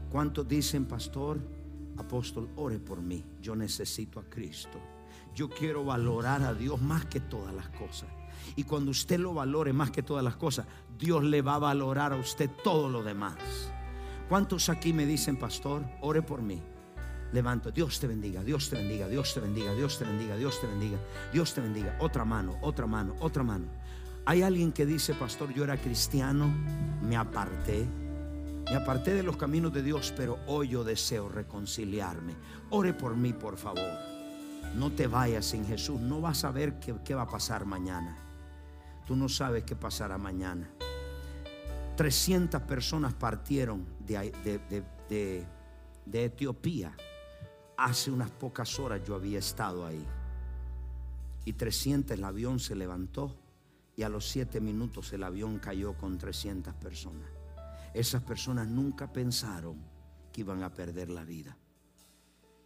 ¿Cuántos 0.10 0.48
dicen, 0.48 0.86
pastor, 0.86 1.40
apóstol, 1.98 2.50
ore 2.56 2.80
por 2.80 3.02
mí? 3.02 3.24
Yo 3.42 3.56
necesito 3.56 4.20
a 4.20 4.24
Cristo. 4.24 4.80
Yo 5.36 5.50
quiero 5.50 5.84
valorar 5.84 6.44
a 6.44 6.54
Dios 6.54 6.82
más 6.82 7.06
que 7.06 7.20
todas 7.20 7.54
las 7.54 7.70
cosas. 7.70 8.10
Y 8.56 8.64
cuando 8.64 8.92
usted 8.92 9.20
lo 9.20 9.34
valore 9.34 9.74
más 9.74 9.92
que 9.92 10.04
todas 10.04 10.24
las 10.24 10.36
cosas, 10.36 10.66
Dios 10.98 11.24
le 11.24 11.42
va 11.42 11.56
a 11.56 11.60
valorar 11.60 12.14
a 12.14 12.18
usted 12.18 12.50
todo 12.64 12.90
lo 12.90 13.04
demás. 13.04 13.36
¿Cuántos 14.30 14.70
aquí 14.70 14.94
me 14.94 15.06
dicen, 15.06 15.38
pastor, 15.38 15.84
ore 16.02 16.22
por 16.22 16.42
mí? 16.42 16.62
Levanto, 17.32 17.72
Dios 17.72 18.00
te 18.00 18.08
bendiga, 18.08 18.44
Dios 18.44 18.70
te 18.70 18.76
bendiga, 18.76 19.08
Dios 19.08 19.34
te 19.34 19.40
bendiga, 19.40 19.74
Dios 19.74 19.98
te 19.98 20.06
bendiga, 20.06 20.36
Dios 20.38 20.62
te 20.62 20.68
bendiga, 20.68 20.98
Dios 21.32 21.54
te 21.54 21.62
bendiga. 21.62 21.98
Otra 22.00 22.26
mano, 22.26 22.58
otra 22.62 22.86
mano, 22.86 23.16
otra 23.20 23.44
mano. 23.44 23.66
Hay 24.26 24.44
alguien 24.44 24.72
que 24.72 24.86
dice, 24.86 25.16
pastor, 25.16 25.54
yo 25.54 25.64
era 25.64 25.78
cristiano, 25.78 26.48
me 27.02 27.18
aparté, 27.18 27.88
me 28.66 28.76
aparté 28.76 29.14
de 29.14 29.24
los 29.24 29.38
caminos 29.38 29.74
de 29.74 29.84
Dios, 29.84 30.14
pero 30.16 30.40
hoy 30.48 30.70
yo 30.70 30.84
deseo 30.84 31.30
reconciliarme. 31.30 32.34
Ore 32.70 32.94
por 32.94 33.16
mí, 33.16 33.34
por 33.34 33.58
favor. 33.58 33.90
No 34.76 34.92
te 34.92 35.08
vayas 35.08 35.46
sin 35.46 35.66
Jesús, 35.68 36.00
no 36.00 36.22
vas 36.22 36.44
a 36.44 36.52
ver 36.52 36.80
qué, 36.80 36.96
qué 37.06 37.14
va 37.14 37.24
a 37.24 37.28
pasar 37.30 37.66
mañana. 37.66 38.18
Tú 39.06 39.16
no 39.16 39.30
sabes 39.30 39.64
qué 39.64 39.76
pasará 39.76 40.18
mañana. 40.18 40.70
300 41.98 42.62
personas 42.64 43.14
partieron 43.14 43.86
de, 44.00 44.32
de- 44.44 44.60
de- 45.10 45.46
de- 46.06 46.26
Etiopía. 46.26 46.96
Hace 47.78 48.10
unas 48.12 48.32
pocas 48.32 48.80
horas 48.80 49.02
yo 49.06 49.16
había 49.16 49.40
estado 49.40 49.86
ahí. 49.86 50.04
Y 51.46 51.54
300 51.54 52.18
el 52.18 52.24
avión 52.24 52.60
se 52.60 52.76
levantó 52.76 53.36
y 53.96 54.04
a 54.04 54.10
los 54.10 54.28
7 54.30 54.60
minutos 54.62 55.12
el 55.14 55.24
avión 55.24 55.60
cayó 55.60 55.94
con 55.94 56.18
300 56.18 56.74
personas. 56.76 57.30
Esas 57.94 58.24
personas 58.24 58.68
nunca 58.68 59.12
pensaron 59.12 59.78
que 60.32 60.42
iban 60.42 60.64
a 60.64 60.74
perder 60.74 61.10
la 61.10 61.24
vida. 61.24 61.56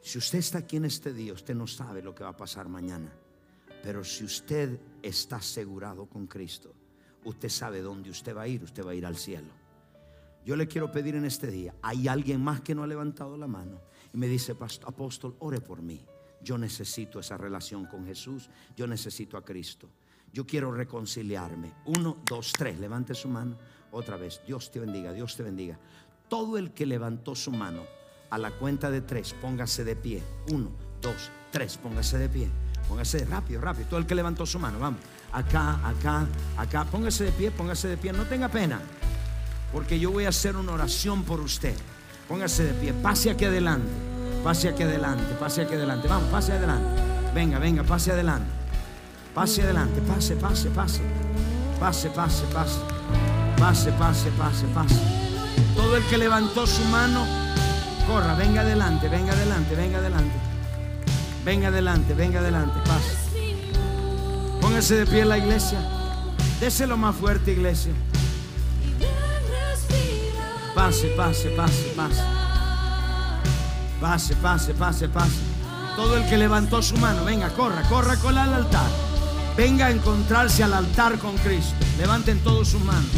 Si 0.01 0.17
usted 0.17 0.39
está 0.39 0.59
aquí 0.59 0.77
en 0.77 0.85
este 0.85 1.11
día, 1.13 1.33
usted 1.33 1.53
no 1.53 1.67
sabe 1.67 2.01
lo 2.01 2.15
que 2.15 2.23
va 2.23 2.29
a 2.29 2.37
pasar 2.37 2.69
mañana. 2.69 3.11
Pero 3.83 4.03
si 4.03 4.23
usted 4.23 4.79
está 5.01 5.37
asegurado 5.37 6.05
con 6.05 6.27
Cristo, 6.27 6.73
usted 7.25 7.49
sabe 7.49 7.81
dónde 7.81 8.09
usted 8.09 8.35
va 8.35 8.43
a 8.43 8.47
ir, 8.47 8.63
usted 8.63 8.85
va 8.85 8.91
a 8.91 8.95
ir 8.95 9.05
al 9.05 9.17
cielo. 9.17 9.49
Yo 10.45 10.55
le 10.55 10.67
quiero 10.67 10.91
pedir 10.91 11.15
en 11.15 11.25
este 11.25 11.47
día, 11.47 11.75
hay 11.81 12.07
alguien 12.07 12.41
más 12.41 12.61
que 12.61 12.73
no 12.73 12.83
ha 12.83 12.87
levantado 12.87 13.37
la 13.37 13.47
mano 13.47 13.81
y 14.13 14.17
me 14.17 14.27
dice, 14.27 14.55
"Pastor- 14.55 14.87
apóstol, 14.89 15.35
ore 15.39 15.59
por 15.59 15.81
mí. 15.81 16.05
Yo 16.41 16.57
necesito 16.57 17.19
esa 17.19 17.35
relación 17.35 17.85
con 17.85 18.05
Jesús, 18.05 18.49
yo 18.75 18.87
necesito 18.87 19.35
a 19.35 19.43
Cristo. 19.43 19.89
Yo 20.31 20.45
quiero 20.45 20.71
reconciliarme. 20.71 21.73
Uno, 21.85 22.17
dos, 22.25 22.53
tres, 22.53 22.79
levante 22.79 23.13
su 23.13 23.27
mano. 23.27 23.57
Otra 23.91 24.17
vez, 24.17 24.41
Dios 24.45 24.71
te 24.71 24.79
bendiga, 24.79 25.13
Dios 25.13 25.35
te 25.35 25.43
bendiga. 25.43 25.77
Todo 26.29 26.57
el 26.57 26.71
que 26.71 26.85
levantó 26.85 27.35
su 27.35 27.51
mano 27.51 27.83
a 28.29 28.37
la 28.37 28.51
cuenta 28.51 28.91
de 28.91 29.01
tres, 29.01 29.33
póngase 29.33 29.83
de 29.83 29.95
pie. 29.95 30.21
Uno, 30.51 30.71
dos, 31.01 31.31
tres, 31.51 31.77
póngase 31.77 32.17
de 32.17 32.29
pie. 32.29 32.49
Póngase 32.87 33.25
rápido, 33.25 33.61
rápido. 33.61 33.87
Todo 33.89 33.99
el 33.99 34.05
que 34.05 34.15
levantó 34.15 34.45
su 34.45 34.59
mano, 34.59 34.79
vamos. 34.79 34.99
Acá, 35.31 35.79
acá, 35.87 36.25
acá. 36.57 36.85
Póngase 36.85 37.25
de 37.25 37.31
pie, 37.31 37.51
póngase 37.51 37.87
de 37.89 37.97
pie. 37.97 38.13
No 38.13 38.25
tenga 38.25 38.47
pena. 38.47 38.79
Porque 39.73 39.99
yo 39.99 40.11
voy 40.11 40.25
a 40.25 40.29
hacer 40.29 40.55
una 40.55 40.71
oración 40.71 41.23
por 41.23 41.41
usted. 41.41 41.75
Póngase 42.27 42.63
de 42.63 42.73
pie. 42.73 42.93
Pase 42.93 43.29
aquí 43.29 43.45
adelante. 43.45 43.89
Pase 44.43 44.69
aquí 44.69 44.83
adelante. 44.83 45.33
Pase 45.39 45.63
aquí 45.63 45.73
adelante. 45.73 46.07
Vamos, 46.07 46.29
pase 46.29 46.53
adelante. 46.53 47.01
Venga, 47.33 47.59
venga, 47.59 47.83
pase 47.83 48.11
adelante. 48.11 48.49
Pase 49.33 49.63
adelante. 49.63 50.01
Pase, 50.01 50.35
pase, 50.37 50.69
pase. 50.69 51.01
Pase, 51.79 52.09
pase, 52.09 52.45
pase. 52.53 52.96
Pase, 53.57 53.91
pase, 53.93 54.29
pase, 54.31 54.65
pase. 54.67 54.95
Todo 55.75 55.97
el 55.97 56.03
que 56.05 56.17
levantó 56.17 56.67
su 56.67 56.83
mano, 56.85 57.25
corra, 58.07 58.35
venga 58.35 58.61
adelante, 58.61 59.09
venga 59.09 59.33
adelante, 59.33 59.75
venga 59.75 59.97
adelante. 59.97 60.35
Venga 61.43 61.67
adelante, 61.69 62.13
venga 62.13 62.39
adelante, 62.39 62.79
pase. 62.85 63.17
Póngase 64.61 64.95
de 64.95 65.05
pie 65.07 65.21
en 65.21 65.29
la 65.29 65.37
iglesia. 65.37 65.79
Déselo 66.59 66.97
más 66.97 67.15
fuerte, 67.15 67.51
iglesia. 67.51 67.93
Pase, 70.75 71.07
pase, 71.17 71.49
pase, 71.49 71.93
pase. 71.95 72.21
Pase, 73.99 74.35
pase, 74.35 74.73
pase, 74.73 75.09
pase. 75.09 75.39
Todo 75.95 76.17
el 76.17 76.29
que 76.29 76.37
levantó 76.37 76.81
su 76.83 76.95
mano, 76.97 77.25
venga, 77.25 77.49
corra, 77.49 77.81
corra 77.89 78.17
con 78.17 78.37
al 78.37 78.53
altar. 78.53 78.89
Venga 79.55 79.87
a 79.87 79.91
encontrarse 79.91 80.63
al 80.63 80.73
altar 80.73 81.17
con 81.17 81.35
Cristo. 81.37 81.73
Levanten 81.97 82.39
todos 82.43 82.67
sus 82.67 82.81
manos. 82.81 83.09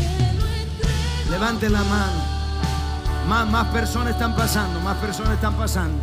Levanten 1.29 1.71
la 1.71 1.83
mano. 1.83 2.23
Más, 3.27 3.47
más 3.49 3.67
personas 3.67 4.13
están 4.13 4.35
pasando, 4.35 4.79
más 4.79 4.97
personas 4.97 5.33
están 5.33 5.55
pasando. 5.55 6.01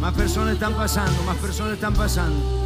Más 0.00 0.14
personas 0.14 0.54
están 0.54 0.74
pasando, 0.74 1.22
más 1.24 1.36
personas 1.38 1.74
están 1.74 1.94
pasando. 1.94 2.56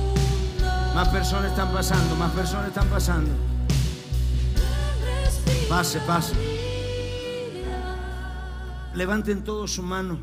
Más 0.95 1.09
personas 1.09 1.51
están 1.51 1.73
pasando, 1.73 2.17
más 2.17 2.33
personas 2.33 2.69
están 2.69 2.89
pasando. 2.89 3.31
Pase, 5.69 6.01
pase. 6.01 6.35
Levanten 8.95 9.45
todos 9.45 9.73
su 9.73 9.83
mano 9.83 10.19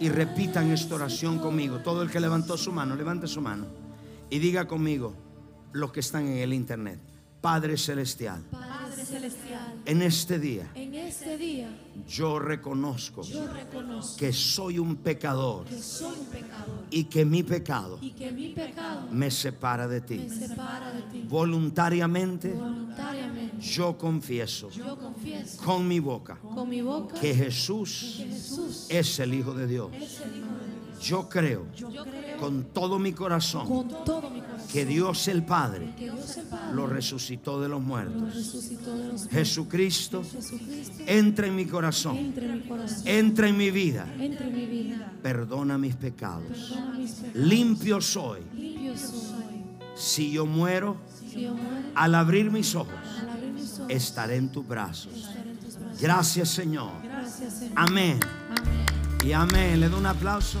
y 0.00 0.08
repitan 0.08 0.70
esta 0.70 0.94
oración 0.94 1.38
conmigo. 1.38 1.78
Todo 1.78 2.02
el 2.02 2.10
que 2.10 2.18
levantó 2.18 2.56
su 2.56 2.72
mano, 2.72 2.96
levante 2.96 3.26
su 3.26 3.42
mano 3.42 3.66
y 4.30 4.38
diga 4.38 4.66
conmigo 4.66 5.14
los 5.72 5.92
que 5.92 6.00
están 6.00 6.26
en 6.26 6.38
el 6.38 6.54
internet. 6.54 6.98
Padre 7.40 7.76
Celestial, 7.76 8.42
Padre 8.50 9.04
Celestial, 9.04 9.80
en 9.84 10.02
este 10.02 10.38
día 10.40 10.70
en 10.74 10.92
este 10.94 11.38
día 11.38 11.70
yo 12.06 12.38
reconozco 12.40 13.22
yo 13.22 13.46
reconozco 13.46 14.16
que 14.16 14.32
soy 14.32 14.78
un 14.78 14.96
pecador 14.96 15.64
que 15.66 15.78
soy 15.80 16.18
un 16.18 16.26
pecador 16.26 16.84
y 16.90 17.04
que 17.04 17.24
mi 17.24 17.44
pecado 17.44 17.98
y 18.00 18.10
que 18.10 18.32
mi 18.32 18.48
pecado 18.48 19.06
me 19.12 19.30
separa 19.30 19.86
de 19.86 20.00
ti. 20.00 20.28
separa 20.28 20.92
de 20.92 21.02
ti. 21.02 21.24
Voluntariamente 21.28 22.52
Voluntariamente 22.52 23.56
yo 23.60 23.96
confieso 23.96 24.70
yo 24.70 24.98
confieso 24.98 25.62
con 25.64 25.86
mi 25.86 26.00
boca 26.00 26.38
con 26.40 26.68
mi 26.68 26.82
boca 26.82 27.20
que 27.20 27.34
Jesús 27.34 28.16
que 28.18 28.24
Jesús 28.26 28.86
es 28.88 29.18
el 29.20 29.32
Hijo 29.34 29.54
de 29.54 29.68
Dios. 29.68 29.90
es 29.94 30.20
el 30.22 30.36
Hijo 30.38 30.46
de 30.46 30.66
Dios. 30.66 30.67
Yo 31.00 31.28
creo 31.28 31.66
Yo 31.76 31.88
creo 31.88 32.38
con 32.38 32.64
todo 32.72 32.98
mi 32.98 33.12
corazón 33.12 33.66
con 33.66 33.88
todo 34.04 34.30
mi 34.30 34.40
corazón 34.40 34.68
que 34.72 34.84
Dios 34.86 35.28
el 35.28 35.44
Padre 35.44 35.92
que 35.96 36.04
Dios 36.04 36.36
el 36.36 36.44
Padre 36.46 36.74
lo 36.74 36.86
resucitó 36.86 37.60
de 37.60 37.68
los 37.68 37.80
lo 37.80 37.86
muertos. 37.86 38.34
resucitó 38.34 38.92
de 38.96 39.04
los 39.04 39.12
muertos. 39.12 39.28
Jesucristo 39.30 40.22
Jesucristo 40.22 41.02
entra 41.06 41.46
en 41.46 41.56
mi 41.56 41.66
corazón, 41.66 42.16
entra 42.16 42.44
en 42.44 42.54
mi 42.54 42.60
corazón, 42.68 43.02
entra 43.06 43.48
en 43.48 43.56
mi 43.56 43.70
vida, 43.70 44.06
entra 44.18 44.46
en 44.46 44.54
mi 44.54 44.66
vida, 44.66 45.12
perdona 45.22 45.78
mis 45.78 45.96
pecados. 45.96 46.44
perdona 46.48 46.98
mis 46.98 47.10
pecados, 47.12 47.36
Limpio 47.48 48.00
soy. 48.00 48.40
limpio 48.54 48.96
soy. 48.96 49.38
Si 49.96 50.30
yo 50.30 50.46
muero, 50.46 50.96
Si 51.30 51.42
yo 51.42 51.54
muero, 51.54 51.88
al 51.94 52.14
abrir 52.14 52.50
mis 52.50 52.74
ojos, 52.74 52.92
al 53.20 53.30
abrir 53.30 53.52
mis 53.52 53.72
ojos, 53.78 53.86
estaré 53.90 54.36
en 54.36 54.52
tus 54.52 54.66
brazos. 54.66 55.12
estaré 55.14 55.50
en 55.50 55.56
tus 55.58 55.76
brazos. 55.78 56.00
Gracias 56.00 56.48
Señor. 56.50 56.92
Gracias, 57.02 57.54
Señor. 57.54 57.72
Amén. 57.76 58.20
Amén. 58.50 58.86
Y 59.24 59.32
amén. 59.32 59.80
Le 59.80 59.88
doy 59.88 59.98
un 60.00 60.06
aplauso. 60.06 60.60